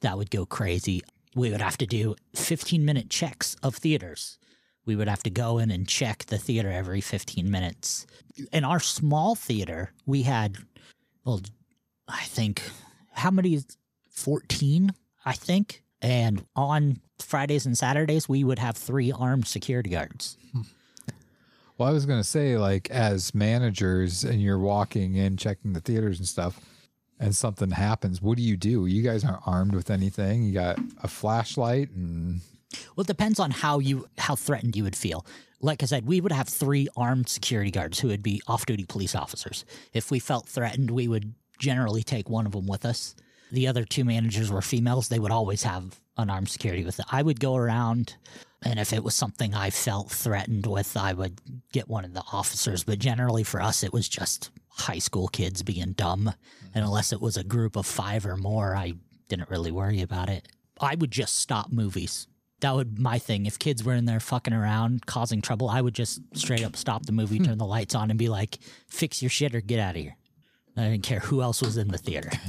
that 0.00 0.18
would 0.18 0.30
go 0.30 0.44
crazy. 0.44 1.02
We 1.34 1.50
would 1.50 1.60
have 1.60 1.78
to 1.78 1.86
do 1.86 2.14
15 2.34 2.84
minute 2.84 3.08
checks 3.08 3.56
of 3.62 3.76
theaters. 3.76 4.38
We 4.84 4.96
would 4.96 5.08
have 5.08 5.22
to 5.24 5.30
go 5.30 5.58
in 5.58 5.70
and 5.70 5.86
check 5.86 6.26
the 6.26 6.38
theater 6.38 6.70
every 6.70 7.00
15 7.00 7.50
minutes. 7.50 8.06
In 8.52 8.64
our 8.64 8.80
small 8.80 9.34
theater, 9.34 9.92
we 10.06 10.22
had, 10.22 10.56
well, 11.24 11.40
I 12.06 12.24
think, 12.24 12.62
how 13.12 13.30
many? 13.30 13.60
14, 14.18 14.92
I 15.28 15.34
think. 15.34 15.82
And 16.00 16.44
on 16.56 17.00
Fridays 17.18 17.66
and 17.66 17.76
Saturdays, 17.76 18.28
we 18.28 18.44
would 18.44 18.58
have 18.58 18.76
three 18.76 19.12
armed 19.12 19.46
security 19.46 19.90
guards. 19.90 20.38
Well, 21.76 21.88
I 21.88 21.92
was 21.92 22.06
gonna 22.06 22.24
say, 22.24 22.56
like, 22.56 22.90
as 22.90 23.34
managers 23.34 24.24
and 24.24 24.40
you're 24.40 24.58
walking 24.58 25.16
in 25.16 25.36
checking 25.36 25.74
the 25.74 25.80
theaters 25.80 26.18
and 26.18 26.26
stuff, 26.26 26.58
and 27.20 27.36
something 27.36 27.70
happens, 27.70 28.22
what 28.22 28.36
do 28.36 28.42
you 28.42 28.56
do? 28.56 28.86
You 28.86 29.02
guys 29.02 29.24
aren't 29.24 29.46
armed 29.46 29.74
with 29.74 29.90
anything. 29.90 30.44
You 30.44 30.54
got 30.54 30.78
a 31.02 31.08
flashlight 31.08 31.90
and 31.90 32.40
Well, 32.94 33.02
it 33.02 33.06
depends 33.06 33.38
on 33.38 33.50
how 33.50 33.78
you 33.78 34.08
how 34.18 34.34
threatened 34.34 34.76
you 34.76 34.84
would 34.84 34.96
feel. 34.96 35.26
Like 35.60 35.82
I 35.82 35.86
said, 35.86 36.06
we 36.06 36.20
would 36.20 36.32
have 36.32 36.48
three 36.48 36.88
armed 36.96 37.28
security 37.28 37.70
guards 37.70 37.98
who 37.98 38.08
would 38.08 38.22
be 38.22 38.40
off-duty 38.46 38.86
police 38.86 39.14
officers. 39.14 39.64
If 39.92 40.10
we 40.10 40.20
felt 40.20 40.48
threatened, 40.48 40.90
we 40.90 41.08
would 41.08 41.34
generally 41.58 42.04
take 42.04 42.30
one 42.30 42.46
of 42.46 42.52
them 42.52 42.66
with 42.68 42.84
us. 42.84 43.16
The 43.50 43.66
other 43.66 43.84
two 43.84 44.04
managers 44.04 44.50
were 44.50 44.62
females; 44.62 45.08
they 45.08 45.18
would 45.18 45.32
always 45.32 45.62
have 45.62 46.00
unarmed 46.16 46.48
security 46.48 46.84
with 46.84 46.96
them. 46.96 47.06
I 47.10 47.22
would 47.22 47.40
go 47.40 47.56
around, 47.56 48.16
and 48.62 48.78
if 48.78 48.92
it 48.92 49.04
was 49.04 49.14
something 49.14 49.54
I 49.54 49.70
felt 49.70 50.10
threatened 50.10 50.66
with, 50.66 50.96
I 50.96 51.12
would 51.12 51.40
get 51.72 51.88
one 51.88 52.04
of 52.04 52.14
the 52.14 52.24
officers. 52.32 52.84
But 52.84 52.98
generally, 52.98 53.44
for 53.44 53.60
us, 53.60 53.82
it 53.82 53.92
was 53.92 54.08
just 54.08 54.50
high 54.68 54.98
school 54.98 55.28
kids 55.28 55.62
being 55.62 55.92
dumb, 55.92 56.32
and 56.74 56.84
unless 56.84 57.12
it 57.12 57.20
was 57.20 57.36
a 57.36 57.44
group 57.44 57.76
of 57.76 57.86
five 57.86 58.26
or 58.26 58.36
more, 58.36 58.74
I 58.74 58.94
didn't 59.28 59.50
really 59.50 59.72
worry 59.72 60.02
about 60.02 60.28
it. 60.28 60.48
I 60.80 60.94
would 60.94 61.10
just 61.10 61.38
stop 61.38 61.72
movies 61.72 62.26
that 62.60 62.74
would 62.74 62.98
my 62.98 63.18
thing. 63.18 63.46
If 63.46 63.58
kids 63.58 63.84
were 63.84 63.94
in 63.94 64.04
there 64.04 64.20
fucking 64.20 64.52
around, 64.52 65.06
causing 65.06 65.40
trouble, 65.40 65.68
I 65.68 65.80
would 65.80 65.94
just 65.94 66.20
straight 66.34 66.64
up 66.64 66.76
stop 66.76 67.06
the 67.06 67.12
movie, 67.12 67.38
hmm. 67.38 67.44
turn 67.44 67.58
the 67.58 67.66
lights 67.66 67.94
on, 67.94 68.10
and 68.10 68.18
be 68.18 68.28
like, 68.28 68.58
"Fix 68.88 69.22
your 69.22 69.30
shit 69.30 69.54
or 69.54 69.60
get 69.60 69.78
out 69.78 69.96
of 69.96 70.02
here." 70.02 70.16
I 70.76 70.88
didn't 70.88 71.02
care 71.02 71.20
who 71.20 71.42
else 71.42 71.60
was 71.60 71.76
in 71.76 71.88
the 71.88 71.98
theater. 71.98 72.30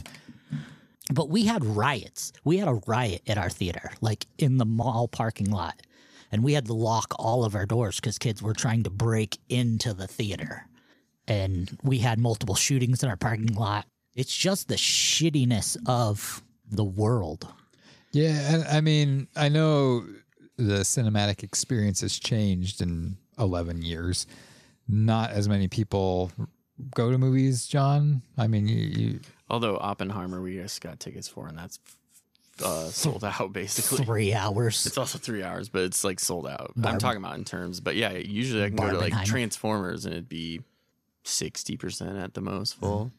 But 1.09 1.29
we 1.29 1.45
had 1.45 1.65
riots. 1.65 2.31
We 2.43 2.57
had 2.57 2.67
a 2.67 2.79
riot 2.85 3.23
at 3.27 3.37
our 3.37 3.49
theater, 3.49 3.91
like 4.01 4.27
in 4.37 4.57
the 4.57 4.65
mall 4.65 5.07
parking 5.07 5.49
lot, 5.49 5.81
and 6.31 6.43
we 6.43 6.53
had 6.53 6.65
to 6.67 6.73
lock 6.73 7.13
all 7.17 7.43
of 7.43 7.55
our 7.55 7.65
doors 7.65 7.95
because 7.99 8.17
kids 8.19 8.41
were 8.41 8.53
trying 8.53 8.83
to 8.83 8.89
break 8.89 9.37
into 9.49 9.93
the 9.93 10.07
theater. 10.07 10.67
And 11.27 11.77
we 11.83 11.99
had 11.99 12.19
multiple 12.19 12.55
shootings 12.55 13.03
in 13.03 13.09
our 13.09 13.17
parking 13.17 13.55
lot. 13.55 13.85
It's 14.15 14.35
just 14.35 14.67
the 14.67 14.75
shittiness 14.75 15.77
of 15.87 16.43
the 16.69 16.83
world. 16.83 17.47
Yeah, 18.11 18.53
and 18.53 18.63
I 18.65 18.81
mean, 18.81 19.27
I 19.35 19.49
know 19.49 20.05
the 20.57 20.81
cinematic 20.81 21.43
experience 21.43 22.01
has 22.01 22.19
changed 22.19 22.81
in 22.81 23.17
11 23.37 23.81
years. 23.81 24.27
Not 24.87 25.31
as 25.31 25.47
many 25.47 25.67
people 25.67 26.31
go 26.95 27.11
to 27.11 27.17
movies, 27.17 27.67
John. 27.67 28.21
I 28.37 28.47
mean, 28.47 28.67
you, 28.67 28.77
you 28.77 29.19
Although 29.49 29.77
Oppenheimer, 29.77 30.41
we 30.41 30.55
just 30.57 30.81
got 30.81 30.99
tickets 30.99 31.27
for, 31.27 31.47
and 31.47 31.57
that's 31.57 31.79
uh, 32.63 32.85
sold 32.89 33.23
out 33.23 33.51
basically. 33.53 34.05
Three 34.05 34.33
hours. 34.33 34.85
It's 34.85 34.97
also 34.97 35.17
three 35.17 35.43
hours, 35.43 35.69
but 35.69 35.83
it's 35.83 36.03
like 36.03 36.19
sold 36.19 36.47
out. 36.47 36.73
I'm 36.83 36.99
talking 36.99 37.21
about 37.23 37.35
in 37.37 37.45
terms, 37.45 37.79
but 37.79 37.95
yeah, 37.95 38.11
usually 38.11 38.63
I 38.63 38.67
can 38.67 38.75
go 38.77 38.89
to 38.89 38.97
like 38.97 39.25
Transformers 39.25 40.05
and 40.05 40.13
it'd 40.13 40.29
be 40.29 40.61
sixty 41.23 41.77
percent 41.77 42.17
at 42.17 42.33
the 42.33 42.41
most 42.41 42.75
full. 42.75 43.11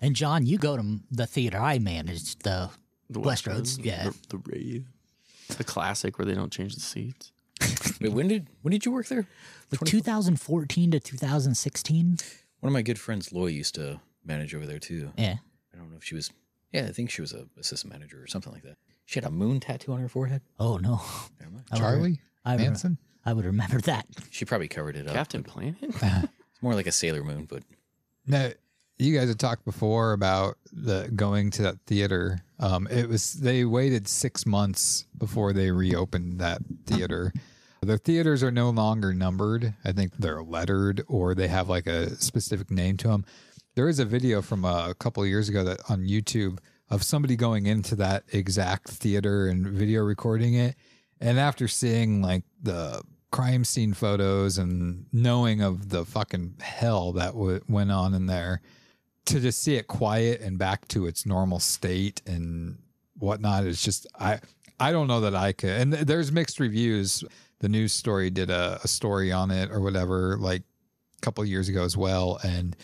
and 0.00 0.14
John, 0.14 0.46
you 0.46 0.58
go 0.58 0.76
to 0.76 1.00
the 1.10 1.26
theater 1.26 1.58
I 1.58 1.78
managed, 1.78 2.42
the 2.42 2.70
The 3.10 3.20
Westroads, 3.20 3.82
yeah. 3.84 4.04
the, 4.04 4.36
the 4.36 4.42
rave, 4.46 4.84
the 5.56 5.64
classic 5.64 6.18
where 6.18 6.26
they 6.26 6.34
don't 6.34 6.52
change 6.52 6.74
the 6.74 6.80
seats. 6.80 7.32
Wait, 8.00 8.12
when 8.12 8.28
did 8.28 8.48
when 8.62 8.72
did 8.72 8.84
you 8.84 8.92
work 8.92 9.06
there? 9.08 9.26
like 9.70 9.80
2014 9.90 10.90
to 10.92 11.00
2016. 11.00 12.18
One 12.60 12.68
of 12.68 12.72
my 12.72 12.82
good 12.82 12.98
friends, 12.98 13.32
Loy, 13.32 13.46
used 13.46 13.74
to 13.76 14.00
manage 14.24 14.54
over 14.54 14.66
there 14.66 14.78
too. 14.78 15.12
Yeah. 15.16 15.36
I 15.74 15.78
don't 15.78 15.90
know 15.90 15.96
if 15.96 16.04
she 16.04 16.14
was. 16.14 16.30
Yeah, 16.72 16.82
I 16.86 16.92
think 16.92 17.10
she 17.10 17.20
was 17.20 17.32
a 17.32 17.46
assistant 17.58 17.92
manager 17.92 18.22
or 18.22 18.26
something 18.26 18.52
like 18.52 18.62
that. 18.62 18.76
She 19.06 19.18
had 19.20 19.24
a 19.24 19.30
moon 19.30 19.60
tattoo 19.60 19.92
on 19.92 20.00
her 20.00 20.08
forehead. 20.08 20.42
Oh 20.58 20.76
no. 20.78 21.00
Never 21.40 21.52
mind. 21.52 21.64
I 21.70 21.74
would- 21.74 21.78
Charlie 21.80 22.20
I 22.44 22.56
would, 22.56 22.62
Manson. 22.62 22.98
I 23.24 23.32
would 23.32 23.44
remember 23.44 23.80
that. 23.82 24.06
She 24.30 24.44
probably 24.44 24.68
covered 24.68 24.96
it 24.96 25.06
up. 25.08 25.14
Captain 25.14 25.42
Planet. 25.42 25.76
It's 26.54 26.62
more 26.62 26.74
like 26.74 26.86
a 26.86 26.92
Sailor 26.92 27.24
Moon, 27.24 27.46
but 27.50 27.62
Now, 28.26 28.50
you 28.96 29.16
guys 29.18 29.28
had 29.28 29.40
talked 29.40 29.64
before 29.64 30.12
about 30.12 30.56
the 30.72 31.10
going 31.14 31.50
to 31.52 31.62
that 31.62 31.80
theater. 31.86 32.38
Um, 32.60 32.86
it 32.88 33.08
was 33.08 33.32
they 33.34 33.64
waited 33.64 34.06
six 34.06 34.46
months 34.46 35.06
before 35.18 35.52
they 35.52 35.72
reopened 35.72 36.38
that 36.38 36.62
theater. 36.86 37.32
The 37.82 37.98
theaters 37.98 38.42
are 38.44 38.52
no 38.52 38.70
longer 38.70 39.12
numbered. 39.12 39.74
I 39.84 39.90
think 39.92 40.16
they're 40.16 40.42
lettered 40.42 41.02
or 41.08 41.34
they 41.34 41.48
have 41.48 41.68
like 41.68 41.86
a 41.88 42.14
specific 42.16 42.70
name 42.70 42.96
to 42.98 43.08
them. 43.08 43.24
There 43.76 43.88
is 43.88 43.98
a 43.98 44.04
video 44.04 44.40
from 44.40 44.64
uh, 44.64 44.88
a 44.90 44.94
couple 44.94 45.22
of 45.22 45.28
years 45.28 45.48
ago 45.48 45.64
that 45.64 45.80
on 45.88 46.06
YouTube 46.06 46.58
of 46.90 47.02
somebody 47.02 47.34
going 47.34 47.66
into 47.66 47.96
that 47.96 48.22
exact 48.32 48.88
theater 48.88 49.48
and 49.48 49.66
video 49.66 50.02
recording 50.04 50.54
it. 50.54 50.76
And 51.20 51.40
after 51.40 51.66
seeing 51.66 52.22
like 52.22 52.44
the 52.62 53.02
crime 53.32 53.64
scene 53.64 53.92
photos 53.92 54.58
and 54.58 55.06
knowing 55.12 55.60
of 55.60 55.88
the 55.88 56.04
fucking 56.04 56.54
hell 56.60 57.12
that 57.14 57.32
w- 57.32 57.60
went 57.68 57.90
on 57.90 58.14
in 58.14 58.26
there, 58.26 58.60
to 59.26 59.40
just 59.40 59.62
see 59.62 59.74
it 59.74 59.88
quiet 59.88 60.40
and 60.40 60.56
back 60.56 60.86
to 60.88 61.06
its 61.06 61.26
normal 61.26 61.58
state 61.58 62.22
and 62.26 62.78
whatnot 63.18 63.64
is 63.64 63.82
just 63.82 64.06
I 64.20 64.38
I 64.78 64.92
don't 64.92 65.08
know 65.08 65.22
that 65.22 65.34
I 65.34 65.52
could. 65.52 65.70
And 65.70 65.92
th- 65.92 66.06
there's 66.06 66.30
mixed 66.30 66.60
reviews. 66.60 67.24
The 67.58 67.68
news 67.68 67.92
story 67.92 68.30
did 68.30 68.50
a, 68.50 68.78
a 68.84 68.88
story 68.88 69.32
on 69.32 69.50
it 69.50 69.70
or 69.70 69.80
whatever 69.80 70.36
like 70.38 70.62
a 71.16 71.20
couple 71.22 71.44
years 71.44 71.68
ago 71.68 71.82
as 71.84 71.96
well, 71.96 72.38
and 72.44 72.76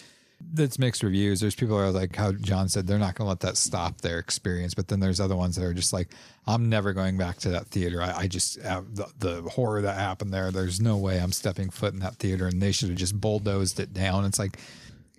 that's 0.52 0.78
mixed 0.78 1.02
reviews. 1.02 1.40
There's 1.40 1.54
people 1.54 1.76
that 1.78 1.84
are 1.84 1.90
like 1.90 2.16
how 2.16 2.32
John 2.32 2.68
said 2.68 2.86
they're 2.86 2.98
not 2.98 3.14
going 3.14 3.26
to 3.26 3.28
let 3.28 3.40
that 3.40 3.56
stop 3.56 4.00
their 4.00 4.18
experience, 4.18 4.74
but 4.74 4.88
then 4.88 5.00
there's 5.00 5.20
other 5.20 5.36
ones 5.36 5.56
that 5.56 5.64
are 5.64 5.74
just 5.74 5.92
like 5.92 6.08
I'm 6.46 6.68
never 6.68 6.92
going 6.92 7.16
back 7.16 7.38
to 7.38 7.50
that 7.50 7.66
theater. 7.68 8.02
I, 8.02 8.20
I 8.20 8.26
just 8.26 8.60
have 8.62 8.94
the, 8.96 9.06
the 9.18 9.42
horror 9.42 9.82
that 9.82 9.96
happened 9.96 10.32
there. 10.32 10.50
There's 10.50 10.80
no 10.80 10.96
way 10.96 11.20
I'm 11.20 11.32
stepping 11.32 11.70
foot 11.70 11.92
in 11.94 12.00
that 12.00 12.16
theater, 12.16 12.46
and 12.46 12.60
they 12.60 12.72
should 12.72 12.88
have 12.88 12.98
just 12.98 13.20
bulldozed 13.20 13.78
it 13.78 13.92
down. 13.92 14.24
It's 14.24 14.38
like, 14.38 14.58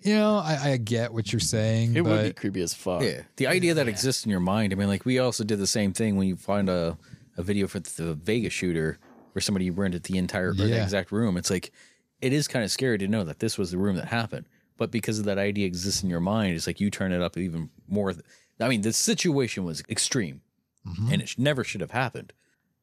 you 0.02 0.16
know, 0.16 0.38
I, 0.38 0.72
I 0.72 0.78
get 0.78 1.14
what 1.14 1.32
you're 1.32 1.40
saying, 1.40 1.96
It 1.96 2.04
but 2.04 2.10
would 2.10 2.24
be 2.24 2.34
creepy 2.34 2.62
as 2.62 2.74
fuck. 2.74 3.04
yeah, 3.04 3.22
the 3.38 3.48
idea 3.48 3.76
that 3.76 3.88
exists 3.88 4.26
in 4.26 4.32
your 4.32 4.40
mind. 4.40 4.74
I 4.74 4.76
mean, 4.76 4.88
like 4.88 5.06
we 5.06 5.20
also 5.20 5.44
did 5.44 5.60
the 5.60 5.68
same 5.68 5.94
thing 5.94 6.16
when 6.18 6.28
you 6.28 6.36
find 6.36 6.68
a, 6.70 6.98
a 7.38 7.44
video 7.44 7.68
for 7.68 7.80
the 7.80 8.16
Vegas 8.16 8.52
shooter 8.54 8.98
where 9.34 9.42
somebody 9.42 9.70
rented 9.70 10.04
the 10.04 10.18
entire 10.18 10.50
or 10.50 10.54
the 10.56 10.82
exact 10.82 11.12
room. 11.12 11.38
It's 11.38 11.50
like 11.50 11.72
it 12.20 12.34
is 12.34 12.48
kind 12.48 12.66
of 12.66 12.72
scary 12.72 12.98
to 12.98 13.08
know 13.08 13.24
that 13.24 13.40
this 13.40 13.58
was 13.58 13.72
the 13.72 13.78
room 13.78 13.96
that 13.96 14.08
happened, 14.08 14.46
but 14.82 14.89
because 14.89 15.20
of 15.20 15.26
that 15.26 15.38
idea 15.38 15.67
exists 15.67 16.02
in 16.02 16.10
your 16.10 16.20
mind, 16.20 16.56
it's 16.56 16.65
like 16.65 16.80
you 16.80 16.89
turn 16.89 17.12
it 17.12 17.22
up 17.22 17.38
even 17.38 17.70
more. 17.88 18.15
I 18.60 18.67
mean, 18.67 18.82
the 18.82 18.91
situation 18.91 19.63
was 19.63 19.84
extreme, 19.88 20.41
mm-hmm. 20.88 21.13
and 21.13 21.22
it 21.22 21.36
never 21.38 21.63
should 21.63 21.82
have 21.82 21.91
happened. 21.91 22.34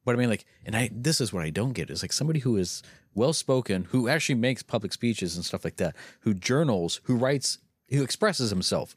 But 0.05 0.15
I 0.15 0.17
mean, 0.17 0.29
like, 0.29 0.45
and 0.65 0.77
I 0.77 0.89
this 0.93 1.19
is 1.19 1.33
what 1.33 1.43
I 1.43 1.49
don't 1.49 1.73
get 1.73 1.89
is 1.89 2.01
like 2.01 2.13
somebody 2.13 2.39
who 2.39 2.55
is 2.55 2.81
well 3.15 3.33
spoken, 3.33 3.83
who 3.89 4.07
actually 4.07 4.35
makes 4.35 4.63
public 4.63 4.93
speeches 4.93 5.35
and 5.35 5.43
stuff 5.43 5.65
like 5.65 5.75
that, 5.75 5.93
who 6.21 6.33
journals, 6.33 7.01
who 7.03 7.17
writes, 7.17 7.57
who 7.89 8.01
expresses 8.01 8.49
himself. 8.49 8.95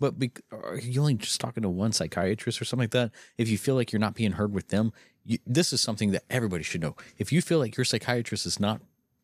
But 0.00 0.18
be, 0.18 0.32
are 0.50 0.76
you 0.76 1.00
only 1.02 1.14
just 1.14 1.40
talking 1.40 1.62
to 1.62 1.68
one 1.68 1.92
psychiatrist 1.92 2.60
or 2.60 2.64
something 2.64 2.82
like 2.82 2.90
that? 2.90 3.12
If 3.38 3.48
you 3.48 3.58
feel 3.58 3.76
like 3.76 3.92
you're 3.92 4.00
not 4.00 4.16
being 4.16 4.32
heard 4.32 4.52
with 4.52 4.70
them, 4.70 4.92
you, 5.24 5.38
this 5.46 5.72
is 5.72 5.80
something 5.80 6.10
that 6.10 6.24
everybody 6.28 6.64
should 6.64 6.80
know. 6.80 6.96
If 7.16 7.30
you 7.30 7.42
feel 7.42 7.60
like 7.60 7.76
your 7.76 7.84
psychiatrist 7.84 8.44
is 8.44 8.58
not 8.58 8.80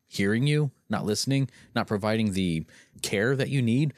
hearing 0.07 0.47
you, 0.47 0.71
not 0.89 1.05
listening, 1.05 1.49
not 1.75 1.87
providing 1.87 2.33
the 2.33 2.65
care 3.01 3.35
that 3.35 3.49
you 3.49 3.61
need, 3.61 3.93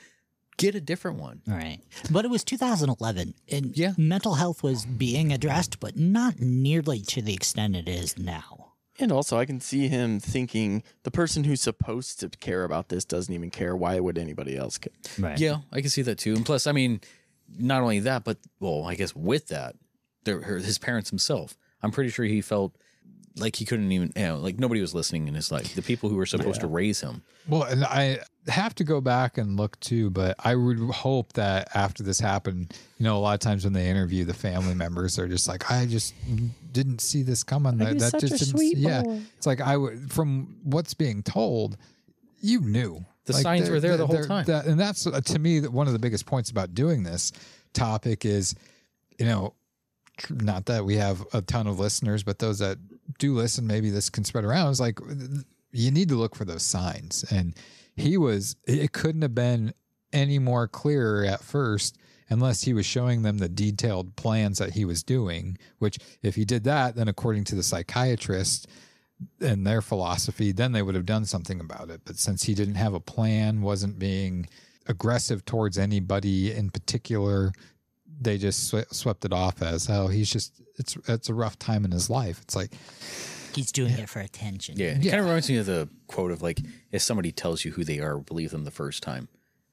get 0.58 0.76
a 0.76 0.82
different 0.82 1.17
one. 1.19 1.41
Right. 1.48 1.80
But 2.12 2.26
it 2.26 2.32
was 2.32 2.43
2011 2.43 3.34
and 3.52 3.78
Yeah. 3.78 3.93
mental 3.98 4.36
health 4.36 4.62
was 4.63 4.86
being 4.86 5.32
addressed, 5.32 5.80
but 5.80 5.95
not 5.98 6.39
nearly 6.39 7.02
to 7.02 7.22
the 7.22 7.34
extent 7.34 7.76
it 7.76 7.88
is 7.88 8.17
now. 8.17 8.65
And 9.02 9.13
also, 9.13 9.38
I 9.38 9.45
can 9.45 9.62
see 9.62 9.88
him 9.88 10.19
thinking 10.19 10.84
the 11.04 11.12
person 11.12 11.45
who's 11.45 11.62
supposed 11.62 12.19
to 12.19 12.28
care 12.30 12.65
about 12.65 12.89
this 12.89 13.06
doesn't 13.06 13.34
even 13.34 13.50
care. 13.50 13.74
Why 13.74 13.98
would 13.98 14.17
anybody 14.17 14.58
else 14.58 14.78
care? 14.78 14.91
Right. 15.17 15.39
Yeah, 15.39 15.60
I 15.72 15.80
can 15.80 15.89
see 15.89 16.02
that 16.02 16.17
too. 16.17 16.36
And 16.36 16.45
plus, 16.45 16.67
I 16.67 16.74
mean, 16.74 17.00
not 17.58 17.82
only 17.82 18.00
that, 18.02 18.26
but 18.26 18.38
well, 18.60 18.84
I 18.84 18.95
guess 18.95 19.15
with 19.15 19.48
that, 19.48 19.78
there, 20.26 20.41
his 20.41 20.78
parents 20.78 21.10
himself. 21.10 21.56
I'm 21.82 21.91
pretty 21.91 22.10
sure 22.10 22.26
he 22.26 22.41
felt 22.41 22.76
like 23.38 23.56
he 23.56 23.65
couldn't 23.65 23.92
even, 23.92 24.12
you 24.15 24.24
know, 24.24 24.38
like 24.38 24.60
nobody 24.60 24.82
was 24.82 24.94
listening 24.94 25.28
in 25.28 25.34
his 25.36 25.52
life. 25.52 25.76
The 25.76 25.82
people 25.82 26.10
who 26.10 26.15
were 26.15 26.26
supposed 26.26 26.62
to 26.62 26.68
raise 26.68 27.02
him. 27.02 27.22
Well, 27.48 27.63
and 27.63 27.84
I 27.86 28.20
have 28.48 28.76
to 28.76 28.84
go 28.84 29.00
back 29.02 29.38
and 29.38 29.56
look 29.58 29.80
too, 29.80 30.10
but 30.10 30.36
I 30.39 30.56
would 30.56 30.80
hope 30.92 31.34
that 31.34 31.70
after 31.76 32.04
this 32.04 32.20
happened, 32.20 32.74
you 32.98 33.04
know, 33.06 33.18
a 33.18 33.20
lot 33.20 33.34
of 33.36 33.39
times 33.39 33.63
when 33.63 33.74
they 33.74 33.89
interview 33.89 34.26
the 34.26 34.34
family 34.34 34.74
members, 34.76 35.15
they're 35.15 35.28
just 35.28 35.48
like, 35.48 35.72
I 35.72 35.86
just 35.86 36.13
didn't 36.72 37.00
see 37.02 37.24
this 37.24 37.44
coming. 37.44 37.78
That, 37.78 38.00
that 38.00 38.12
such 38.12 38.24
a 38.24 38.28
just 38.28 38.39
didn't, 38.46 38.58
sweet 38.58 38.78
yeah. 38.78 39.04
boy. 39.04 39.22
It's 39.38 39.48
like 39.48 39.62
I 39.62 39.78
would 39.78 40.12
from 40.12 40.58
what's 40.63 40.94
being 40.94 41.24
told, 41.24 41.78
you 42.42 42.62
knew 42.62 43.06
The 43.26 43.34
Like, 43.34 43.44
signs 43.44 43.70
were 43.70 43.80
there 43.80 43.98
the 43.98 44.08
whole 44.08 44.24
time. 44.24 44.46
that- 44.46 44.65
and 44.65 44.80
that's 44.80 45.06
uh, 45.08 45.22
to 45.22 45.39
me 45.39 45.60
that 45.60 45.72
one 45.72 45.88
of 45.88 45.94
the 45.94 46.00
biggest 46.00 46.26
points 46.26 46.50
about 46.50 46.74
doing 46.74 47.04
this 47.04 47.32
topic 47.74 48.26
is, 48.26 48.56
you 49.18 49.26
know, 49.26 49.54
not 50.30 50.65
that 50.65 50.84
we 50.84 50.96
have 50.98 51.26
a 51.34 51.42
ton 51.42 51.65
of 51.68 51.80
listeners, 51.80 52.24
but 52.24 52.39
those 52.39 52.60
that 52.60 52.78
do 53.17 53.34
listen, 53.34 53.65
maybe 53.65 53.89
this 53.89 54.10
can 54.10 54.24
spread 54.24 54.45
around. 54.45 54.69
It's 54.69 54.80
like 54.80 55.00
you 55.72 55.91
need 55.91 56.10
to 56.10 56.15
look 56.15 56.36
for 56.36 56.45
those 56.45 56.63
signs. 56.63 57.26
And 57.32 57.56
he 57.95 58.17
was, 58.17 58.56
it 58.65 58.91
couldn't 58.91 59.22
have 59.24 59.36
been 59.36 59.74
any 60.13 60.39
more 60.39 60.67
clearer 60.67 61.26
at 61.26 61.43
first 61.43 61.98
unless 62.30 62.62
he 62.62 62.74
was 62.74 62.86
showing 62.86 63.24
them 63.24 63.39
the 63.39 63.50
detailed 63.50 64.15
plans 64.15 64.60
that 64.60 64.72
he 64.74 64.86
was 64.86 65.04
doing, 65.04 65.58
which 65.80 65.98
if 66.22 66.36
he 66.36 66.45
did 66.45 66.63
that, 66.63 66.95
then 66.95 67.08
according 67.08 67.43
to 67.45 67.56
the 67.56 67.63
psychiatrist 67.63 68.67
and 69.41 69.65
their 69.65 69.82
philosophy, 69.82 70.52
then 70.52 70.72
they 70.72 70.82
would 70.82 70.95
have 70.95 71.06
done 71.06 71.26
something 71.26 71.60
about 71.60 71.89
it. 71.89 72.02
But 72.06 72.17
since 72.17 72.43
he 72.43 72.54
didn't 72.54 72.76
have 72.76 72.93
a 72.93 73.00
plan, 73.00 73.62
wasn't 73.62 74.00
being 74.00 74.48
aggressive 74.88 75.43
towards 75.43 75.78
anybody 75.78 76.52
in 76.52 76.69
particular, 76.69 77.52
they 78.22 78.38
just 78.38 78.67
swe- 78.67 78.86
swept 78.91 79.26
it 79.26 79.34
off 79.34 79.62
as, 79.62 79.89
oh, 79.89 80.08
he's 80.08 80.30
just, 80.30 80.62
it's, 80.80 80.98
it's 81.08 81.30
a 81.30 81.34
rough 81.34 81.60
time 81.60 81.86
in 81.86 81.92
his 81.92 82.10
life. 82.10 82.39
It's 82.42 82.56
like, 82.56 82.72
He's 83.54 83.72
doing 83.72 83.92
it 83.94 84.08
for 84.10 84.20
attention. 84.20 84.76
Yeah, 84.78 84.92
it 84.92 85.04
Yeah. 85.04 85.12
kind 85.12 85.22
of 85.22 85.26
reminds 85.26 85.50
me 85.50 85.58
of 85.58 85.65
the 85.65 85.89
quote 86.08 86.32
of 86.32 86.42
like, 86.42 86.62
if 86.92 87.02
somebody 87.02 87.32
tells 87.32 87.65
you 87.65 87.72
who 87.72 87.84
they 87.84 88.00
are, 88.00 88.18
believe 88.20 88.52
them 88.52 88.63
the 88.63 88.72
first 88.72 89.02
time. 89.04 89.28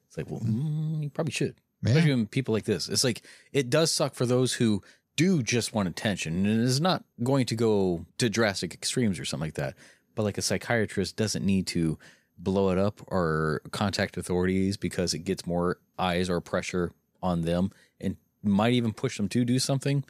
It's 0.08 0.16
like, 0.16 0.30
well, 0.30 0.40
mm, 0.40 1.02
you 1.02 1.10
probably 1.10 1.32
should. 1.32 1.54
Yeah. 1.82 1.90
Especially 1.90 2.10
when 2.14 2.26
people 2.26 2.54
like 2.54 2.64
this. 2.64 2.88
It's 2.88 3.04
like 3.04 3.22
it 3.52 3.68
does 3.70 3.92
suck 3.92 4.14
for 4.14 4.24
those 4.26 4.54
who 4.54 4.82
do 5.16 5.42
just 5.42 5.74
want 5.74 5.88
attention 5.88 6.46
and 6.46 6.66
it's 6.66 6.80
not 6.80 7.04
going 7.22 7.46
to 7.46 7.54
go 7.54 8.04
to 8.18 8.28
drastic 8.30 8.72
extremes 8.74 9.18
or 9.20 9.24
something 9.26 9.46
like 9.48 9.54
that. 9.54 9.74
But 10.14 10.22
like 10.24 10.38
a 10.38 10.42
psychiatrist 10.42 11.16
doesn't 11.16 11.44
need 11.44 11.66
to 11.68 11.98
blow 12.38 12.70
it 12.70 12.78
up 12.78 13.00
or 13.08 13.60
contact 13.72 14.16
authorities 14.16 14.76
because 14.78 15.12
it 15.14 15.20
gets 15.20 15.46
more 15.46 15.78
eyes 15.98 16.28
or 16.30 16.40
pressure 16.40 16.92
on 17.22 17.42
them 17.42 17.70
and 18.00 18.16
might 18.42 18.72
even 18.72 18.92
push 18.92 19.16
them 19.18 19.28
to 19.28 19.44
do 19.44 19.58
something. 19.58 20.02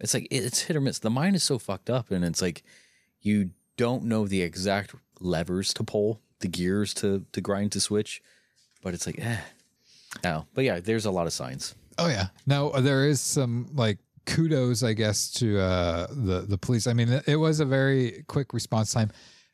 It's 0.00 0.14
like 0.14 0.28
it's 0.30 0.62
hit 0.62 0.76
or 0.76 0.80
miss. 0.80 0.98
The 0.98 1.10
mind 1.10 1.36
is 1.36 1.42
so 1.44 1.58
fucked 1.58 1.88
up, 1.90 2.10
and 2.10 2.24
it's 2.24 2.42
like 2.42 2.62
you 3.20 3.50
don't 3.76 4.04
know 4.04 4.26
the 4.26 4.42
exact 4.42 4.94
levers 5.20 5.72
to 5.74 5.84
pull, 5.84 6.20
the 6.40 6.48
gears 6.48 6.92
to 6.94 7.24
to 7.32 7.40
grind 7.40 7.72
to 7.72 7.80
switch, 7.80 8.22
but 8.82 8.94
it's 8.94 9.06
like 9.06 9.18
eh. 9.20 9.38
No, 10.22 10.46
but 10.54 10.64
yeah, 10.64 10.80
there's 10.80 11.06
a 11.06 11.10
lot 11.10 11.26
of 11.26 11.32
signs. 11.32 11.74
Oh 11.98 12.08
yeah. 12.08 12.28
Now 12.46 12.68
uh, 12.68 12.80
there 12.80 13.06
is 13.08 13.20
some 13.20 13.68
like 13.74 13.98
kudos, 14.26 14.82
I 14.82 14.92
guess, 14.94 15.30
to 15.34 15.58
uh, 15.60 16.06
the 16.10 16.40
the 16.46 16.58
police. 16.58 16.86
I 16.86 16.92
mean, 16.92 17.08
it- 17.08 17.24
it 17.28 17.36
was 17.36 17.60
a 17.60 17.64
very 17.64 18.24
quick 18.26 18.52
response 18.52 18.92
time. 18.92 19.10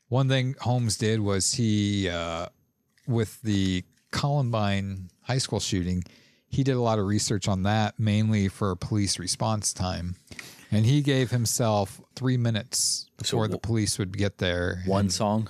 One 0.09 0.27
thing 0.27 0.55
Holmes 0.59 0.97
did 0.97 1.19
was 1.21 1.53
he, 1.53 2.09
uh, 2.09 2.47
with 3.07 3.41
the 3.43 3.83
Columbine 4.11 5.09
high 5.21 5.37
school 5.37 5.59
shooting, 5.61 6.03
he 6.51 6.63
did 6.63 6.75
a 6.75 6.81
lot 6.81 6.99
of 6.99 7.05
research 7.05 7.47
on 7.47 7.63
that, 7.63 7.99
mainly 7.99 8.47
for 8.47 8.75
police 8.75 9.17
response 9.17 9.73
time, 9.73 10.15
and 10.71 10.85
he 10.85 11.01
gave 11.01 11.31
himself 11.31 12.01
three 12.15 12.37
minutes 12.37 13.07
before 13.17 13.47
the 13.47 13.57
police 13.57 13.97
would 13.97 14.17
get 14.17 14.37
there. 14.37 14.83
One 14.85 15.05
And- 15.05 15.13
song. 15.13 15.49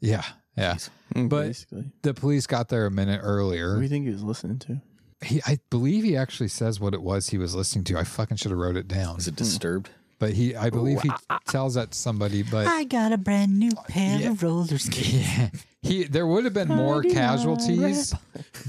yeah, 0.00 0.24
yeah. 0.56 0.76
Mm, 1.14 1.28
But- 1.28 1.46
basically, 1.48 1.92
The 2.02 2.14
police 2.14 2.46
got 2.46 2.68
there 2.68 2.86
a 2.86 2.90
minute 2.90 3.20
earlier. 3.22 3.70
what 3.74 3.76
do 3.78 3.82
you 3.82 3.88
think 3.88 4.06
he 4.06 4.12
was 4.12 4.22
listening 4.22 4.58
to? 4.60 4.80
he 5.22 5.42
I 5.46 5.58
believe 5.68 6.02
he 6.04 6.16
actually 6.16 6.48
says 6.48 6.80
what 6.80 6.94
it 6.94 7.02
was 7.02 7.28
he 7.28 7.36
was 7.38 7.54
listening 7.54 7.84
to. 7.84 7.98
I 7.98 8.04
fucking 8.04 8.38
should 8.38 8.50
have 8.52 8.58
wrote 8.58 8.76
it 8.78 8.88
down. 8.88 9.18
Is 9.18 9.28
it 9.28 9.36
disturbed? 9.36 9.90
But 10.20 10.34
he 10.34 10.54
I 10.54 10.70
believe 10.70 11.00
he 11.00 11.08
ah, 11.10 11.18
ah. 11.30 11.38
tells 11.48 11.74
that 11.74 11.90
to 11.90 11.98
somebody, 11.98 12.42
but 12.44 12.66
I 12.68 12.84
got 12.84 13.10
a 13.12 13.18
brand 13.18 13.58
new 13.58 13.70
uh, 13.76 13.82
pair 13.88 14.20
Yeah. 14.20 14.30
of 14.30 14.42
roller 14.42 14.78
skates. 14.86 15.12
yeah, 15.12 15.48
he 15.82 16.04
there 16.04 16.26
would 16.28 16.44
have 16.44 16.54
been 16.54 16.68
more 16.68 17.02
casualties, 17.02 18.14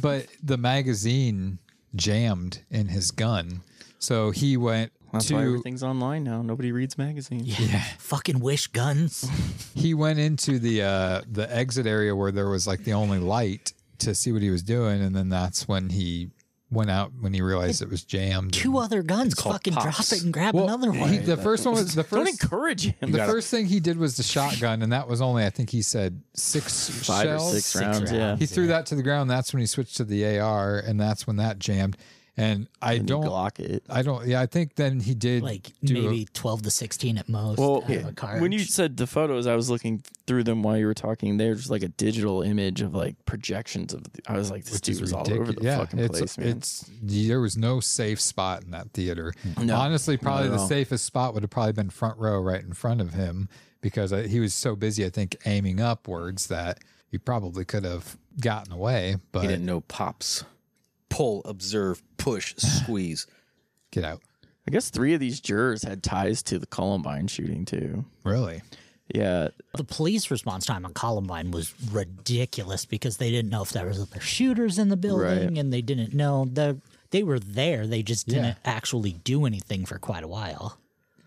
but 0.02 0.26
the 0.42 0.58
magazine 0.58 1.60
jammed 1.96 2.62
in 2.72 2.88
his 2.88 3.12
gun. 3.12 3.62
So 4.00 4.32
he 4.32 4.56
went 4.58 4.92
That's 5.12 5.28
to 5.28 5.36
why 5.36 5.44
everything's 5.44 5.84
online 5.84 6.24
now. 6.24 6.42
Nobody 6.42 6.72
reads 6.72 6.98
magazines. 6.98 7.60
Yeah. 7.60 7.84
Fucking 8.00 8.40
wish 8.40 8.68
guns. 8.68 9.30
he 9.76 9.94
went 9.94 10.20
into 10.20 10.58
the 10.58 10.82
uh 10.84 11.22
the 11.30 11.54
exit 11.56 11.86
area 11.86 12.16
where 12.16 12.32
there 12.32 12.50
was 12.50 12.66
like 12.66 12.86
the 12.86 12.94
only 12.94 13.20
light 13.20 13.74
to 14.00 14.16
see 14.16 14.32
what 14.32 14.42
he 14.42 14.50
was 14.50 14.64
doing 14.64 15.02
and 15.04 15.14
then 15.16 15.30
that's 15.30 15.68
when 15.68 15.90
he 15.90 16.32
went 16.72 16.90
out 16.90 17.12
when 17.20 17.34
he 17.34 17.42
realized 17.42 17.82
it 17.82 17.90
was 17.90 18.04
jammed 18.04 18.54
Two 18.54 18.78
other 18.78 19.04
guns. 19.04 19.34
called 19.36 19.56
Fucking 19.56 19.74
drop 19.74 20.00
it 20.00 20.24
and 20.24 20.32
grab 20.32 20.56
well, 20.56 20.64
another 20.64 20.92
one. 20.92 21.10
he- 21.12 21.18
the 21.18 21.36
first 21.38 21.66
one 21.66 21.76
was 21.76 21.94
the 21.94 22.04
Don't 22.04 22.26
first 22.26 22.42
encourage 22.44 22.84
him. 22.86 23.12
the 23.12 23.26
first 23.26 23.50
thing 23.52 23.66
he 23.66 23.80
did 23.82 23.98
was 23.98 24.16
the 24.18 24.24
shotgun 24.24 24.82
and 24.82 24.92
that 24.94 25.08
was 25.08 25.22
only 25.22 25.46
i 25.46 25.50
think 25.50 25.70
he 25.70 25.82
said 25.82 26.22
six 26.34 26.90
Five 26.90 27.26
or 27.26 27.30
shells 27.38 27.52
six, 27.54 27.66
Six 27.66 27.82
rounds. 27.86 28.12
Yeah. 28.12 28.36
he 28.38 28.46
threw 28.46 28.68
that 28.68 28.86
to 28.88 28.96
the 28.96 29.04
ground 29.04 29.30
that's 29.30 29.54
when 29.54 29.60
he 29.60 29.66
switched 29.68 29.98
to 29.98 30.06
the 30.06 30.40
ar 30.40 30.78
and 30.80 31.00
that's 31.00 31.28
when 31.28 31.36
that 31.38 31.60
jammed 31.60 31.98
and 32.38 32.68
i 32.82 32.94
And 32.94 33.08
don't 33.08 33.24
Glock 33.26 33.60
it. 33.60 33.84
i 33.90 34.02
don't 34.02 34.26
yeah 34.26 34.40
i 34.40 34.46
think 34.46 34.76
then 34.76 35.02
he 35.02 35.14
did 35.14 35.44
like 35.44 35.74
do 35.84 35.98
a- 35.98 36.02
maybe 36.10 36.28
12 36.34 36.62
to 36.62 36.72
16 36.72 37.18
at 37.18 37.28
most. 37.28 37.60
Well, 37.60 37.84
out 37.84 37.90
of 37.90 38.08
a 38.08 38.14
cartridge. 38.14 38.42
when 38.42 38.52
you 38.54 38.60
said 38.60 38.96
the 38.98 39.06
photos, 39.08 39.48
I 39.48 39.56
was 39.56 39.70
looking 39.70 40.02
through 40.28 40.46
them 40.46 40.64
while 40.64 40.78
you 40.78 40.86
were 40.86 40.94
talking. 40.94 41.36
They're 41.38 41.56
just 41.56 41.70
like 41.70 41.84
a 41.84 41.90
digital 41.90 42.42
image 42.42 42.82
of 42.82 42.96
like 42.96 43.16
projections 43.26 43.94
of. 43.94 44.04
The, 44.04 44.22
I 44.28 44.38
was 44.38 44.50
like, 44.50 44.64
this 44.64 44.74
which 44.76 44.82
dude 44.84 44.96
is 44.96 45.02
was 45.02 45.14
all 45.14 45.24
ridiculous. 45.24 45.50
over 45.50 45.60
the 45.60 45.66
yeah, 45.66 45.78
fucking 45.78 46.00
it's, 46.00 46.18
place, 46.20 46.38
man. 46.38 46.48
It's 46.48 46.90
there 47.02 47.42
was 47.42 47.58
no 47.58 47.80
safe 47.82 48.22
spot 48.22 48.64
in 48.64 48.72
that 48.72 48.92
theater. 48.94 49.34
No, 49.62 49.76
Honestly, 49.76 50.16
probably 50.18 50.50
the 50.50 50.66
safest 50.68 51.04
spot 51.06 51.34
would 51.34 51.44
have 51.44 51.50
probably 51.50 51.74
been 51.74 51.90
front 51.90 52.18
row, 52.18 52.40
right 52.40 52.64
in 52.64 52.74
front 52.74 53.02
of 53.02 53.14
him, 53.14 53.50
because 53.82 54.14
uh, 54.14 54.20
he 54.24 54.40
was 54.40 54.54
so 54.54 54.76
busy. 54.78 55.06
I 55.06 55.10
think 55.10 55.36
aiming 55.46 55.82
upwards 55.82 56.48
that 56.48 56.80
he 57.10 57.18
probably 57.18 57.66
could 57.66 57.84
have 57.84 58.16
gotten 58.40 58.72
away. 58.72 59.18
But 59.34 59.42
He 59.42 59.48
didn't 59.50 59.66
know 59.66 59.82
pops. 59.82 60.46
Pull, 61.12 61.42
observe, 61.46 62.02
push, 62.18 62.56
squeeze. 62.58 63.28
get 63.92 64.04
out. 64.04 64.22
I 64.68 64.72
guess 64.72 64.90
three 64.90 65.14
of 65.14 65.20
these 65.20 65.40
jurors 65.40 65.84
had 65.84 66.02
ties 66.02 66.42
to 66.44 66.58
the 66.60 66.66
Columbine 66.68 67.28
shooting 67.28 67.66
too. 67.66 68.06
Really? 68.24 68.62
Yeah, 69.14 69.50
the 69.76 69.84
police 69.84 70.32
response 70.32 70.66
time 70.66 70.86
on 70.86 70.94
Columbine 70.94 71.52
was 71.52 71.74
ridiculous 71.92 72.86
because 72.86 73.18
they 73.18 73.30
didn't 73.30 73.50
know 73.52 73.62
if 73.64 73.72
there 73.72 73.86
was 73.88 74.00
other 74.00 74.22
shooters 74.22 74.80
in 74.80 74.88
the 74.90 74.96
building 74.98 75.26
Right. 75.50 75.58
and 75.58 75.74
they 75.74 75.82
didn't 75.82 76.14
know 76.14 76.46
the 76.52 76.78
they 77.10 77.24
were 77.24 77.40
there. 77.40 77.86
They 77.88 78.04
just 78.04 78.28
didn't 78.28 78.46
Yeah. 78.46 78.56
actually 78.64 79.12
do 79.12 79.46
anything 79.46 79.86
for 79.86 80.00
quite 80.00 80.24
a 80.24 80.30
while. 80.30 80.78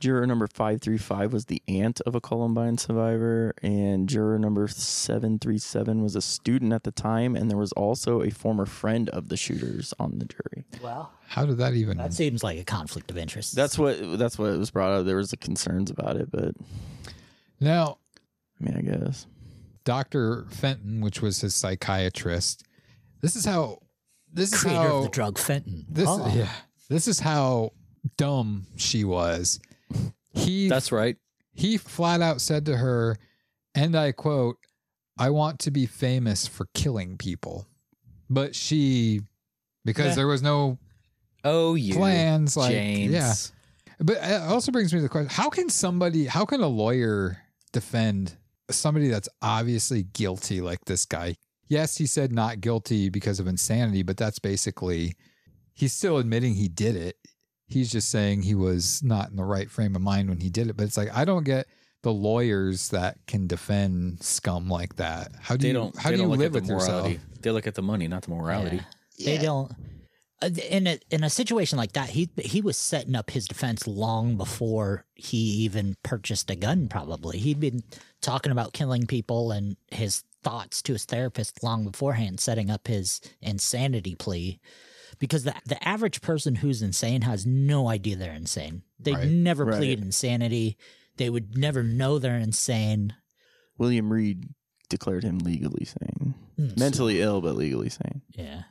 Juror 0.04 0.26
number 0.26 0.46
five 0.46 0.82
three 0.82 0.98
five 0.98 1.32
was 1.32 1.46
the 1.46 1.62
aunt 1.66 1.98
of 2.02 2.14
a 2.14 2.20
Columbine 2.20 2.76
survivor, 2.76 3.54
and 3.62 4.06
juror 4.06 4.38
number 4.38 4.68
seven 4.68 5.38
three 5.38 5.56
seven 5.56 6.02
was 6.02 6.14
a 6.14 6.20
student 6.20 6.74
at 6.74 6.82
the 6.84 6.90
time, 6.90 7.34
and 7.34 7.50
there 7.50 7.56
was 7.56 7.72
also 7.72 8.20
a 8.22 8.28
former 8.30 8.66
friend 8.66 9.08
of 9.08 9.30
the 9.30 9.36
shooters 9.38 9.94
on 9.98 10.18
the 10.18 10.26
jury. 10.26 10.66
Well, 10.82 11.10
How 11.28 11.46
did 11.46 11.56
that 11.56 11.72
even? 11.72 11.96
that 11.96 12.12
seems 12.12 12.44
like 12.44 12.58
a 12.58 12.64
conflict 12.64 13.10
of 13.10 13.16
interest. 13.16 13.54
That's 13.56 13.78
what 13.78 14.18
that's 14.18 14.38
what 14.38 14.58
was 14.58 14.70
brought 14.70 14.92
up. 14.92 15.06
There 15.06 15.16
was 15.16 15.30
the 15.30 15.38
concerns 15.38 15.90
about 15.90 16.16
it, 16.16 16.30
but 16.30 16.54
now, 17.58 17.96
I 18.60 18.64
mean, 18.64 18.76
I 18.76 18.82
guess 18.82 19.26
Doctor 19.84 20.44
Fenton, 20.50 21.00
which 21.00 21.22
was 21.22 21.40
his 21.40 21.54
psychiatrist. 21.54 22.62
This 23.22 23.36
is 23.36 23.46
how. 23.46 23.78
This 24.30 24.52
is 24.52 24.60
creator 24.60 24.80
how 24.80 24.96
of 24.98 25.02
the 25.04 25.08
drug 25.10 25.38
fentanyl. 25.38 25.84
This 25.88 26.08
Oh. 26.10 26.30
yeah. 26.34 26.50
This 26.90 27.08
is 27.08 27.20
how 27.20 27.70
dumb 28.18 28.66
she 28.76 29.04
was. 29.04 29.60
He 30.32 30.68
That's 30.68 30.90
right. 30.92 31.16
he 31.52 31.76
flat 31.76 32.20
out 32.20 32.40
said 32.40 32.66
to 32.66 32.76
her, 32.76 33.16
and 33.74 33.94
I 33.96 34.12
quote, 34.12 34.56
I 35.18 35.30
want 35.30 35.60
to 35.60 35.70
be 35.70 35.86
famous 35.86 36.46
for 36.46 36.66
killing 36.74 37.16
people. 37.16 37.66
But 38.28 38.54
she 38.56 39.20
because 39.84 40.08
Yeah. 40.08 40.14
there 40.16 40.26
was 40.26 40.42
no 40.42 40.78
Oh, 41.44 41.74
you. 41.74 41.94
plans 41.94 42.56
like 42.56 42.72
James. 42.72 43.12
yeah. 43.12 43.34
But 44.00 44.16
it 44.16 44.40
also 44.42 44.72
brings 44.72 44.92
me 44.92 44.98
to 44.98 45.02
the 45.02 45.08
question, 45.08 45.28
how 45.30 45.50
can 45.50 45.68
somebody 45.70 46.24
how 46.26 46.44
can 46.44 46.60
a 46.62 46.66
lawyer 46.68 47.38
defend 47.72 48.36
somebody 48.70 49.08
that's 49.08 49.28
obviously 49.42 50.02
guilty 50.04 50.60
like 50.60 50.84
this 50.86 51.04
guy? 51.06 51.36
Yes, 51.68 51.96
he 51.96 52.06
said 52.06 52.32
not 52.32 52.60
guilty 52.60 53.08
because 53.08 53.38
of 53.40 53.46
insanity, 53.46 54.02
but 54.02 54.16
that's 54.16 54.38
basically 54.38 55.14
he's 55.74 55.92
still 55.92 56.18
admitting 56.18 56.54
he 56.54 56.68
did 56.68 56.96
it. 56.96 57.16
He's 57.74 57.92
just 57.92 58.08
saying 58.08 58.42
he 58.42 58.54
was 58.54 59.02
not 59.02 59.28
in 59.30 59.36
the 59.36 59.44
right 59.44 59.70
frame 59.70 59.94
of 59.94 60.00
mind 60.02 60.28
when 60.30 60.40
he 60.40 60.48
did 60.48 60.68
it. 60.68 60.76
But 60.76 60.84
it's 60.84 60.96
like 60.96 61.14
I 61.14 61.24
don't 61.26 61.44
get 61.44 61.66
the 62.02 62.12
lawyers 62.12 62.88
that 62.90 63.18
can 63.26 63.46
defend 63.46 64.22
scum 64.22 64.68
like 64.68 64.96
that. 64.96 65.32
How 65.40 65.56
do 65.56 65.62
They 65.62 65.68
you 65.68 65.74
don't. 65.74 65.96
how 65.98 66.10
they 66.10 66.16
do 66.16 66.22
you 66.22 66.28
don't 66.28 66.30
look 66.30 66.38
live 66.40 66.56
at 66.56 66.62
with 66.62 66.66
the 66.68 66.74
morality. 66.74 67.14
yourself? 67.14 67.42
They 67.42 67.50
look 67.50 67.66
at 67.66 67.74
the 67.74 67.82
money, 67.82 68.08
not 68.08 68.22
the 68.22 68.30
morality. 68.30 68.80
Yeah. 69.18 69.36
They 69.36 69.42
don't. 69.44 69.72
uh, 70.42 70.50
In 70.70 70.86
a 70.86 70.98
in 71.10 71.24
a 71.24 71.30
situation 71.30 71.76
like 71.78 71.92
that, 71.92 72.10
he 72.10 72.30
he 72.40 72.60
was 72.60 72.76
setting 72.78 73.14
up 73.14 73.30
his 73.30 73.46
defense 73.46 73.86
long 73.86 74.36
before 74.36 75.04
he 75.14 75.36
even 75.64 75.96
purchased 76.02 76.50
a 76.50 76.56
gun. 76.56 76.88
Probably 76.88 77.38
he'd 77.38 77.60
been 77.60 77.82
talking 78.20 78.52
about 78.52 78.72
killing 78.72 79.06
people 79.06 79.50
and 79.52 79.76
his 79.90 80.24
thoughts 80.42 80.82
to 80.82 80.92
his 80.92 81.06
therapist 81.06 81.62
long 81.62 81.84
beforehand, 81.84 82.38
setting 82.38 82.70
up 82.70 82.86
his 82.86 83.20
insanity 83.40 84.14
plea. 84.14 84.60
Because 85.18 85.44
the 85.44 85.54
the 85.66 85.82
average 85.86 86.20
person 86.20 86.56
who's 86.56 86.82
insane 86.82 87.22
has 87.22 87.46
no 87.46 87.88
idea 87.88 88.16
they're 88.16 88.32
insane. 88.32 88.82
They 88.98 89.12
Right. 89.12 89.28
never 89.28 89.64
Right. 89.64 89.78
plead 89.78 90.00
insanity. 90.00 90.76
They 91.16 91.30
would 91.30 91.56
never 91.56 91.82
know 91.82 92.18
they're 92.18 92.38
insane. 92.38 93.14
William 93.78 94.12
Reid 94.12 94.44
declared 94.88 95.24
him 95.24 95.38
legally 95.38 95.84
sane, 95.84 96.34
Mm, 96.58 96.78
mentally 96.78 97.20
ill 97.20 97.40
but 97.40 97.56
legally 97.56 97.88
sane. 97.88 98.22
Yeah. 98.30 98.62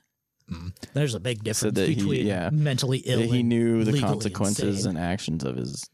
Mm. 0.49 0.73
There's 0.93 1.15
a 1.15 1.19
big 1.19 1.43
difference 1.43 1.75
that 1.75 1.89
he- 1.89 1.95
between 1.95 2.27
yeah. 2.27 2.49
mentally 2.51 2.99
ill 3.05 3.19
That 3.19 3.29
he 3.29 3.39
and 3.41 3.49
knew 3.49 3.83
the 3.83 3.99
consequences 3.99 4.79
insane. 4.85 4.97
and 4.97 4.99
actions 4.99 5.43
of 5.43 5.55
his. 5.57 5.89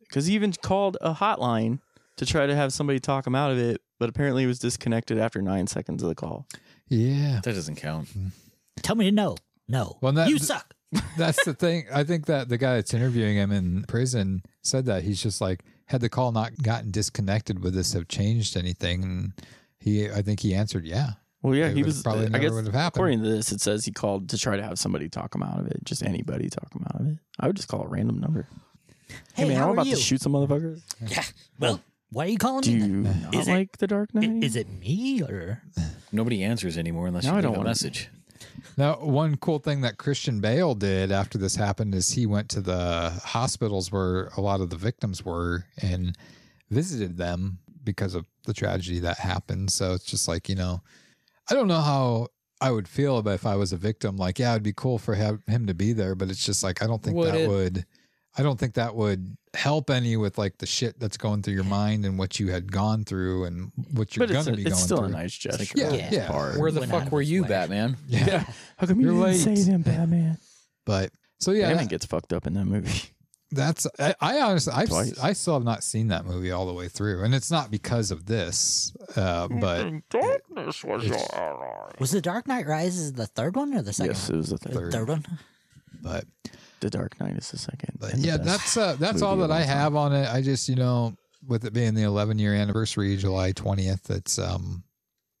Because 0.00 0.26
he 0.26 0.34
even 0.34 0.52
called 0.52 0.96
a 1.00 1.14
hotline 1.14 1.78
to 2.16 2.26
try 2.26 2.46
to 2.46 2.54
have 2.54 2.72
somebody 2.72 3.00
talk 3.00 3.26
him 3.26 3.34
out 3.34 3.50
of 3.50 3.58
it, 3.58 3.80
but 3.98 4.08
apparently 4.08 4.42
he 4.42 4.46
was 4.46 4.58
disconnected 4.58 5.18
after 5.18 5.40
nine 5.40 5.66
seconds 5.66 6.02
of 6.02 6.08
the 6.08 6.14
call. 6.14 6.46
Yeah. 6.88 7.40
That 7.42 7.54
doesn't 7.54 7.76
count. 7.76 8.08
Tell 8.82 8.96
me 8.96 9.06
to 9.06 9.12
no. 9.12 9.36
No. 9.68 9.98
Well, 10.00 10.12
that- 10.12 10.28
you 10.28 10.38
suck. 10.38 10.74
That's 11.16 11.42
the 11.46 11.54
thing. 11.54 11.86
I 11.92 12.04
think 12.04 12.26
that 12.26 12.50
the 12.50 12.58
guy 12.58 12.74
that's 12.76 12.92
interviewing 12.92 13.36
him 13.36 13.50
in 13.50 13.84
prison 13.88 14.42
said 14.62 14.84
that 14.86 15.04
he's 15.04 15.22
just 15.22 15.40
like, 15.40 15.64
had 15.86 16.02
the 16.02 16.10
call 16.10 16.32
not 16.32 16.54
gotten 16.62 16.90
disconnected, 16.90 17.62
would 17.62 17.72
this 17.72 17.94
have 17.94 18.08
changed 18.08 18.58
anything? 18.58 19.02
And 19.02 19.32
he, 19.80 20.10
I 20.10 20.20
think 20.20 20.40
he 20.40 20.54
answered, 20.54 20.84
yeah. 20.84 21.12
Well, 21.40 21.54
yeah, 21.54 21.68
It 21.68 21.76
he 21.78 21.82
was. 21.82 22.02
probably 22.02 22.24
uh, 22.24 22.26
I 22.26 22.30
never 22.32 22.42
guess 22.44 22.52
would 22.52 22.64
have 22.66 22.74
happened. 22.74 22.98
according 23.00 23.22
to 23.22 23.28
this, 23.30 23.52
it 23.52 23.62
says 23.62 23.86
he 23.86 23.90
called 23.90 24.28
to 24.28 24.38
try 24.38 24.56
to 24.56 24.62
have 24.62 24.78
somebody 24.78 25.08
talk 25.08 25.34
him 25.34 25.42
out 25.42 25.58
of 25.58 25.66
it. 25.68 25.82
Just 25.84 26.02
anybody 26.04 26.50
talk 26.50 26.70
him 26.74 26.84
out 26.94 27.00
of 27.00 27.06
it. 27.08 27.18
I 27.40 27.46
would 27.46 27.56
just 27.56 27.68
call 27.68 27.82
a 27.84 27.88
random 27.88 28.20
number. 28.20 28.46
Hey, 29.08 29.14
Hey, 29.44 29.48
man, 29.48 29.56
how 29.56 29.64
I'm 29.64 29.70
are 29.70 29.72
about 29.72 29.86
you? 29.86 29.96
to 29.96 30.00
shoot 30.00 30.20
some 30.20 30.32
motherfuckers. 30.32 30.82
Yeah. 31.06 31.24
Well, 31.58 31.80
why 32.10 32.26
are 32.26 32.28
you 32.28 32.36
calling 32.38 32.60
Do 32.62 32.70
me? 32.78 32.86
you 32.86 32.96
not 33.22 33.34
Is 33.34 33.48
it- 33.48 33.50
like 33.50 33.78
the 33.78 33.86
Dark 33.86 34.10
I- 34.14 34.20
Knight? 34.20 34.44
Is 34.44 34.56
it 34.56 34.68
me 34.68 35.22
or 35.22 35.62
Nobody 36.12 36.42
answers 36.42 36.76
anymore 36.76 37.06
unless 37.06 37.24
Now 37.24 37.32
you 37.32 37.38
I 37.38 37.40
don't 37.40 37.54
a 37.54 37.58
wanna- 37.58 37.70
message. 37.70 38.10
Now, 38.76 38.94
one 38.96 39.36
cool 39.36 39.58
thing 39.58 39.80
that 39.82 39.98
Christian 39.98 40.40
Bale 40.40 40.74
did 40.74 41.12
after 41.12 41.38
this 41.38 41.56
happened 41.56 41.94
is 41.94 42.10
he 42.10 42.26
went 42.26 42.48
to 42.50 42.60
the 42.60 43.10
hospitals 43.24 43.92
where 43.92 44.26
a 44.36 44.40
lot 44.40 44.60
of 44.60 44.70
the 44.70 44.76
victims 44.76 45.24
were 45.24 45.66
and 45.80 46.16
visited 46.70 47.16
them 47.16 47.58
because 47.84 48.14
of 48.14 48.26
the 48.44 48.54
tragedy 48.54 49.00
that 49.00 49.18
happened. 49.18 49.70
So 49.70 49.92
it's 49.92 50.04
just 50.04 50.28
like, 50.28 50.48
you 50.48 50.54
know, 50.54 50.82
I 51.50 51.54
don't 51.54 51.68
know 51.68 51.80
how 51.80 52.28
I 52.60 52.70
would 52.70 52.86
feel 52.88 53.18
about 53.18 53.34
if 53.34 53.46
I 53.46 53.56
was 53.56 53.72
a 53.72 53.76
victim. 53.76 54.16
Like, 54.16 54.38
yeah, 54.38 54.52
it'd 54.52 54.62
be 54.62 54.72
cool 54.72 54.98
for 54.98 55.14
him 55.14 55.66
to 55.66 55.74
be 55.74 55.92
there, 55.92 56.14
but 56.14 56.30
it's 56.30 56.44
just 56.44 56.62
like, 56.62 56.82
I 56.82 56.86
don't 56.86 57.02
think 57.02 57.16
Would 57.16 57.34
that 57.34 57.40
it? 57.40 57.48
would, 57.48 57.86
I 58.36 58.42
don't 58.42 58.58
think 58.58 58.74
that 58.74 58.94
would 58.94 59.36
help 59.54 59.90
any 59.90 60.16
with 60.16 60.38
like 60.38 60.56
the 60.58 60.64
shit 60.66 60.98
that's 60.98 61.18
going 61.18 61.42
through 61.42 61.52
your 61.54 61.64
mind 61.64 62.06
and 62.06 62.18
what 62.18 62.40
you 62.40 62.48
had 62.50 62.72
gone 62.72 63.04
through 63.04 63.44
and 63.44 63.70
what 63.92 64.16
you're 64.16 64.26
but 64.26 64.32
going 64.32 64.38
it's, 64.38 64.46
to 64.46 64.52
a, 64.54 64.56
be 64.56 64.62
it's 64.62 64.70
going 64.70 64.84
still 64.84 64.96
through. 64.98 65.06
a 65.08 65.10
nice 65.10 65.34
gesture. 65.36 65.74
Yeah, 65.76 65.88
on 65.88 66.12
yeah. 66.12 66.58
Where 66.58 66.70
the 66.70 66.80
Went 66.80 66.92
fuck 66.92 67.12
were 67.12 67.20
you, 67.22 67.42
way. 67.42 67.48
Batman? 67.48 67.96
Yeah. 68.08 68.44
How 68.78 68.86
come 68.86 69.00
You're 69.00 69.12
you 69.12 69.24
didn't 69.26 69.46
late. 69.46 69.56
save 69.58 69.66
him, 69.66 69.82
Batman? 69.82 70.38
But 70.86 71.10
so 71.40 71.50
yeah, 71.52 71.68
Batman 71.68 71.84
that- 71.84 71.90
gets 71.90 72.06
fucked 72.06 72.32
up 72.32 72.46
in 72.46 72.54
that 72.54 72.64
movie. 72.64 73.02
That's 73.54 73.86
I, 73.98 74.14
I 74.18 74.40
honestly 74.40 74.72
I've, 74.74 74.88
Twice. 74.88 75.18
I 75.22 75.34
still 75.34 75.52
have 75.52 75.62
not 75.62 75.84
seen 75.84 76.08
that 76.08 76.24
movie 76.24 76.50
all 76.52 76.66
the 76.66 76.72
way 76.72 76.88
through, 76.88 77.22
and 77.22 77.34
it's 77.34 77.50
not 77.50 77.70
because 77.70 78.10
of 78.10 78.24
this, 78.24 78.96
uh, 79.14 79.46
but 79.48 79.90
darkness 80.08 80.82
was 80.82 81.04
It's- 81.04 82.00
was 82.00 82.12
the 82.12 82.22
Dark 82.22 82.48
Knight 82.48 82.66
Rises 82.66 83.12
the 83.12 83.26
third 83.26 83.54
one 83.54 83.74
or 83.74 83.82
the 83.82 83.92
second? 83.92 84.12
Yes, 84.14 84.30
it 84.30 84.36
was 84.36 84.48
the 84.48 84.56
third. 84.56 84.86
The 84.86 84.90
third 84.96 85.08
one. 85.10 85.26
but 86.00 86.24
The 86.82 86.90
Dark 86.90 87.18
Knight 87.20 87.36
is 87.38 87.50
the 87.50 87.56
second. 87.58 87.96
but 87.98 88.12
and 88.12 88.22
the 88.22 88.26
yeah, 88.28 88.36
that's 88.36 88.76
uh, 88.76 88.96
that's 88.98 89.22
all 89.22 89.36
that 89.38 89.50
I 89.50 89.62
have 89.62 89.96
on 89.96 90.12
it. 90.12 90.28
I 90.28 90.42
just 90.42 90.68
you 90.68 90.74
know 90.76 91.16
with 91.46 91.64
it 91.64 91.72
being 91.72 91.94
the 91.94 92.02
11 92.02 92.38
year 92.38 92.54
anniversary, 92.54 93.16
July 93.16 93.52
20th, 93.52 94.10
it's 94.10 94.38
um 94.38 94.82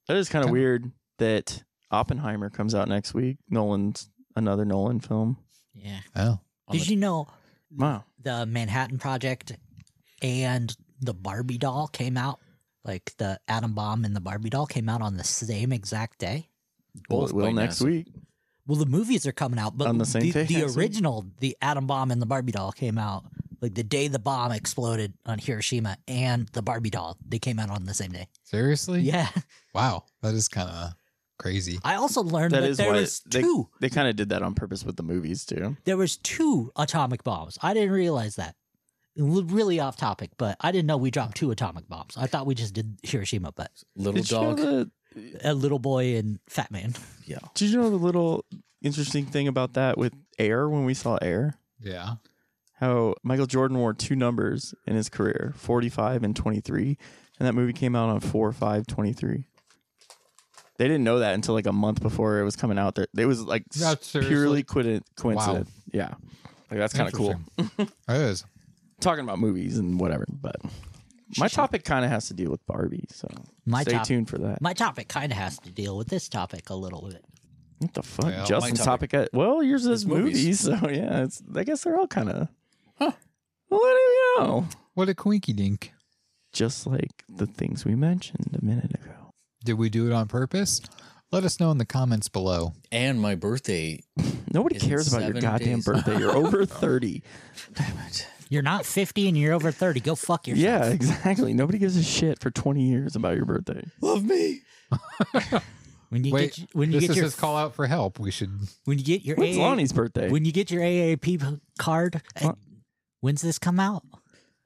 That 0.08 0.16
is 0.16 0.28
kind 0.28 0.44
of 0.44 0.50
weird 0.50 0.90
that 1.18 1.62
Oppenheimer 1.90 2.48
comes 2.50 2.74
out 2.74 2.88
next 2.88 3.12
week. 3.14 3.36
Nolan's 3.50 4.08
another 4.34 4.64
Nolan 4.64 5.00
film. 5.00 5.36
Yeah. 5.74 6.00
Oh, 6.16 6.38
Did 6.70 6.82
the- 6.82 6.86
you 6.86 6.96
know 6.96 7.28
Wow. 7.76 8.04
the 8.22 8.46
Manhattan 8.46 8.98
Project 8.98 9.52
and 10.22 10.74
the 11.00 11.14
Barbie 11.14 11.58
doll 11.58 11.88
came 11.88 12.16
out? 12.16 12.38
Like 12.84 13.12
the 13.18 13.38
atom 13.46 13.74
bomb 13.74 14.04
and 14.04 14.14
the 14.16 14.20
Barbie 14.20 14.50
doll 14.50 14.66
came 14.66 14.88
out 14.88 15.02
on 15.02 15.16
the 15.16 15.24
same 15.24 15.72
exact 15.72 16.18
day. 16.18 16.48
Well, 17.08 17.20
Both 17.20 17.30
it 17.30 17.36
will 17.36 17.52
next 17.52 17.78
NASA. 17.80 17.84
week. 17.86 18.06
Well, 18.66 18.78
the 18.78 18.86
movies 18.86 19.26
are 19.26 19.32
coming 19.32 19.58
out, 19.58 19.76
but 19.76 19.88
On 19.88 19.98
the 19.98 20.04
same 20.06 20.22
the, 20.22 20.32
day 20.32 20.44
the 20.44 20.54
next 20.60 20.76
week? 20.76 20.78
original, 20.86 21.26
the 21.40 21.56
atom 21.60 21.86
bomb 21.86 22.10
and 22.10 22.22
the 22.22 22.26
Barbie 22.26 22.52
doll 22.52 22.72
came 22.72 22.96
out 22.98 23.24
like 23.60 23.74
the 23.74 23.82
day 23.84 24.08
the 24.08 24.18
bomb 24.18 24.50
exploded 24.52 25.14
on 25.26 25.38
Hiroshima, 25.38 25.96
and 26.08 26.48
the 26.48 26.62
Barbie 26.62 26.90
doll 26.90 27.16
they 27.28 27.38
came 27.38 27.58
out 27.60 27.70
on 27.70 27.84
the 27.86 27.94
same 27.94 28.10
day. 28.12 28.26
seriously? 28.44 29.00
Yeah, 29.00 29.28
Wow, 29.74 30.04
that 30.22 30.34
is 30.34 30.48
kind 30.48 30.68
of 30.68 30.92
crazy. 31.38 31.78
I 31.84 31.94
also 31.96 32.22
learned 32.22 32.52
That 32.54 32.60
that, 32.60 32.70
is 32.70 32.76
there 32.76 32.90
why 32.92 33.00
was 33.00 33.20
they, 33.26 33.40
two. 33.40 33.68
they 33.80 33.88
kind 33.88 34.06
of 34.08 34.16
did 34.16 34.28
that 34.30 34.42
on 34.42 34.54
purpose 34.54 34.84
with 34.84 34.96
the 34.96 35.02
movies 35.02 35.44
too. 35.44 35.76
There 35.84 35.96
was 35.96 36.16
two 36.18 36.70
atomic 36.76 37.24
bombs. 37.24 37.58
I 37.62 37.72
didn't 37.74 37.90
realize 37.92 38.36
that. 38.36 38.54
L- 39.18 39.42
Really 39.44 39.78
off 39.80 39.96
topic, 39.96 40.30
but 40.38 40.56
I 40.60 40.72
didn't 40.72 40.86
know 40.86 40.96
we 40.96 41.10
dropped 41.10 41.36
two 41.36 41.50
atomic 41.50 41.88
bombs. 41.88 42.16
I 42.16 42.26
thought 42.26 42.46
we 42.46 42.54
just 42.54 42.74
did 42.74 42.98
Hiroshima, 43.02 43.52
but 43.52 43.70
Little 43.96 44.14
Did 44.14 44.30
you, 44.30 44.36
know 44.38 44.44
dog. 44.48 44.56
the, 44.58 44.90
a 45.42 45.54
little 45.54 45.78
boy 45.78 46.16
and 46.16 46.38
Fat 46.48 46.70
Man. 46.70 46.94
yeah. 47.26 47.38
did 47.54 47.70
you 47.70 47.78
know 47.80 47.90
the 47.90 47.96
little 47.96 48.44
interesting 48.82 49.26
thing 49.26 49.48
about 49.48 49.74
that 49.74 49.96
with 49.98 50.12
Air 50.38 50.68
when 50.68 50.84
we 50.84 50.94
saw 50.94 51.16
Air? 51.22 51.54
Yeah. 51.80 52.14
How 52.80 53.14
Michael 53.22 53.46
Jordan 53.46 53.78
wore 53.78 53.94
two 53.94 54.16
numbers 54.16 54.74
in 54.86 54.96
his 54.96 55.08
career, 55.08 55.52
45 55.56 56.24
and 56.24 56.34
23, 56.34 56.98
and 57.38 57.46
that 57.48 57.52
movie 57.54 57.72
came 57.72 57.94
out 57.94 58.08
on 58.08 58.20
4 58.20 58.52
5 58.52 58.86
23. 58.86 59.44
They 60.78 60.88
didn't 60.88 61.04
know 61.04 61.20
that 61.20 61.34
until 61.34 61.54
like 61.54 61.66
a 61.66 61.72
month 61.72 62.00
before 62.02 62.40
it 62.40 62.44
was 62.44 62.56
coming 62.56 62.78
out. 62.78 62.94
There, 62.96 63.06
it 63.16 63.26
was 63.26 63.42
like 63.42 63.62
No, 63.78 63.92
s- 63.92 64.04
seriously? 64.06 64.34
purely 64.34 64.62
coincident. 64.64 65.06
coincident. 65.16 65.68
Yeah, 65.92 66.14
like 66.70 66.80
that's 66.80 66.92
kind 66.94 67.06
of 67.08 67.14
cool. 67.14 67.36
Interesting. 67.58 67.88
It 68.08 68.16
is. 68.16 68.44
Talking 69.00 69.24
about 69.24 69.38
movies 69.38 69.78
and 69.78 70.00
whatever, 70.00 70.24
but 70.30 70.56
my 71.38 71.48
topic 71.48 71.84
kind 71.84 72.04
of 72.04 72.10
has 72.10 72.28
to 72.28 72.34
deal 72.34 72.50
with 72.50 72.64
Barbie, 72.66 73.04
so 73.10 73.28
My 73.66 73.82
stay 73.82 73.92
top- 73.92 74.06
tuned 74.06 74.28
for 74.28 74.38
that. 74.38 74.60
My 74.60 74.72
topic 74.72 75.08
kind 75.08 75.32
of 75.32 75.38
has 75.38 75.58
to 75.60 75.70
deal 75.70 75.96
with 75.96 76.08
this 76.08 76.28
topic 76.28 76.70
a 76.70 76.74
little 76.74 77.02
bit. 77.08 77.24
What 77.78 77.94
the 77.94 78.02
fuck? 78.02 78.26
Well, 78.26 78.38
my 78.38 78.44
Justin's 78.44 78.78
topic. 78.84 79.10
topic 79.10 79.28
at, 79.32 79.36
well, 79.36 79.62
yours 79.62 79.86
is 79.86 80.02
is 80.02 80.06
movies. 80.06 80.38
movies, 80.38 80.60
so 80.82 80.88
yeah. 80.90 81.22
It's 81.24 81.42
I 81.54 81.64
guess 81.64 81.82
they're 81.84 81.98
all 81.98 82.06
kind 82.06 82.28
of. 82.30 82.48
Huh. 82.98 83.12
Well, 83.70 83.80
let 83.82 83.90
you 83.92 84.34
know. 84.38 84.68
What 84.94 85.08
a 85.08 85.14
quinky 85.14 85.52
dink. 85.52 85.92
Just 86.52 86.86
like 86.86 87.24
the 87.28 87.46
things 87.46 87.84
we 87.84 87.94
mentioned 87.94 88.56
a 88.60 88.64
minute 88.64 88.92
ago. 88.94 89.32
Did 89.64 89.74
we 89.74 89.88
do 89.88 90.06
it 90.06 90.12
on 90.12 90.28
purpose? 90.28 90.80
Let 91.30 91.44
us 91.44 91.58
know 91.58 91.70
in 91.70 91.78
the 91.78 91.86
comments 91.86 92.28
below. 92.28 92.74
And 92.92 93.18
my 93.20 93.34
birthday. 93.34 94.00
Nobody 94.52 94.76
Is 94.76 94.82
it 94.82 94.88
cares 94.88 95.08
about 95.08 95.22
your 95.22 95.28
seven 95.28 95.40
goddamn 95.40 95.76
days? 95.78 95.84
birthday. 95.86 96.18
You're 96.18 96.36
over 96.36 96.66
30. 96.66 97.22
Damn 97.72 97.98
it. 98.06 98.26
You're 98.52 98.62
not 98.62 98.84
50 98.84 99.28
and 99.28 99.36
you're 99.38 99.54
over 99.54 99.72
30. 99.72 100.00
Go 100.00 100.14
fuck 100.14 100.46
yourself. 100.46 100.84
Yeah, 100.84 100.90
exactly. 100.92 101.54
Nobody 101.54 101.78
gives 101.78 101.96
a 101.96 102.02
shit 102.02 102.38
for 102.38 102.50
20 102.50 102.82
years 102.82 103.16
about 103.16 103.34
your 103.36 103.46
birthday. 103.46 103.82
Love 104.02 104.24
me. 104.24 104.60
When 106.10 106.24
you 106.24 106.32
Wait, 106.34 106.54
get 106.54 106.74
when 106.74 106.92
you 106.92 107.00
this 107.00 107.04
get 107.08 107.10
is 107.12 107.16
your 107.16 107.24
his 107.24 107.34
call 107.34 107.56
out 107.56 107.74
for 107.74 107.86
help. 107.86 108.18
We 108.18 108.30
should. 108.30 108.50
when 108.84 108.98
you 108.98 109.04
get 109.04 109.22
your 109.24 109.36
When's 109.36 109.56
AA 109.56 109.62
Lonnie's 109.62 109.94
birthday? 109.94 110.28
when 110.28 110.44
you 110.44 110.52
get 110.52 110.70
your 110.70 110.82
AAP 110.82 111.22
p- 111.22 111.60
card. 111.78 112.20
What? 112.42 112.58
When's 113.20 113.40
this 113.40 113.58
come 113.58 113.80
out? 113.80 114.02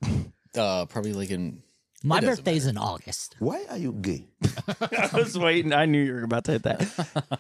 Uh, 0.57 0.87
probably 0.87 1.13
like 1.13 1.31
in. 1.31 1.63
My 2.03 2.17
It 2.17 2.23
doesn't 2.23 2.37
birthday's 2.45 2.65
in 2.67 2.79
August. 2.79 3.37
Why 3.41 3.63
are 3.69 3.77
you 3.77 3.93
gay? 3.93 4.27
I 4.81 5.11
was 5.13 5.39
waiting. 5.39 5.73
I 5.75 5.85
knew 5.85 6.03
you 6.03 6.15
were 6.15 6.23
about 6.25 6.45
to 6.47 6.53
hit 6.53 6.63
that. 6.63 6.83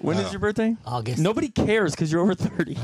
When 0.02 0.18
is 0.18 0.30
your 0.32 0.38
birthday? 0.38 0.76
August. 0.84 1.18
Nobody 1.18 1.48
cares 1.48 1.92
because 1.92 2.12
you're 2.12 2.20
over 2.20 2.34
30. 2.34 2.76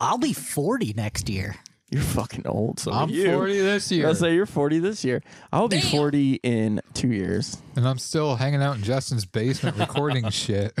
I'll 0.00 0.18
be 0.18 0.34
40 0.34 0.92
next 0.92 1.30
year. 1.30 1.56
You're 1.92 2.02
fucking 2.02 2.46
old. 2.46 2.80
So 2.80 2.90
I'm 2.90 3.10
you. 3.10 3.30
40 3.32 3.58
this 3.60 3.92
year, 3.92 4.06
I'll 4.08 4.14
say 4.14 4.34
you're 4.34 4.46
40 4.46 4.78
this 4.78 5.04
year. 5.04 5.22
I'll 5.52 5.68
be 5.68 5.80
40 5.80 6.40
in 6.42 6.80
two 6.94 7.08
years 7.12 7.58
and 7.76 7.86
I'm 7.86 7.98
still 7.98 8.34
hanging 8.36 8.62
out 8.62 8.76
in 8.76 8.82
Justin's 8.82 9.26
basement 9.26 9.76
recording 9.78 10.28
shit. 10.30 10.72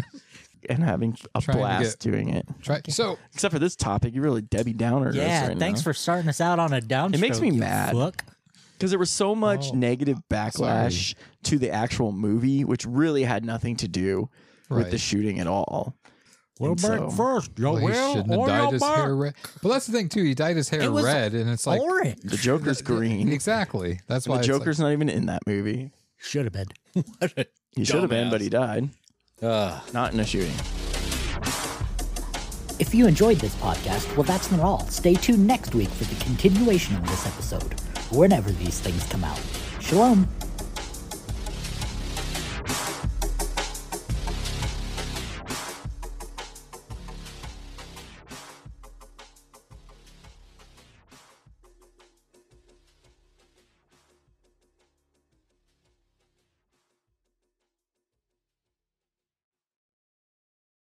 and 0.70 0.82
having 0.82 1.16
a 1.34 1.40
Trying 1.40 1.56
to 1.58 1.60
blast 1.60 1.98
get- 2.00 2.10
doing 2.12 2.30
it. 2.30 2.46
Try, 2.62 2.80
so 2.88 3.18
Except 3.34 3.52
for 3.52 3.58
this 3.58 3.76
topic, 3.76 4.14
you're 4.14 4.24
really 4.24 4.42
Debbie 4.42 4.72
Downer. 4.72 5.12
Yeah, 5.12 5.48
right 5.48 5.58
thanks 5.58 5.80
now. 5.80 5.84
for 5.84 5.92
starting 5.92 6.28
us 6.28 6.40
out 6.40 6.58
on 6.58 6.72
a 6.72 6.80
downstroke. 6.80 7.14
It 7.16 7.20
makes 7.20 7.40
me 7.40 7.48
you 7.48 7.54
mad. 7.60 7.94
Fuck. 7.94 8.24
because 8.78 8.90
there 8.90 8.98
was 8.98 9.10
so 9.10 9.34
much 9.34 9.66
Oh, 9.72 9.76
negative 9.76 10.18
backlash 10.30 11.14
to 11.44 11.58
the 11.58 11.70
actual 11.70 12.12
movie, 12.12 12.64
which 12.64 12.86
really 12.86 13.24
had 13.24 13.44
nothing 13.44 13.76
to 13.76 13.88
do 13.88 14.28
with 14.70 14.90
the 14.90 14.96
shooting 14.98 15.38
at 15.40 15.46
all. 15.46 15.94
Well, 16.62 16.72
And 16.72 16.80
back 16.82 16.98
so- 16.98 17.10
first, 17.10 17.50
yo, 17.58 17.72
well, 17.72 17.76
he 17.80 17.84
well, 17.86 18.14
shouldn't 18.14 18.30
have 18.38 18.46
dyed 18.48 18.72
his 18.72 18.80
back. 18.82 18.96
hair 18.96 19.14
red. 19.16 19.34
Well, 19.62 19.72
that's 19.72 19.86
the 19.86 19.92
thing 19.92 20.08
too. 20.08 20.22
He 20.22 20.34
dyed 20.34 20.56
his 20.56 20.68
hair 20.68 20.80
It 20.82 20.92
was 20.92 21.04
red, 21.04 21.34
and 21.34 21.50
it's 21.50 21.66
like 21.66 21.80
Orange. 21.80 22.20
The 22.22 22.36
Joker's 22.36 22.80
green. 22.92 23.32
exactly. 23.32 24.00
That's 24.06 24.26
And 24.26 24.30
why 24.30 24.36
the 24.38 24.40
it's 24.44 24.48
like- 24.48 24.58
Joker's 24.60 24.78
not 24.80 24.92
even 24.92 25.08
in 25.08 25.26
that 25.26 25.42
movie. 25.46 25.90
Should 26.18 26.44
have 26.44 26.52
been. 26.52 26.68
He 27.74 27.84
should 27.84 28.00
have 28.02 28.10
been, 28.10 28.30
but 28.30 28.40
he 28.42 28.48
died. 28.50 28.90
Uh, 29.42 29.80
Not 29.94 30.12
in 30.12 30.20
a 30.20 30.26
shooting. 30.26 30.52
If 32.78 32.94
you 32.94 33.06
enjoyed 33.06 33.38
this 33.38 33.54
podcast, 33.56 34.14
well, 34.16 34.24
that's 34.24 34.50
not 34.50 34.60
all. 34.60 34.80
Stay 34.88 35.14
tuned 35.14 35.46
next 35.46 35.74
week 35.74 35.88
for 35.88 36.04
the 36.04 36.22
continuation 36.24 36.96
of 36.96 37.08
this 37.08 37.26
episode, 37.26 37.80
whenever 38.10 38.50
these 38.52 38.78
things 38.80 39.04
come 39.08 39.24
out. 39.24 39.40
Shalom. 39.80 40.28